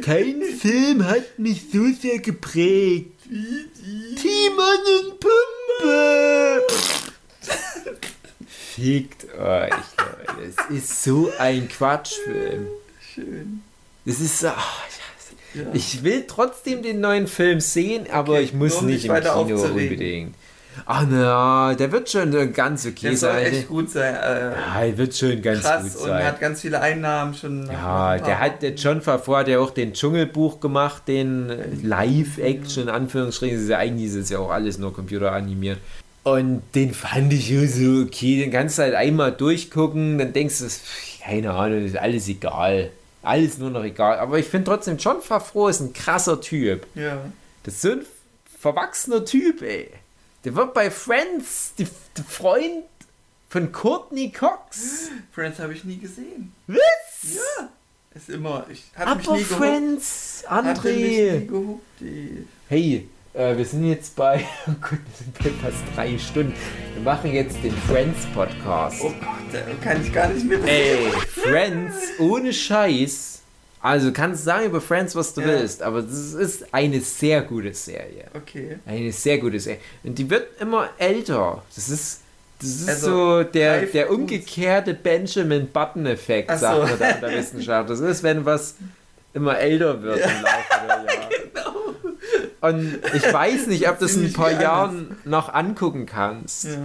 [0.01, 3.11] Kein Film hat mich so sehr geprägt.
[3.25, 6.61] Timon und Pumpe.
[8.47, 10.53] Fickt euch, Leute.
[10.69, 12.67] Es ist so ein Quatschfilm.
[13.13, 13.61] Schön.
[14.05, 14.47] Es ist so.
[14.49, 14.83] ach,
[15.53, 15.63] Ja.
[15.73, 19.61] ich will trotzdem den neuen Film sehen, aber Okay, ich muss nicht dich im Kino
[19.63, 20.35] unbedingt.
[20.85, 23.45] Ach na, der wird schon ganz okay Der soll sein.
[23.45, 24.15] echt gut sein.
[24.15, 26.25] Äh, Ja, der wird schon ganz krass gut und sein.
[26.25, 27.67] hat ganz viele Einnahmen schon.
[27.71, 28.77] Ja, der hat der Wochen.
[28.77, 33.55] John Favreau hat ja auch den Dschungelbuch gemacht, den äh, Live-Action, in Anführungsstrichen.
[33.55, 35.77] Das ist ja eigentlich ist es ja auch alles nur computeranimiert.
[36.23, 38.39] Und den fand ich so okay.
[38.41, 40.65] Den kannst du halt einmal durchgucken, dann denkst du,
[41.23, 42.89] keine Ahnung, ist alles egal.
[43.21, 44.19] Alles nur noch egal.
[44.19, 46.85] Aber ich finde trotzdem, John Favreau ist ein krasser Typ.
[46.95, 47.17] Ja.
[47.63, 48.01] Das ist so ein
[48.59, 49.89] verwachsener Typ, ey.
[50.45, 52.85] Der wird bei Friends die, der Freund
[53.49, 55.09] von Courtney Cox.
[55.31, 56.53] Friends habe ich nie gesehen.
[56.67, 56.77] Was?
[57.33, 57.69] Ja.
[58.13, 58.65] Ist immer.
[58.69, 59.41] Ich mich Aber gehuckt.
[59.41, 61.39] Friends, Hatte mich André.
[61.39, 62.47] nie gehuckt, die.
[62.69, 66.53] Hey, äh, wir sind jetzt bei, oh Gott, wir sind bei fast drei Stunden.
[66.93, 69.01] Wir machen jetzt den Friends Podcast.
[69.01, 70.63] Oh Gott, da kann ich gar nicht mit.
[70.67, 73.41] Ey, Friends ohne Scheiß.
[73.85, 75.47] Also kannst sagen über Friends, was du Ja.
[75.47, 78.25] willst, aber das ist eine sehr gute Serie.
[78.33, 78.79] Okay.
[78.85, 79.79] Eine sehr gute Serie.
[80.03, 81.61] Und die wird immer älter.
[81.75, 82.21] Das ist,
[82.59, 83.07] das ist Also,
[83.37, 86.81] so der, der umgekehrte Benjamin Button-Effekt, Ach sagt so.
[86.87, 87.89] man da in der Wissenschaft.
[87.89, 88.75] Das ist, wenn was
[89.35, 91.05] immer älter wird im Laufe der Jahre.
[91.53, 92.69] Genau.
[92.69, 94.51] Und ich weiß nicht, ob du das in ein paar.
[94.59, 96.63] Jahren noch angucken kannst.
[96.65, 96.77] Ja.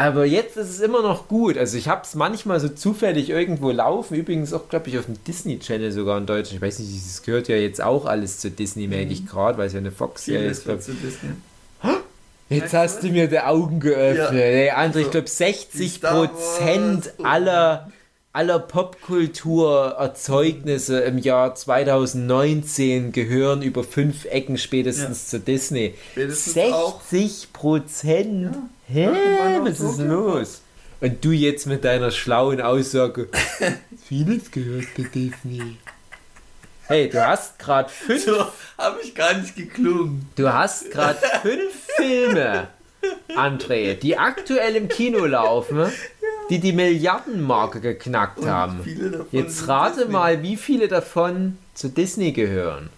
[0.00, 1.58] Aber jetzt ist es immer noch gut.
[1.58, 4.14] Also ich habe es manchmal so zufällig irgendwo laufen.
[4.16, 6.52] Übrigens auch, glaube ich, auf dem Disney Channel sogar in Deutsch.
[6.52, 9.66] Ich weiß nicht, das gehört ja jetzt auch alles zu Disney, merke ich gerade, weil
[9.66, 10.64] es ja eine Fox-Serie ist.
[10.64, 10.80] Glaub.
[10.80, 11.30] zu Disney.
[12.48, 14.32] Jetzt hast du mir die Augen geöffnet.
[14.32, 14.38] Ja.
[14.38, 17.92] Ey, André, ich glaube die 60 Star Prozent Wars- aller,
[18.32, 25.94] aller Popkulturerzeugnisse im Jahr 2019 gehören über fünf Ecken spätestens zu Disney.
[26.12, 28.56] Spätestens 60 Prozent?
[28.86, 29.04] Hä?
[29.06, 30.60] Irgendwann auch Was ist los?
[31.00, 33.28] Und du jetzt mit deiner schlauen Aussage,
[34.06, 35.78] vieles gehört zu Disney.
[36.86, 38.36] Hey, du hast gerade fünf, So
[38.76, 40.28] habe ich gar nicht geklungen.
[40.36, 42.68] du hast gerade fünf Filme,
[43.36, 45.86] André, die aktuell im Kino laufen,
[46.50, 48.80] die die Milliardenmarke geknackt haben.
[49.30, 52.90] Jetzt rate mal, wie viele davon zu Disney gehören.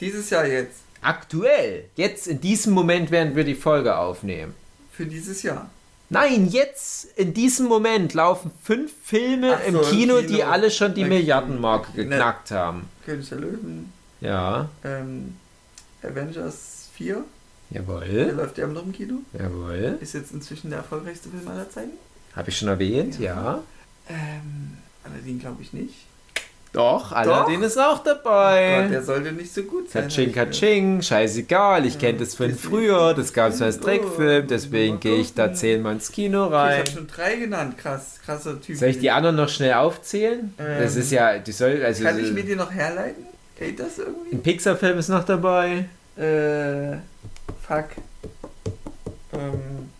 [0.00, 0.80] Dieses Jahr jetzt.
[1.02, 4.54] Aktuell, jetzt in diesem Moment, während wir die Folge aufnehmen.
[4.92, 5.70] Für dieses Jahr.
[6.10, 10.28] Nein, jetzt in diesem Moment laufen fünf Filme Ach im, so, im Kino, Kino.
[10.28, 11.08] die alle schon die Okay.
[11.10, 12.04] Milliardenmarke Ne.
[12.08, 12.88] geknackt haben.
[13.04, 13.92] König der Löwen.
[14.20, 15.36] Ja, Ähm,
[16.02, 17.24] Avengers 4.
[17.72, 19.14] Der jawohl, läuft ja immer noch im Kino.
[19.38, 19.98] jawohl.
[20.00, 21.92] Ist jetzt inzwischen der erfolgreichste Film aller Zeiten.
[22.34, 23.60] Habe ich schon erwähnt, ja.
[24.08, 25.94] Ähm, Aladdin glaube ich nicht.
[26.72, 28.86] Doch, Aladdin ist auch Gott, dabei.
[28.88, 30.02] der sollte nicht so gut sein.
[30.04, 30.32] Katsching.
[30.32, 35.16] Katsching, scheißegal, ich kenne das von früher, das gab es als Oh, Trickfilm, deswegen gehe
[35.16, 36.74] ich da zehnmal ins Kino rein.
[36.84, 37.76] ich habe schon drei genannt.
[37.76, 38.76] Krass, krasser Typ.
[38.76, 40.54] Soll ich die anderen noch schnell aufzählen?
[40.58, 43.24] das Ähm, ist ja, die soll, also Kann ich mir die noch herleiten?
[43.58, 44.36] Geht das irgendwie?
[44.36, 45.86] ein Pixar-Film ist noch dabei.
[46.16, 46.98] Äh,
[47.70, 47.90] fuck.
[49.32, 49.90] Ähm,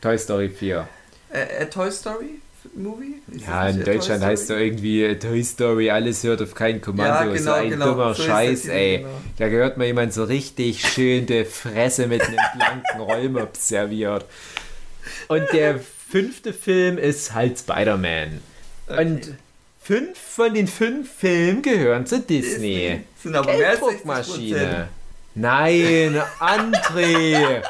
[0.00, 0.88] Toy Story 4.
[1.32, 2.40] äh, äh, Toy Story
[2.74, 3.22] Movie?
[3.32, 7.30] Ist Ja, in Deutschland heißt er irgendwie äh, Toy Story, alles hört auf kein Kommando.
[7.32, 7.86] Ja, so genau, ein genau.
[7.90, 8.98] dummer So Scheiß, ey.
[8.98, 9.08] genau.
[9.38, 14.24] Da gehört mal jemand so richtig schön die Fresse mit einem blanken Rollmops serviert.
[15.28, 18.40] Und der fünfte Film ist halt Spider-Man.
[18.88, 19.34] Und
[19.82, 23.00] fünf von den fünf Filmen gehören zu Disney.
[23.22, 23.82] Sind aber mehr als 60%.
[23.82, 24.88] Gelddruckmaschine.
[25.38, 27.62] Nein, André.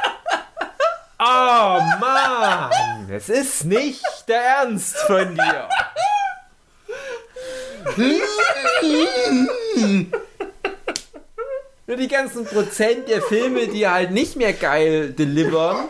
[1.18, 5.68] Oh Mann, es ist nicht der Ernst von dir.
[11.88, 15.88] Nur die ganzen Prozent der Filme, die halt nicht mehr geil delivern,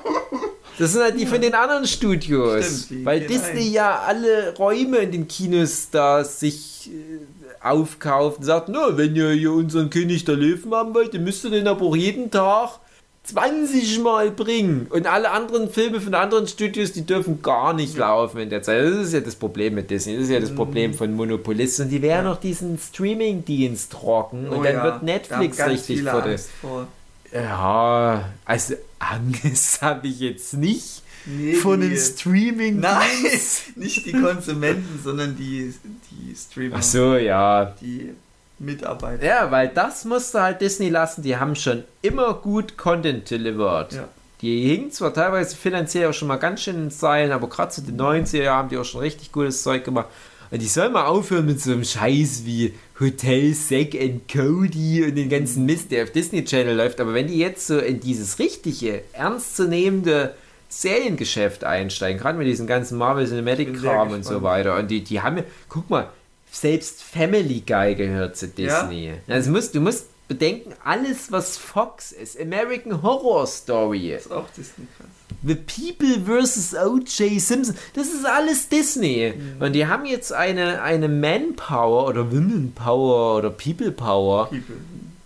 [0.78, 2.84] das sind halt die von den anderen Studios.
[2.86, 3.72] Stimmt, weil Disney ein.
[3.72, 7.35] ja alle Räume in den Kinos da sich äh,
[7.70, 11.44] aufkauft und sagt, na, wenn ihr hier unseren König der Löwen haben wollt, dann müsst
[11.44, 12.78] ihr den aber auch jeden Tag
[13.24, 14.86] 20 Mal bringen.
[14.88, 18.84] Und alle anderen Filme von anderen Studios, die dürfen gar nicht laufen in der Zeit.
[18.84, 20.14] Das ist ja das Problem mit Disney.
[20.14, 20.56] Das ist ja das Mhm.
[20.56, 21.86] Problem von Monopolisten.
[21.86, 24.48] Und die werden noch diesen Streaming-Dienst rocken.
[24.48, 26.24] Und Oh dann ja, wird Netflix richtig vor
[26.60, 26.86] vor.
[27.32, 33.02] Ja, also Angst habe ich jetzt nicht Nee, von den streaming Nein,
[33.76, 35.74] nicht die Konsumenten, sondern die,
[36.10, 36.76] die Streamer.
[36.78, 37.74] Ach so, ja.
[37.80, 38.12] Die
[38.58, 39.24] Mitarbeiter.
[39.24, 41.22] Ja, weil das musste halt Disney lassen.
[41.22, 43.92] Die haben schon immer gut Content delivered.
[43.92, 44.08] Ja.
[44.40, 47.72] Die hingen zwar teilweise finanziell auch schon mal ganz schön in den Seilen, aber gerade
[47.72, 50.06] zu den 90er Jahren haben die auch schon richtig gutes Zeug gemacht.
[50.50, 55.16] Und die sollen mal aufhören mit so einem Scheiß wie Hotel Zack and Cody und
[55.16, 57.00] den ganzen Mist, der auf Disney Channel läuft.
[57.00, 60.34] Aber wenn die jetzt so in dieses richtige, ernstzunehmende
[60.68, 64.76] Seriengeschäft einsteigen, gerade mit diesem ganzen Marvel Cinematic Kram und so weiter.
[64.76, 66.08] Und die, die haben ja, guck mal,
[66.50, 69.14] selbst Family Guy gehört zu Disney.
[69.28, 74.86] Also musst, du musst bedenken, alles was Fox ist, American Horror Story, ist auch Disney.
[75.44, 76.74] The People vs.
[76.74, 77.40] O.J.
[77.40, 79.34] Simpson, das ist alles Disney.
[79.60, 84.76] Und die haben jetzt eine, eine Manpower oder Women Power oder People Power, People.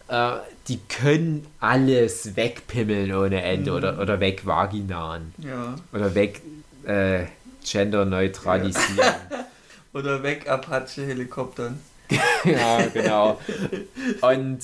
[0.08, 0.32] äh,
[0.70, 3.76] die können alles wegpimmeln ohne Ende Mhm.
[3.76, 5.74] oder, oder wegvaginaren Ja.
[5.92, 6.40] oder weg
[6.86, 7.24] äh,
[7.70, 9.14] genderneutralisieren.
[9.92, 11.80] Oder weg Apache-Helikoptern.
[12.44, 13.40] ja, genau.
[14.20, 14.60] Und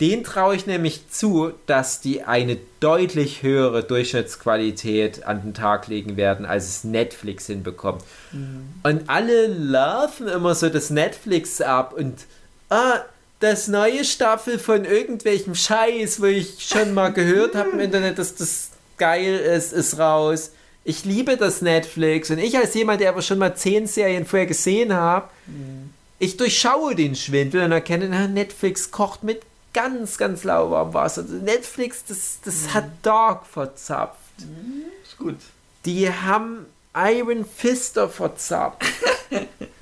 [0.00, 6.16] den traue ich nämlich zu, dass die eine deutlich höhere Durchschnittsqualität an den Tag legen
[6.16, 8.02] werden, als es Netflix hinbekommt.
[8.32, 8.64] Mhm.
[8.82, 12.24] Und alle laufen immer so das Netflix ab und
[12.70, 13.00] ah,
[13.40, 18.34] das neue Staffel von irgendwelchem Scheiß, wo ich schon mal gehört habe im Internet, dass
[18.34, 20.52] das geil ist, ist raus.
[20.84, 24.46] Ich liebe das Netflix und ich als jemand, der aber schon mal zehn Serien vorher
[24.46, 25.90] gesehen habe, mhm.
[26.18, 29.42] ich durchschaue den Schwindel und erkenne, na, Netflix kocht mit
[29.72, 31.22] ganz, ganz lauwarmem Wasser.
[31.22, 32.74] Also Netflix, das, das mhm.
[32.74, 34.18] hat Dark verzapft.
[34.38, 34.84] Mhm.
[35.04, 35.36] Ist gut.
[35.84, 38.84] Die haben Iron Fister verzapft.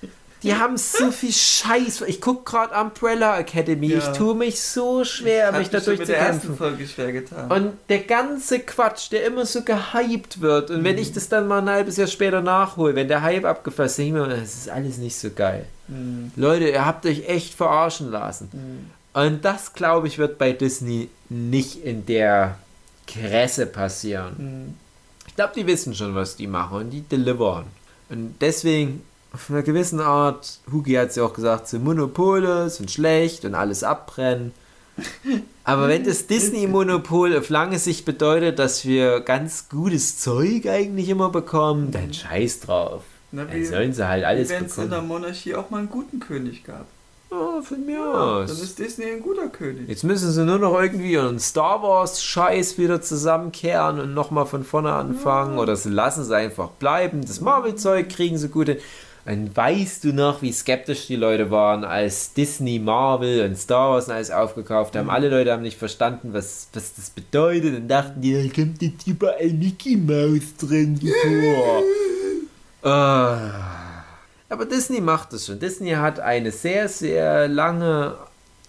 [0.43, 2.03] Die haben so viel Scheiß.
[2.03, 3.89] Ich gucke gerade Umbrella Academy.
[3.89, 3.99] Ja.
[3.99, 6.57] Ich tue mich so schwer, ich mich dadurch zu kämpfen.
[6.57, 7.51] Folge schwer getan.
[7.51, 10.71] Und der ganze Quatsch, der immer so gehypt wird.
[10.71, 10.85] Und mhm.
[10.85, 14.05] wenn ich das dann mal ein halbes Jahr später nachhole, wenn der Hype abgefasst ist,
[14.05, 15.67] denke ich mir, das ist alles nicht so geil.
[15.89, 16.33] Mhm.
[16.37, 18.51] Leute, ihr habt euch echt verarschen lassen.
[18.53, 18.91] Mhm.
[19.21, 22.57] Und das, glaube ich, wird bei Disney nicht in der
[23.07, 24.35] Kresse passieren.
[24.39, 24.75] Mhm.
[25.27, 27.67] Ich glaube, die wissen schon, was die machen und die delivern.
[28.09, 29.03] Und deswegen,
[29.33, 33.55] auf einer gewissen Art, Hugi hat es ja auch gesagt, sind Monopole, sind schlecht und
[33.55, 34.53] alles abbrennen.
[35.65, 41.31] Aber wenn das Disney-Monopol auf lange Sicht bedeutet, dass wir ganz gutes Zeug eigentlich immer
[41.31, 43.03] bekommen, dann scheiß drauf.
[43.31, 44.69] Na, dann sollen sie halt alles bekommen.
[44.69, 46.85] Wenn es in der Monarchie auch mal einen guten König gab.
[47.31, 48.53] Ja, von mir ja, aus.
[48.53, 49.89] Dann ist Disney ein guter König.
[49.89, 54.93] Jetzt müssen sie nur noch irgendwie einen Star Wars-Scheiß wieder zusammenkehren und nochmal von vorne
[54.93, 55.55] anfangen.
[55.55, 55.63] Ja.
[55.63, 57.23] Oder sie lassen es einfach bleiben.
[57.23, 58.79] Das Marvel-Zeug kriegen sie gut hin.
[59.25, 64.09] Und weißt du noch, wie skeptisch die Leute waren, als Disney, Marvel und Star Wars
[64.09, 65.05] und alles aufgekauft haben?
[65.05, 65.11] Mhm.
[65.11, 69.07] Alle Leute haben nicht verstanden, was, was das bedeutet und dachten, die, da kommt jetzt
[69.07, 71.83] überall Mickey Mouse drin vor.
[72.83, 72.89] oh.
[74.49, 75.59] Aber Disney macht es schon.
[75.59, 78.17] Disney hat eine sehr, sehr lange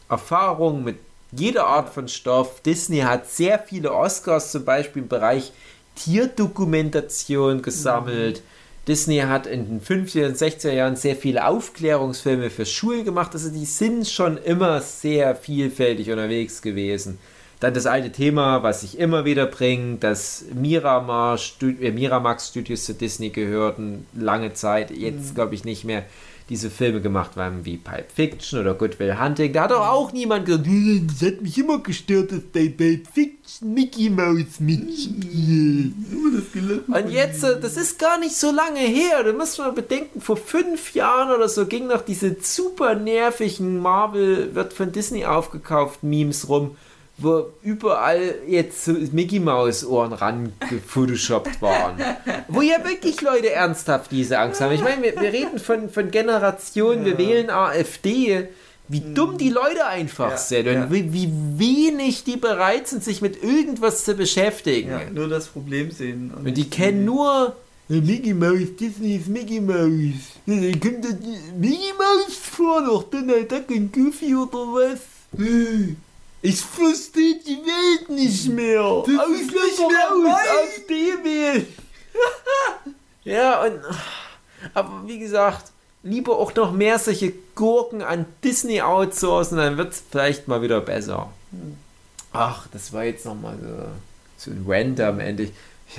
[0.07, 0.97] Erfahrung mit
[1.31, 2.61] jeder Art von Stoff.
[2.61, 5.51] Disney hat sehr viele Oscars zum Beispiel im Bereich
[5.95, 8.37] Tierdokumentation gesammelt.
[8.37, 8.52] Mhm.
[8.87, 13.31] Disney hat in den 50er und 60er Jahren sehr viele Aufklärungsfilme für Schulen gemacht.
[13.33, 17.17] Also die sind schon immer sehr vielfältig unterwegs gewesen.
[17.61, 22.93] Dann das alte Thema, was ich immer wieder bringe, dass Miramar, äh, Miramax Studios zu
[22.93, 25.35] Disney gehörten, lange Zeit, jetzt mhm.
[25.35, 26.03] glaube ich nicht mehr,
[26.49, 29.53] diese Filme gemacht haben wie Pipe Fiction oder Good Will Hunting.
[29.53, 30.67] Da hat doch auch niemand gesagt,
[31.07, 35.93] das hat mich immer gestört, dass bei Pipe Fiction Mickey Mouse mitspielt.
[36.87, 39.23] Und jetzt, das ist gar nicht so lange her.
[39.23, 44.53] Da muss man bedenken, vor fünf Jahren oder so ging noch diese super nervigen Marvel
[44.55, 46.75] wird von Disney aufgekauft Memes rum
[47.17, 51.95] wo überall jetzt so Mickey Maus Ohren rangefotoshoppt waren.
[52.47, 54.73] wo ja wirklich Leute ernsthaft diese Angst haben.
[54.73, 57.11] Ich meine, wir, wir reden von, von Generationen, ja.
[57.11, 58.47] wir wählen AfD,
[58.87, 59.15] wie mhm.
[59.15, 60.91] dumm die Leute einfach ja, sind und ja.
[60.91, 64.89] wie, wie, wenig die bereit sind, sich mit irgendwas zu beschäftigen.
[64.89, 66.31] Ja, nur das Problem sehen.
[66.35, 67.55] Und, und die kennen nur
[67.87, 70.39] Mickey Mouse, Disney ist Mickey Mouse.
[70.45, 71.05] Dann kommt
[71.59, 74.99] Mickey Mouse vor, noch Donald Duck und Goofy oder was?
[76.45, 78.81] Ich verstehe die Welt nicht mehr.
[79.05, 81.67] Das aus nicht mehr aus, auf die Welt.
[83.23, 83.79] ja, und.
[84.73, 85.71] Aber wie gesagt,
[86.03, 90.81] lieber auch noch mehr solche Gurken an Disney outsourcen, dann wird es vielleicht mal wieder
[90.81, 91.31] besser.
[92.33, 95.43] Ach, das war jetzt nochmal so, so ein Rant am Ende.
[95.43, 95.97] Ich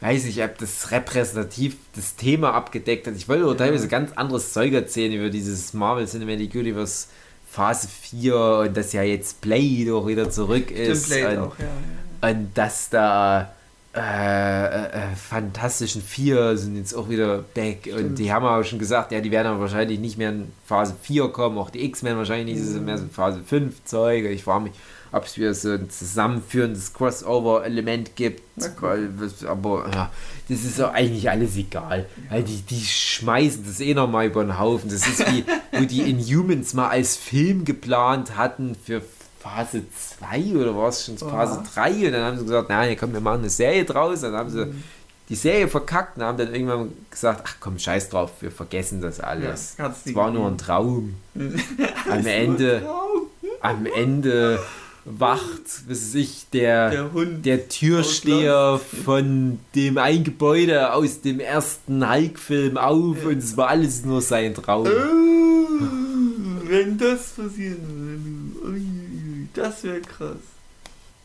[0.00, 3.14] weiß nicht, ob das repräsentativ das Thema abgedeckt hat.
[3.14, 7.06] Ich wollte auch teilweise ganz anderes Zeug erzählen über dieses Marvel Cinematic Universe
[7.50, 8.36] Phase 4
[8.66, 11.08] und dass ja jetzt Blade auch wieder zurück ist.
[11.08, 12.30] Blade und, auch, ja, ja.
[12.30, 13.52] und dass da
[13.96, 17.98] äh, äh, äh, Fantastischen Vier sind jetzt auch wieder back Stimmt.
[17.98, 20.94] und die haben aber schon gesagt, ja, die werden aber wahrscheinlich nicht mehr in Phase
[21.00, 22.84] 4 kommen, auch die X-Men wahrscheinlich nicht, mhm.
[22.84, 24.26] mehr so Phase 5 Zeug.
[24.26, 24.72] Ich frage mich,
[25.12, 28.42] ob es wieder so ein zusammenführendes Crossover-Element gibt.
[28.80, 29.10] Weil,
[29.46, 30.10] aber ja,
[30.48, 32.06] das ist doch eigentlich alles egal.
[32.30, 34.90] Weil die, die schmeißen das eh nochmal über den Haufen.
[34.90, 39.02] Das ist wie, wo die Inhumans mal als Film geplant hatten für
[39.46, 39.82] Phase
[40.18, 43.20] 2 oder war es schon Phase 3 und dann haben sie gesagt, nein, komm, wir
[43.20, 44.22] machen eine Serie draus.
[44.22, 44.82] Dann haben sie mhm.
[45.28, 49.20] die Serie verkackt und haben dann irgendwann gesagt, ach komm, scheiß drauf, wir vergessen das
[49.20, 49.76] alles.
[49.78, 51.14] Es ja, war nur ein Traum.
[52.10, 52.88] am Ende,
[53.60, 54.58] am Ende
[55.06, 62.08] wacht, was sich der, der, Hund der Türsteher von dem ein Gebäude aus dem ersten
[62.08, 63.28] Hulk-Film auf ja.
[63.28, 64.86] und es war alles nur sein Traum.
[64.86, 68.80] Oh, wenn das passieren würde,
[69.54, 70.36] das wäre krass.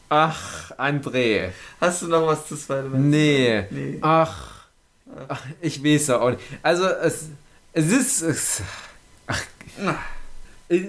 [0.10, 1.50] Ach, André.
[1.80, 3.10] Hast du noch was zu Spider-Man?
[3.10, 3.66] Nee.
[3.72, 3.98] nee.
[4.02, 4.62] Ach,
[5.28, 6.42] Ach, ich weiß auch nicht.
[6.64, 7.30] Also, es,
[7.74, 8.22] Es ist.
[8.22, 8.62] Es,
[9.28, 9.42] ach.
[10.70, 10.88] Äh,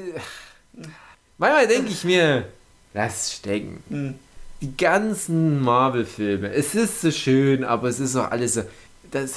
[1.39, 2.47] manchmal denke ich mir,
[2.95, 3.83] lass stecken.
[3.89, 4.15] Hm.
[4.61, 6.53] Die ganzen Marvel-Filme.
[6.53, 8.63] Es ist so schön, aber es ist auch alles so.
[9.11, 9.35] Das.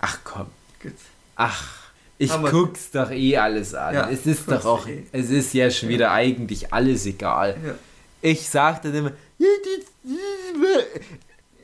[0.00, 0.46] Ach komm.
[0.82, 0.92] Gut.
[1.36, 1.84] Ach.
[2.18, 3.94] Ich Aber- guck's doch eh alles an.
[3.94, 4.86] Ja, es ist doch auch.
[4.86, 5.04] eh.
[5.12, 7.56] Es ist ja schon wieder eigentlich alles egal.
[7.64, 7.74] Ja.
[8.22, 9.12] Ich sag dann immer.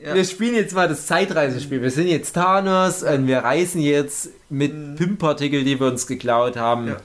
[0.03, 0.15] Ja.
[0.15, 1.83] Wir spielen jetzt mal das Zeitreisespiel.
[1.83, 4.97] Wir sind jetzt Thanos und wir reisen jetzt mit Mhm.
[4.97, 6.97] PIM-Partikel, die wir uns geklaut haben, Ja.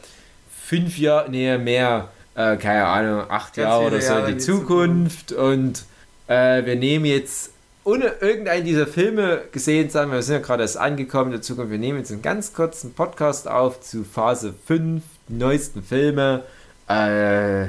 [0.66, 5.32] fünf Jahre, nee, mehr, äh, keine Ahnung, acht Jahre oder so Jahre in die Zukunft.
[5.32, 5.86] Und
[6.28, 7.52] äh, wir nehmen jetzt,
[7.84, 11.42] ohne irgendeinen dieser Filme gesehen zu haben, wir sind ja gerade erst angekommen in der
[11.42, 16.44] Zukunft, wir nehmen jetzt einen ganz kurzen Podcast auf zu Phase 5, die neuesten Filme.
[16.88, 17.68] Äh,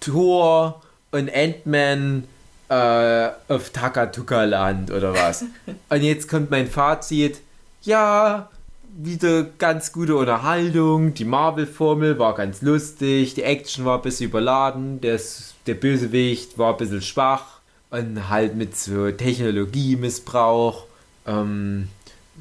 [0.00, 2.24] Thor und Ant-Man
[2.68, 5.44] äh, auf Takatuka-Land oder was.
[5.88, 7.40] und jetzt kommt mein Fazit.
[7.82, 8.50] Ja,
[8.96, 11.14] wieder ganz gute Unterhaltung.
[11.14, 13.34] Die Marvel-Formel war ganz lustig.
[13.34, 15.00] Die Action war ein bisschen überladen.
[15.00, 15.18] Der,
[15.66, 17.60] der Bösewicht war ein bisschen schwach.
[17.90, 20.84] Und halt mit so Technologiemissbrauch.
[21.26, 21.88] Ähm,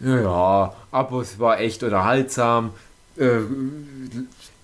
[0.04, 2.72] ja, aber es war echt unterhaltsam.
[3.18, 3.40] Äh,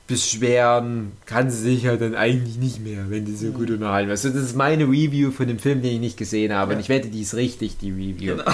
[0.07, 4.11] beschweren kann sie sich ja dann eigentlich nicht mehr, wenn die so gut unterhalten.
[4.11, 6.71] Also das ist meine Review von dem Film, den ich nicht gesehen habe.
[6.71, 6.77] Ja.
[6.77, 8.35] Und ich wette, die ist richtig, die Review.
[8.35, 8.51] Genau.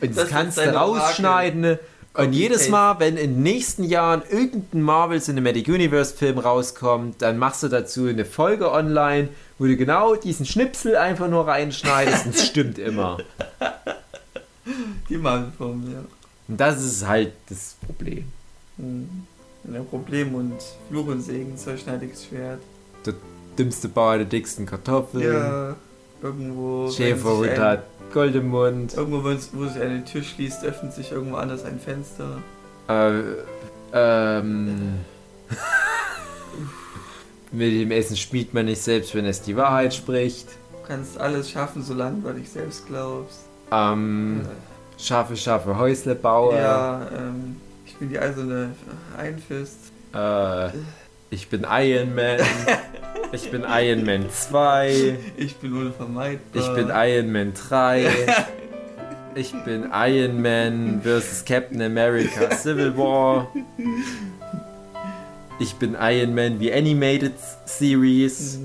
[0.00, 1.78] das, Das kannst ist du rausschneiden.
[2.16, 7.38] Und jedes Mal, wenn in den nächsten Jahren irgendein Marvel Cinematic Universe Film rauskommt, dann
[7.38, 12.34] machst du dazu eine Folge online, wo du genau diesen Schnipsel einfach nur reinschneidest und
[12.36, 13.18] es stimmt immer.
[15.08, 16.04] Die Marvel-Form, ja.
[16.48, 18.24] Und das ist halt das Problem.
[18.76, 19.08] Hm.
[19.66, 20.54] Ein Problem und
[20.90, 22.60] Fluch und Segen, zweischneidiges Schwert.
[23.58, 25.24] Dümmste Bauer der dicksten Kartoffeln.
[25.24, 25.76] Ja,
[26.22, 26.86] irgendwo.
[26.86, 28.94] wenn Schäfer sich und ein- hat Gold im Mund.
[28.94, 32.42] Irgendwo, wo sich eine Tür schließt, öffnet sich irgendwo anders ein Fenster.
[32.88, 33.22] Äh,
[33.92, 35.00] ähm.
[37.52, 40.48] Mit dem Essen spielt man nicht selbst, wenn es die Wahrheit spricht.
[40.48, 43.44] Du kannst alles schaffen, solange du an dich selbst glaubst.
[43.70, 44.40] Ähm,
[44.98, 46.56] scharfe, scharfe Häusle bauen.
[46.56, 47.56] Ja, ähm,
[47.86, 48.74] ich bin die eiserne
[49.16, 49.78] Einfist.
[50.12, 50.70] Äh,
[51.34, 52.38] ich bin Iron Man.
[53.32, 55.16] ich bin Iron Man 2.
[55.36, 56.62] Ich bin unvermeidbar.
[56.62, 58.08] Ich bin Iron Man 3.
[59.36, 61.44] Ich bin Iron Man vs.
[61.44, 63.48] Captain America Civil War.
[65.58, 67.34] Ich bin Iron Man The Animated
[67.64, 68.60] Series.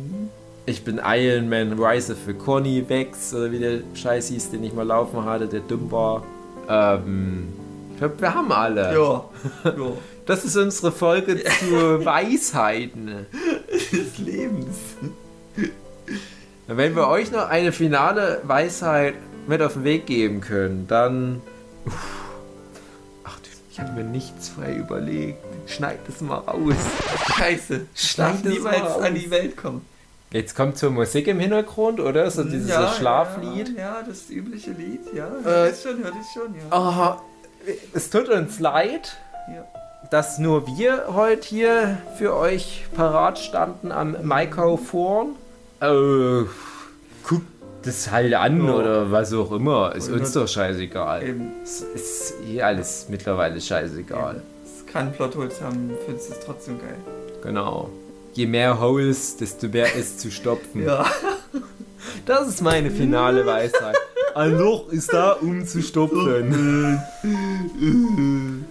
[0.67, 4.73] Ich bin Iron Man Rise of the Cornyvex oder wie der Scheiß hieß, den ich
[4.73, 6.23] mal laufen hatte, der dumm war.
[6.69, 7.47] Ähm,
[7.93, 8.93] ich glaube, wir haben alle.
[8.93, 9.23] Ja,
[9.63, 9.91] ja.
[10.29, 13.25] Das ist unsere Folge zu Weisheiten.
[13.91, 14.77] Des Lebens.
[16.67, 19.15] Wenn wir euch noch eine finale Weisheit
[19.47, 21.41] mit auf den Weg geben können, dann.
[21.83, 21.93] Uff.
[23.23, 25.39] Ach, du, ich hatte mir nichts frei überlegt.
[25.65, 26.75] Schneid das mal raus.
[27.35, 27.87] Scheiße.
[27.95, 29.19] Schneid niemals mal an aus.
[29.19, 29.83] die Welt kommen.
[30.29, 32.29] Jetzt kommt zur Musik im Hintergrund, oder?
[32.29, 33.69] So dieses so Schlaflied.
[33.75, 35.25] Ja, ja, das übliche Lied, ja.
[35.25, 36.61] Äh, Hört es schon, hört es schon, ja.
[36.69, 37.19] Aha,
[37.95, 39.28] es tut uns leid, Ja.
[40.11, 45.35] Dass nur wir heute hier für euch parat standen am Mikrofon.
[45.81, 46.43] Äh,
[47.23, 47.45] guckt
[47.83, 48.73] das halt an Ja.
[48.73, 49.95] oder was auch immer.
[49.95, 51.23] Ist Und uns doch scheißegal.
[51.23, 51.51] Eben.
[51.63, 54.41] Es ist eh alles mittlerweile scheißegal.
[54.65, 56.97] Es kann Plotholes haben, findest es trotzdem geil.
[57.43, 57.89] Genau.
[58.33, 60.83] Je mehr Holes, desto mehr ist zu stopfen.
[60.85, 61.05] Ja.
[62.25, 63.95] Das ist meine finale Weisheit.
[64.35, 67.01] Ein Loch ist da, um zu stopfen.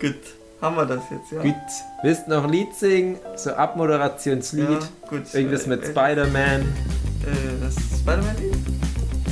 [0.00, 0.14] Gut.
[0.66, 1.42] Haben wir das jetzt, ja?
[1.42, 1.54] Gut.
[2.02, 3.18] Willst du noch ein Lied singen?
[3.36, 4.68] So Abmoderationslied?
[4.68, 4.78] Ja,
[5.08, 5.32] gut.
[5.32, 6.60] Irgendwas mit Äh, Spider-Man.
[6.62, 8.56] Äh, das Spider-Man-Lied?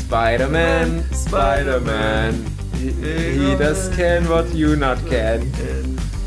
[0.06, 2.46] Spider-Man, Spider-Man.
[2.78, 5.40] He, does can what you not can.
[5.42, 5.82] Äh,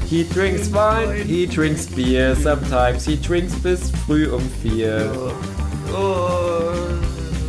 [0.10, 2.36] He drinks wine, he drinks beer.
[2.36, 5.10] Sometimes he drinks bis früh um vier.
[5.94, 6.74] Oh,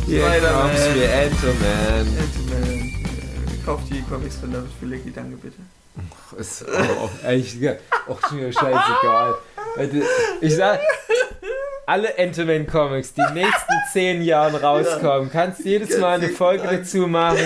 [0.07, 2.07] Here comes the Ant-Man.
[2.07, 2.63] Ant-Man.
[2.63, 5.57] Äh, Kauft die Comics von David Filecki, danke bitte.
[6.39, 7.57] Ist auch echt
[8.07, 9.35] auch mir scheißegal.
[10.41, 10.79] Ich sag,
[11.85, 16.29] alle Ant-Man Comics, die in den nächsten zehn Jahren rauskommen, kannst du jedes Mal eine
[16.29, 17.37] Folge dazu machen,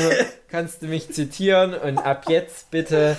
[0.49, 3.17] kannst du mich zitieren und ab jetzt bitte.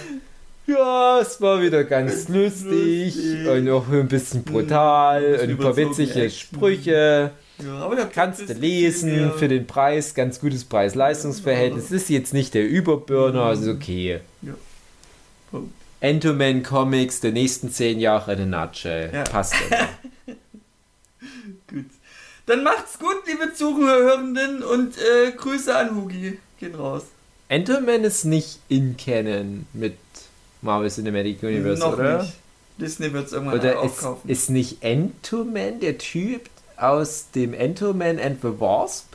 [0.66, 3.46] Ja, es war wieder ganz lustig Lustig.
[3.48, 6.30] und auch ein bisschen brutal Ein und ein paar witzige.
[6.30, 7.30] Sprüche.
[7.62, 11.90] Ja, Kannst du lesen mehr- für den Preis, ganz gutes Preis-Leistungs-Verhältnis.
[11.90, 14.20] Ist jetzt nicht der Überburner, ist okay.
[14.42, 14.54] Ja.
[16.04, 19.10] Entoman Comics der nächsten zehn Jahre in a nutshell.
[19.10, 19.24] Ja.
[19.24, 19.88] Passt immer.
[21.66, 21.86] Gut.
[22.44, 26.38] Dann macht's gut, liebe Zuhörenden und äh, Grüße an Hugi.
[26.60, 27.04] Gehen raus.
[27.48, 29.96] Enderman ist nicht in Canon mit
[30.60, 32.22] Marvel Cinematic Universe, Noch oder?
[32.22, 32.34] nicht.
[32.78, 34.30] Disney wird es irgendwann Oder ist, aufkaufen.
[34.30, 39.06] ist nicht Entoman der Typ aus dem Entoman and the Wasp,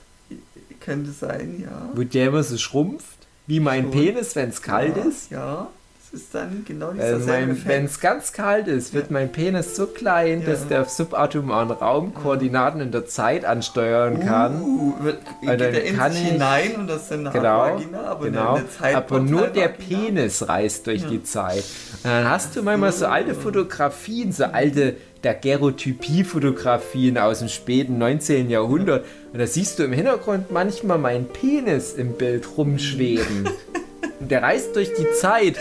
[0.79, 1.89] Könnte sein, ja.
[1.93, 3.91] wo der immer so schrumpft, wie mein Schon.
[3.91, 5.29] Penis, wenn es kalt ja, ist?
[5.29, 5.67] Ja,
[6.11, 7.27] das ist dann genau dieser Also
[7.65, 9.13] wenn es ganz kalt ist, wird Ja.
[9.13, 14.61] mein Penis so klein, dass der subatomaren Raum Koordinaten in der Zeit ansteuern kann.
[14.61, 18.01] Uh, wird, Weil geht er in kann sich ich- hinein und das eine Genau, Vagina,
[18.05, 18.55] aber genau.
[18.55, 19.99] eine Zeit Aber nur der Vagina.
[20.05, 21.63] Penis reist durch die Zeit.
[22.03, 28.49] Und dann hast du manchmal so alte Fotografien, so alte Daguerreotypie-Fotografien aus dem späten 19.
[28.49, 29.05] Jahrhundert.
[29.33, 33.49] Und da siehst du im Hintergrund manchmal meinen Penis im Bild rumschweben.
[34.19, 35.57] Und der reist durch die Zeit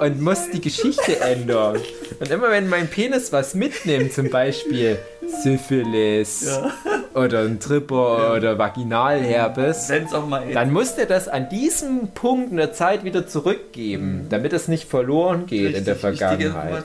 [0.00, 1.78] und muss die Geschichte ändern.
[2.20, 4.98] Und immer wenn mein Penis was mitnimmt, zum Beispiel
[5.42, 6.72] Syphilis Ja.
[7.14, 9.90] oder ein Tripper oder Vaginalherpes,
[10.54, 14.88] dann muss der das an diesem Punkt in der Zeit wieder zurückgeben, damit es nicht
[14.88, 16.84] verloren geht in der richtig Vergangenheit.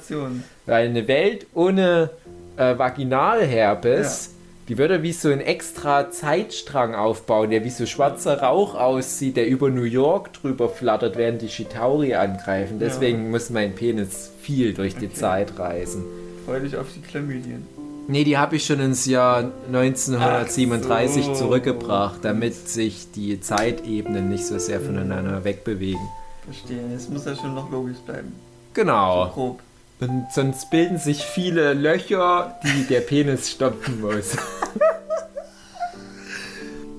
[0.65, 2.09] Weil eine Welt ohne
[2.57, 4.32] äh, Vaginalherpes,
[4.69, 9.47] die würde wie so ein extra Zeitstrang aufbauen, der wie so schwarzer Rauch aussieht, der
[9.47, 12.79] über New York drüber flattert, während die Chitauri angreifen.
[12.79, 15.13] Deswegen muss mein Penis viel durch die Okay.
[15.15, 16.03] Zeit reisen.
[16.45, 17.67] Freu dich auf die Chlamydien.
[18.07, 21.45] Nee, die habe ich schon ins Jahr 1937 Ach so.
[21.45, 26.01] zurückgebracht, damit sich die Zeitebenen nicht so sehr voneinander wegbewegen.
[26.45, 26.81] Verstehe.
[26.93, 28.33] Es muss ja schon noch logisch bleiben.
[28.73, 29.29] Genau.
[29.33, 29.59] Grob.
[30.05, 34.35] Dann, sonst bilden sich viele Löcher, die der Penis stopfen muss.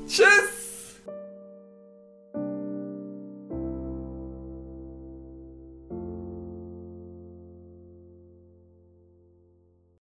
[0.08, 0.53] Tschüss!